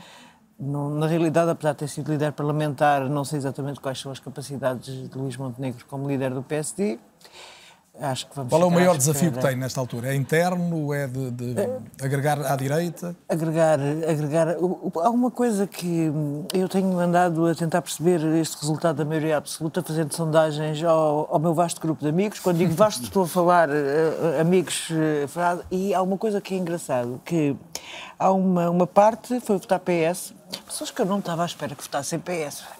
[0.60, 4.20] não, na realidade, apesar de ter sido líder parlamentar, não sei exatamente quais são as
[4.20, 7.00] capacidades de Luís Montenegro como líder do PSD.
[8.02, 10.10] Acho que vamos Qual é o maior desafio que tem nesta altura?
[10.10, 10.94] É interno?
[10.94, 13.16] É de, de é, agregar à direita?
[13.28, 14.56] Agregar, agregar.
[14.96, 16.12] Há uma coisa que
[16.54, 21.40] eu tenho andado a tentar perceber este resultado da maioria absoluta, fazendo sondagens ao, ao
[21.40, 22.40] meu vasto grupo de amigos.
[22.40, 26.58] Quando digo vasto, estou a falar uh, amigos, uh, e há uma coisa que é
[26.58, 27.56] engraçado, que
[28.18, 30.34] há uma, uma parte, foi votar PS,
[30.66, 32.79] pessoas que eu não estava à espera que votassem PS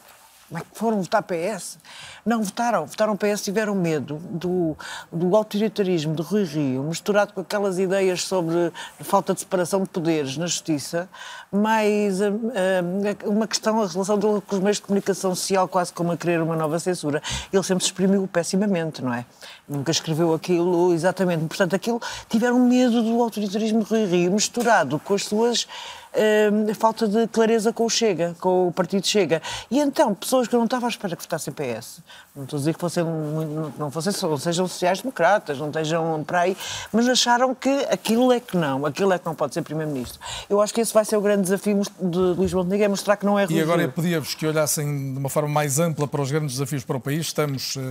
[0.50, 1.78] como é que foram votar PS?
[2.26, 2.88] Não votaram.
[2.88, 4.76] Votaram PS tiveram medo do,
[5.12, 10.38] do autoritarismo de Rui Rio, misturado com aquelas ideias sobre falta de separação de poderes
[10.38, 11.08] na justiça,
[11.52, 15.94] mais uh, uh, uma questão, a relação dele com os meios de comunicação social, quase
[15.94, 17.22] como a querer uma nova censura.
[17.54, 19.26] Ele sempre se exprimiu pessimamente, não é?
[19.68, 21.46] Nunca escreveu aquilo exatamente.
[21.46, 25.68] Portanto, aquilo tiveram medo do autoritarismo de Rui Rio, misturado com as suas
[26.14, 29.42] uh, falta de clareza com o Chega, com o partido Chega.
[29.70, 32.02] E então, pessoas que eu não estava à espera que votassem PS,
[32.36, 36.58] não estou a dizer que fossem, não, fossem, não sejam sociais-democratas, não estejam para aí,
[36.92, 40.20] mas acharam que aquilo é que não, aquilo é que não pode ser Primeiro-Ministro.
[40.50, 43.26] Eu acho que esse vai ser o grande desafio de Luís Montenegro, é mostrar que
[43.26, 46.32] não é E agora eu pedia-vos que olhassem de uma forma mais ampla para os
[46.32, 47.28] grandes desafios para o país.
[47.28, 47.82] Estamos, uh,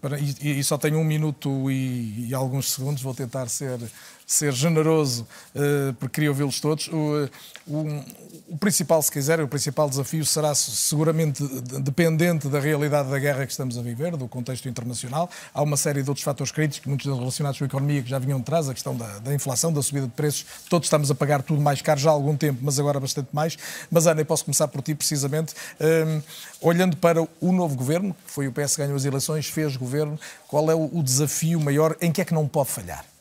[0.00, 3.78] para, e, e, só tenho um minuto e, e alguns segundos, vou tentar ser
[4.26, 6.88] ser generoso, uh, porque queria ouvi-los todos.
[6.88, 7.28] O,
[7.66, 8.04] o,
[8.48, 11.42] o, principal, se quiserem, o principal desafio será seguramente
[11.80, 15.28] dependente da realidade da guerra que estamos a viver, do contexto internacional.
[15.52, 18.38] Há uma série de outros fatores críticos, muitos relacionados com a economia, que já vinham
[18.38, 20.44] de trás, a questão da, da inflação, da subida de preços.
[20.68, 23.56] Todos estamos a pagar tudo mais caro já há algum tempo, mas agora bastante mais.
[23.90, 25.54] Mas, Ana, eu posso começar por ti, precisamente.
[25.80, 26.22] Um,
[26.60, 30.18] olhando para o novo governo, foi o PS que ganhou as eleições, fez governo,
[30.48, 31.96] qual é o, o desafio maior?
[32.00, 33.13] Em que é que não pode falhar?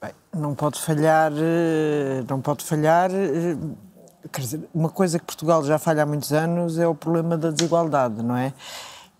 [0.00, 3.10] Bem, não pode falhar, eh, não pode falhar.
[3.10, 3.56] Eh,
[4.32, 7.50] quer dizer, uma coisa que Portugal já falha há muitos anos é o problema da
[7.50, 8.52] desigualdade, não é?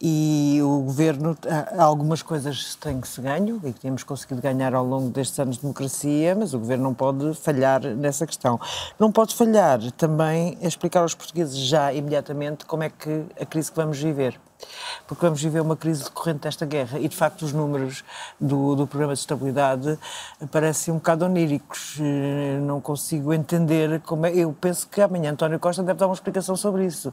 [0.01, 1.37] e o governo,
[1.77, 5.57] algumas coisas têm que se ganho e que temos conseguido ganhar ao longo destes anos
[5.57, 8.61] de democracia, mas o governo não pode falhar nessa questão.
[8.99, 13.71] Não pode falhar também a explicar aos portugueses já imediatamente como é que a crise
[13.71, 14.39] que vamos viver.
[15.07, 18.05] Porque vamos viver uma crise decorrente desta guerra e, de facto, os números
[18.41, 19.99] do, do programa de estabilidade
[20.51, 21.97] parecem um bocado oníricos.
[22.01, 24.35] Eh, não consigo entender como é.
[24.35, 27.13] Eu penso que amanhã António Costa deve dar uma explicação sobre isso,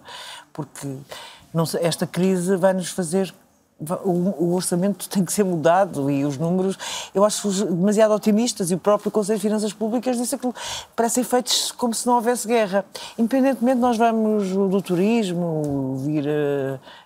[0.52, 0.98] porque
[1.66, 3.34] sei, esta crise vai nos fazer
[3.80, 6.78] o, orçamento tem que ser mudado e os números,
[7.14, 10.50] eu acho demasiado otimistas e o próprio Conselho de Finanças Públicas disse que
[10.96, 12.86] parecem feitos como se não houvesse guerra.
[13.18, 16.26] Independentemente, nós vamos do turismo vir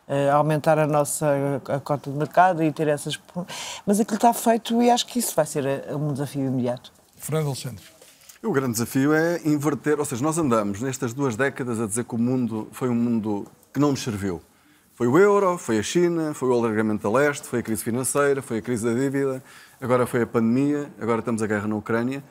[0.07, 1.27] a, a aumentar a nossa
[1.67, 3.19] a cota de mercado e ter essas.
[3.85, 5.65] Mas aquilo está feito e acho que isso vai ser
[5.95, 6.91] um desafio imediato.
[7.17, 7.83] Fernando Alexandre.
[8.41, 12.15] O grande desafio é inverter, ou seja, nós andamos nestas duas décadas a dizer que
[12.15, 14.41] o mundo foi um mundo que não nos serviu.
[14.99, 18.41] Foi o euro, foi a China, foi o alargamento da leste, foi a crise financeira,
[18.41, 19.41] foi a crise da dívida,
[19.79, 22.21] agora foi a pandemia, agora estamos a guerra na Ucrânia.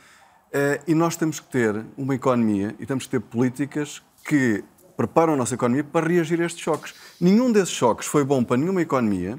[0.52, 4.62] Eh, e nós temos que ter uma economia e temos que ter políticas que
[4.98, 6.94] preparam a nossa economia para reagir a estes choques.
[7.18, 9.38] Nenhum desses choques foi bom para nenhuma economia,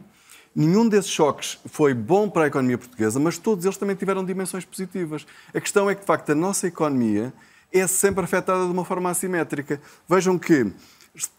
[0.55, 4.65] nenhum desses choques foi bom para a economia portuguesa, mas todos eles também tiveram dimensões
[4.65, 5.27] positivas.
[5.53, 7.31] A questão é que, de facto, a nossa economia
[7.71, 9.79] é sempre afetada de uma forma assimétrica.
[10.09, 10.73] Vejam que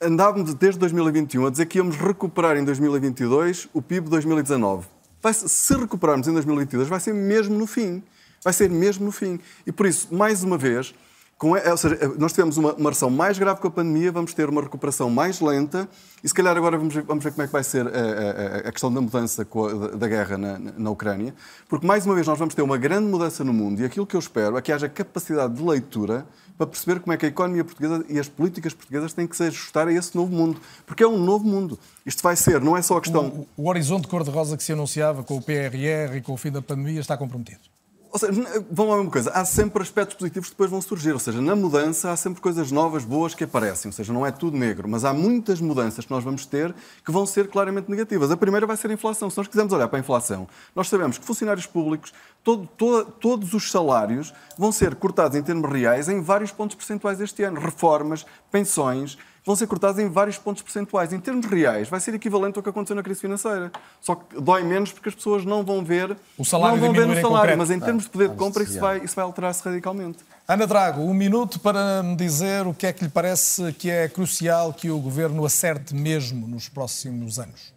[0.00, 4.86] andávamos desde 2021 a dizer que íamos recuperar em 2022 o PIB de 2019.
[5.22, 8.02] Vai, se recuperarmos em 2022, vai ser mesmo no fim.
[8.42, 9.38] Vai ser mesmo no fim.
[9.66, 10.94] E por isso, mais uma vez,
[11.40, 14.46] com, ou seja, nós tivemos uma, uma recessão mais grave com a pandemia, vamos ter
[14.50, 15.88] uma recuperação mais lenta
[16.22, 18.68] e se calhar agora vamos ver, vamos ver como é que vai ser a, a,
[18.68, 21.34] a questão da mudança a, da guerra na, na, Ucrânia,
[21.66, 24.14] porque mais uma vez nós vamos ter uma grande mudança no mundo e aquilo que
[24.14, 26.26] eu espero é que haja capacidade de leitura
[26.58, 29.44] para perceber como é que a economia portuguesa e as políticas portuguesas têm que se
[29.44, 31.78] ajustar a esse novo mundo, porque é um novo mundo.
[32.04, 33.46] Isto vai ser, não é só a questão...
[33.56, 36.60] O, o horizonte cor-de-rosa que se anunciava com o PRR e com o fim da
[36.60, 37.69] pandemia está comprometido.
[38.12, 38.32] Ou seja,
[38.68, 41.54] vamos lá uma coisa, há sempre aspectos positivos que depois vão surgir, ou seja, na
[41.54, 45.04] mudança há sempre coisas novas, boas que aparecem, ou seja, não é tudo negro, mas
[45.04, 46.74] há muitas mudanças que nós vamos ter
[47.04, 48.32] que vão ser claramente negativas.
[48.32, 49.30] A primeira vai ser a inflação.
[49.30, 52.12] Se nós quisermos olhar para a inflação, nós sabemos que funcionários públicos,
[52.42, 57.20] todo, todo, todos os salários vão ser cortados em termos reais em vários pontos percentuais
[57.20, 57.60] este ano.
[57.60, 61.12] Reformas, pensões, vão ser cortados em vários pontos percentuais.
[61.12, 63.70] Em termos reais, vai ser equivalente ao que aconteceu na crise financeira.
[64.00, 67.06] Só que dói menos porque as pessoas não vão ver o salário, não vão ver
[67.06, 70.18] no salário, mas em termos de poder de compra isso vai, isso vai alterar-se radicalmente.
[70.46, 74.08] Ana Drago, um minuto para me dizer o que é que lhe parece que é
[74.08, 77.72] crucial que o Governo acerte mesmo nos próximos anos.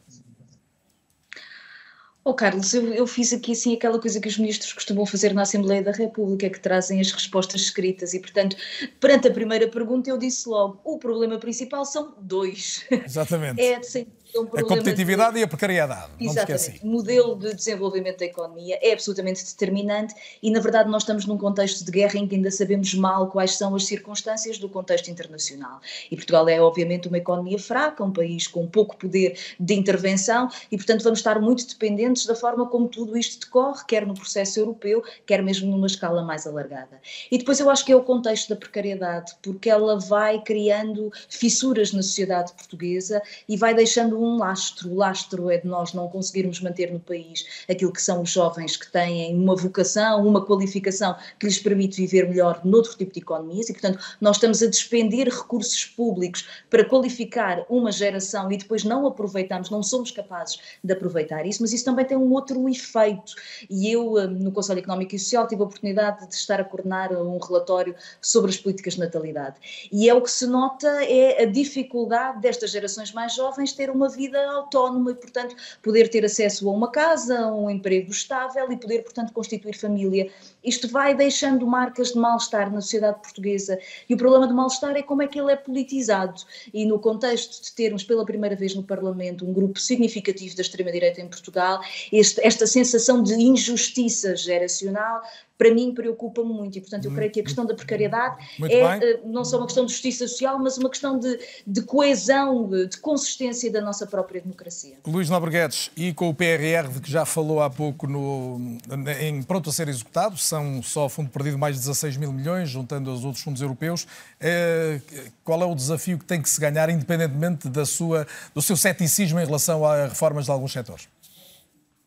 [2.25, 5.41] Oh, Carlos, eu, eu, fiz aqui assim aquela coisa que os ministros costumam fazer na
[5.41, 8.55] Assembleia da República, que trazem as respostas escritas e, portanto,
[8.97, 12.85] perante a primeira pergunta eu disse logo, o problema principal são dois.
[12.89, 13.59] Exatamente.
[13.61, 15.39] é, sem um a competitividade de...
[15.39, 16.11] e a precariedade.
[16.19, 16.80] Exatamente.
[16.84, 21.38] O modelo de desenvolvimento da economia é absolutamente determinante e, na verdade, nós estamos num
[21.38, 25.80] contexto de guerra em que ainda sabemos mal quais são as circunstâncias do contexto internacional.
[26.10, 30.77] E Portugal é, obviamente, uma economia fraca, um país com pouco poder de intervenção e,
[30.77, 35.03] portanto, vamos estar muito dependentes da forma como tudo isto decorre, quer no processo europeu,
[35.26, 36.99] quer mesmo numa escala mais alargada.
[37.31, 41.91] E depois eu acho que é o contexto da precariedade, porque ela vai criando fissuras
[41.91, 44.91] na sociedade portuguesa e vai deixando um lastro.
[44.91, 48.77] O lastro é de nós não conseguirmos manter no país aquilo que são os jovens
[48.77, 53.69] que têm uma vocação, uma qualificação que lhes permite viver melhor noutro tipo de economias
[53.69, 59.05] e, portanto, nós estamos a despender recursos públicos para qualificar uma geração e depois não
[59.07, 63.33] aproveitamos, não somos capazes de aproveitar isso, mas isso também tem um outro efeito.
[63.69, 67.11] E eu, hum, no Conselho Económico e Social, tive a oportunidade de estar a coordenar
[67.13, 69.55] um relatório sobre as políticas de natalidade.
[69.91, 74.09] E é o que se nota é a dificuldade destas gerações mais jovens ter uma
[74.15, 78.77] vida autónoma e, portanto, poder ter acesso a uma casa, a um emprego estável e
[78.77, 80.31] poder, portanto, constituir família.
[80.64, 83.80] Isto vai deixando marcas de mal-estar na sociedade portuguesa
[84.10, 86.41] e o problema do mal-estar é como é que ele é politizado.
[86.73, 91.22] E no contexto de termos pela primeira vez no Parlamento um grupo significativo da extrema-direita
[91.22, 91.81] em Portugal,
[92.11, 95.22] este, esta sensação de injustiça geracional
[95.57, 98.99] para mim preocupa-me muito e, portanto, eu creio que a questão da precariedade muito é
[98.99, 99.10] bem.
[99.10, 102.98] Eh, não só uma questão de justiça social, mas uma questão de, de coesão, de
[102.98, 104.98] consistência da nossa própria democracia.
[105.06, 108.77] Luís Nobreguedes, e com o PRR de que já falou há pouco no,
[109.22, 113.11] em pronto a ser executado, são só fundo perdido mais de 16 mil milhões, juntando
[113.11, 114.05] os outros fundos europeus.
[114.39, 115.01] É,
[115.43, 119.39] qual é o desafio que tem que se ganhar, independentemente da sua, do seu ceticismo
[119.39, 121.07] em relação a reformas de alguns setores?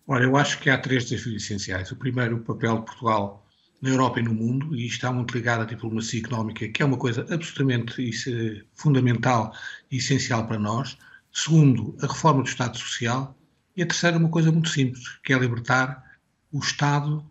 [0.07, 1.91] Olha, eu acho que há três desafios essenciais.
[1.91, 3.45] O primeiro, o papel de Portugal
[3.83, 6.97] na Europa e no mundo, e está muito ligado à diplomacia económica, que é uma
[6.97, 8.31] coisa absolutamente isso,
[8.75, 9.53] fundamental
[9.91, 10.97] e essencial para nós.
[11.33, 13.37] Segundo, a reforma do Estado Social.
[13.77, 16.03] E a terceira, uma coisa muito simples, que é libertar
[16.53, 17.29] o Estado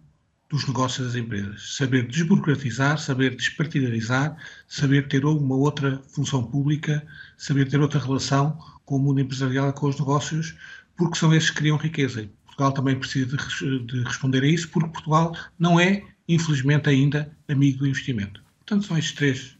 [0.55, 1.75] dos negócios das empresas.
[1.75, 4.37] Saber desburocratizar, saber despartidarizar,
[4.67, 7.05] saber ter uma outra função pública,
[7.37, 10.55] saber ter outra relação com o mundo empresarial e com os negócios,
[10.95, 12.21] porque são esses que criam riqueza.
[12.21, 17.29] E Portugal também precisa de, de responder a isso, porque Portugal não é, infelizmente, ainda
[17.49, 18.41] amigo do investimento.
[18.59, 19.54] Portanto, são estes três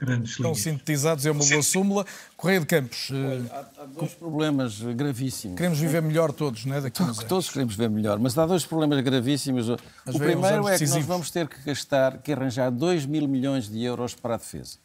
[0.00, 0.58] grandes Estão linhas.
[0.62, 2.06] sintetizados, é uma boa súmula.
[2.36, 3.10] Correia de Campos.
[3.12, 5.56] eh, Há dois problemas gravíssimos.
[5.56, 6.80] Queremos viver melhor todos, não é?
[6.80, 9.68] Daqui Todos, todos queremos ver melhor, mas há dois problemas gravíssimos.
[10.04, 11.06] Mas o primeiro é que nós decisivos.
[11.06, 14.78] vamos ter que gastar, que arranjar 2 mil milhões de euros para a defesa.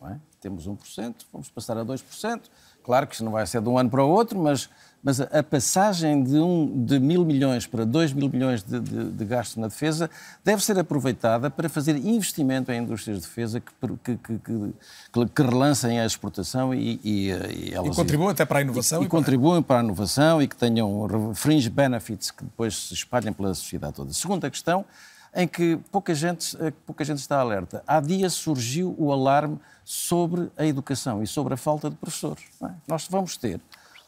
[0.00, 0.18] não é?
[0.40, 2.40] Temos 1%, vamos passar a 2%.
[2.82, 4.68] Claro que isto não vai ser de um ano para o outro, mas,
[5.04, 9.24] mas a, passagem de, um, de mil milhões para 2 mil milhões de, de, de
[9.26, 10.08] gasto na defesa
[10.42, 13.70] deve ser aproveitada para fazer investimento em indústrias de defesa que,
[14.02, 18.62] que, que, que, relancem a exportação e, e, e elas E contribuam até para a
[18.62, 22.94] inovação e, e contribuem para a inovação e que tenham fringe benefits que depois se
[22.94, 24.10] espalhem pela sociedade toda.
[24.14, 24.86] Segunda questão,
[25.34, 27.82] em que pouca gente, eh, pouca gente está alerta.
[27.86, 32.44] Há dias surgiu o alarme sobre a educação e sobre a falta de professores.
[32.62, 32.70] é?
[32.88, 33.60] Nós vamos ter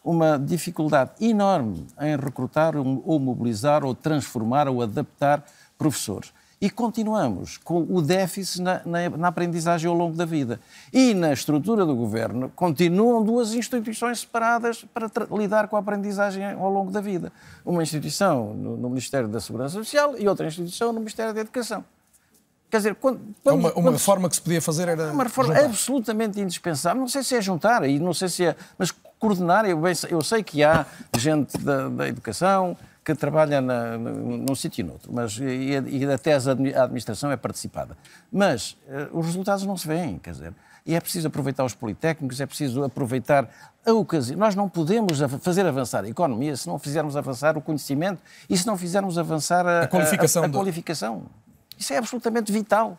[0.07, 5.45] uma dificuldade enorme em recrutar ou mobilizar ou transformar ou adaptar
[5.77, 6.33] professores.
[6.59, 10.59] E continuamos com o déficit na, na- na aprendizagem ao longo da vida.
[10.91, 16.71] E na estrutura do governo continuam duas instituições separadas para lidar com a aprendizagem ao
[16.71, 17.31] longo da vida.
[17.65, 21.85] Uma instituição no, no Ministério da Segurança Social e outra instituição no Ministério da Educação.
[22.71, 25.13] Quer dizer, quando, quando- uma, uma quando- reforma que se podia fazer era.
[25.13, 25.67] uma reforma juntar.
[25.67, 26.99] absolutamente indispensável.
[27.01, 28.57] Não sei se é juntar, e não sei se é.
[28.79, 29.81] Mas coordenar, eu,
[30.11, 30.85] eu sei que há
[31.17, 36.33] gente da, da educação que trabalha na, num, sítio e noutro, mas, e, e até
[36.35, 37.97] as a administração é participada.
[38.33, 40.53] Mas eh, os resultados não se veem, quer dizer.
[40.85, 43.49] E é preciso aproveitar os politécnicos, é preciso aproveitar
[43.87, 44.37] a ocasião.
[44.39, 48.21] Nós não podemos fazer avançar a economia se não fizermos avançar o conhecimento
[48.51, 51.23] e se não fizermos avançar a, A qualificação a- a do- qualificação.
[51.79, 52.99] Isso é absolutamente vital.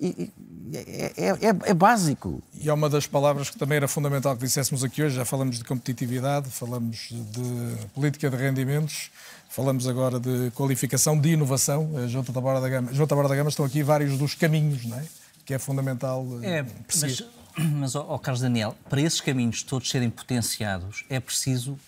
[0.00, 0.30] E-
[0.72, 2.42] e- é, é- é- básico.
[2.54, 5.16] E é uma das palavras que também era fundamental que disséssemos aqui hoje.
[5.16, 9.10] Já falamos de competitividade, falamos de política de rendimentos,
[9.48, 11.90] falamos agora de qualificação, de inovação.
[11.96, 14.98] A João Taborda da Gama, João Taborda da Gama estão aqui vários dos caminhos, não
[14.98, 15.04] é?
[15.44, 17.26] Que é fundamental eh, É, perseguir.
[17.56, 21.78] mas, mas ó, ó, Carlos Daniel, para esses caminhos todos serem potenciados, é preciso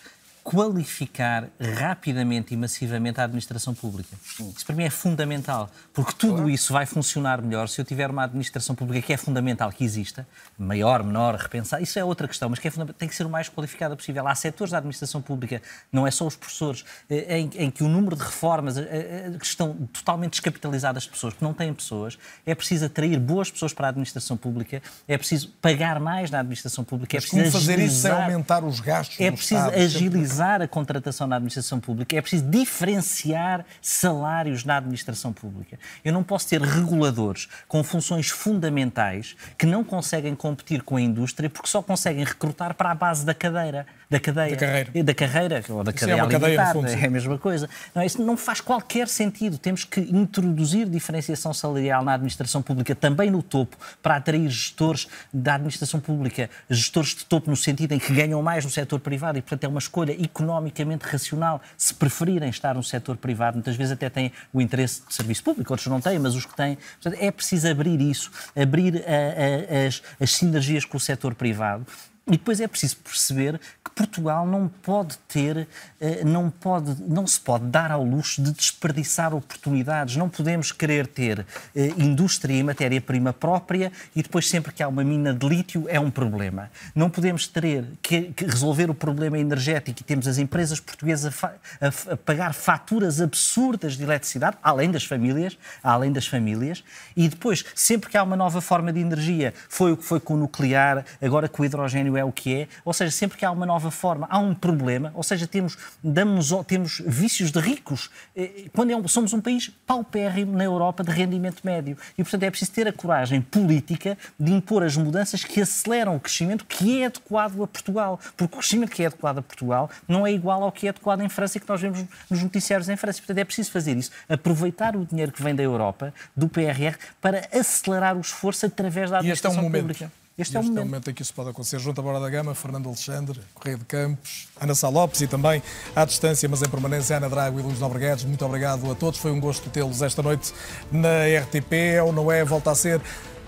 [0.43, 4.15] qualificar rapidamente e massivamente a administração pública.
[4.39, 8.23] Isso para mim é fundamental, porque tudo isso vai funcionar melhor se eu tiver uma
[8.23, 10.27] administração pública que é fundamental que exista,
[10.57, 13.49] maior, menor, repensar, isso é outra questão, mas que é tem que ser o mais
[13.49, 14.27] qualificada possível.
[14.27, 15.61] Há setores da administração pública,
[15.91, 19.31] não é só os professores, eh, em, em que o número de reformas eh, eh,
[19.37, 23.73] que estão totalmente descapitalizadas de pessoas, que não têm pessoas, é preciso atrair boas pessoas
[23.73, 27.65] para a administração pública, é preciso pagar mais na administração pública, Mas é preciso como
[27.65, 29.75] fazer isso sem agilizar- aumentar os gastos é preciso Estado?
[29.75, 35.77] agilizar a contratação na administração pública, é preciso diferenciar salários na administração pública.
[36.05, 41.49] Eu não posso ter reguladores com funções fundamentais que não conseguem competir com a indústria
[41.49, 43.85] porque só conseguem recrutar para a base da cadeira.
[44.09, 44.51] Da cadeia.
[44.51, 45.03] Da carreira.
[45.03, 46.99] Da carreira, ou da cadeia é cadeia, no alimentar, fundo, sim.
[47.01, 47.69] é a mesma coisa.
[47.95, 49.57] Não, isso não faz qualquer sentido.
[49.57, 55.55] Temos que introduzir diferenciação salarial na administração pública, também no topo, para atrair gestores da
[55.55, 59.41] administração pública, gestores de topo no sentido em que ganham mais no setor privado e,
[59.41, 63.55] portanto, é uma escolha economicamente racional se preferirem estar no setor privado.
[63.55, 66.55] Muitas vezes até têm o interesse de serviço público, outros não têm, mas os que
[66.55, 66.77] têm.
[67.01, 71.85] Portanto, é preciso abrir isso, abrir a- a- as, as sinergias com o setor privado.
[72.27, 75.67] E depois é preciso perceber que Portugal não pode ter,
[75.99, 80.15] eh, não, pode, não se pode dar ao luxo de desperdiçar oportunidades.
[80.15, 81.45] Não podemos querer ter
[81.75, 85.99] eh, indústria e matéria-prima própria e depois sempre que há uma mina de lítio é
[85.99, 86.71] um problema.
[86.93, 91.47] Não podemos ter que, que resolver o problema energético e temos as empresas portuguesas a,
[91.87, 96.83] a a pagar faturas absurdas de eletricidade, além das famílias, além das famílias,
[97.15, 100.33] e depois sempre que há uma nova forma de energia, foi o que foi com
[100.33, 103.51] o nuclear, agora com o hidrogênio é o que é, ou seja, sempre que há
[103.51, 108.65] uma nova forma, há um problema, ou seja, temos, damos, temos vícios de ricos, eh,
[108.73, 111.97] quando é somos um país paupérrimo na Europa de rendimento médio.
[112.17, 116.19] E, portanto, é preciso ter a coragem política de impor as mudanças que aceleram o
[116.19, 118.19] crescimento que é adequado a Portugal.
[118.37, 121.21] Porque o crescimento que é adequado a Portugal não é igual ao que é adequado
[121.21, 123.19] em França e que nós vemos nos noticiários em França.
[123.19, 127.47] Portanto, é preciso fazer isso, aproveitar o dinheiro que vem da Europa, do PRR, para
[127.51, 129.81] acelerar o esforço através da E este é um administração momento.
[129.81, 130.20] pública.
[130.37, 130.77] Este, é este é, o momento.
[130.77, 131.79] é o momento em que isso pode acontecer.
[131.79, 135.61] Junto à Bora da Gama, Fernando Alexandre, Correia de Campos, Ana Sá Lopes e também,
[135.95, 138.23] à distância, mas em permanência, Ana Drago e Luís Nobreguedes.
[138.23, 139.19] Muito obrigado a todos.
[139.19, 140.53] Foi um gosto tê-los esta noite
[140.91, 141.73] na RTP.
[141.73, 142.43] É ou não é?
[142.43, 143.01] Volta a ser.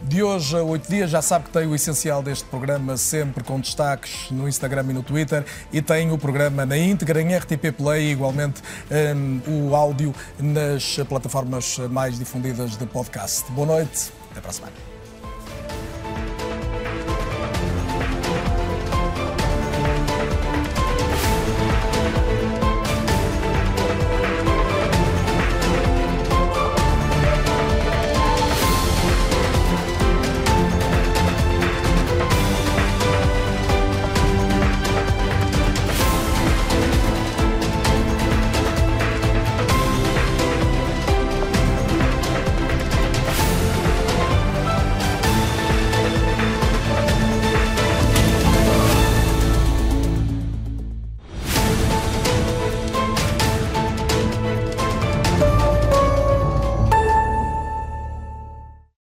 [0.03, 3.57] De hoje a oito dias, já sabe que tem o essencial deste programa, sempre com
[3.57, 8.07] destaques no Instagram e no Twitter, e tem o programa na íntegra em RTP Play,
[8.07, 8.61] e igualmente
[9.15, 13.49] um, o áudio nas plataformas mais difundidas de podcast.
[13.53, 14.73] Boa noite, até para a semana.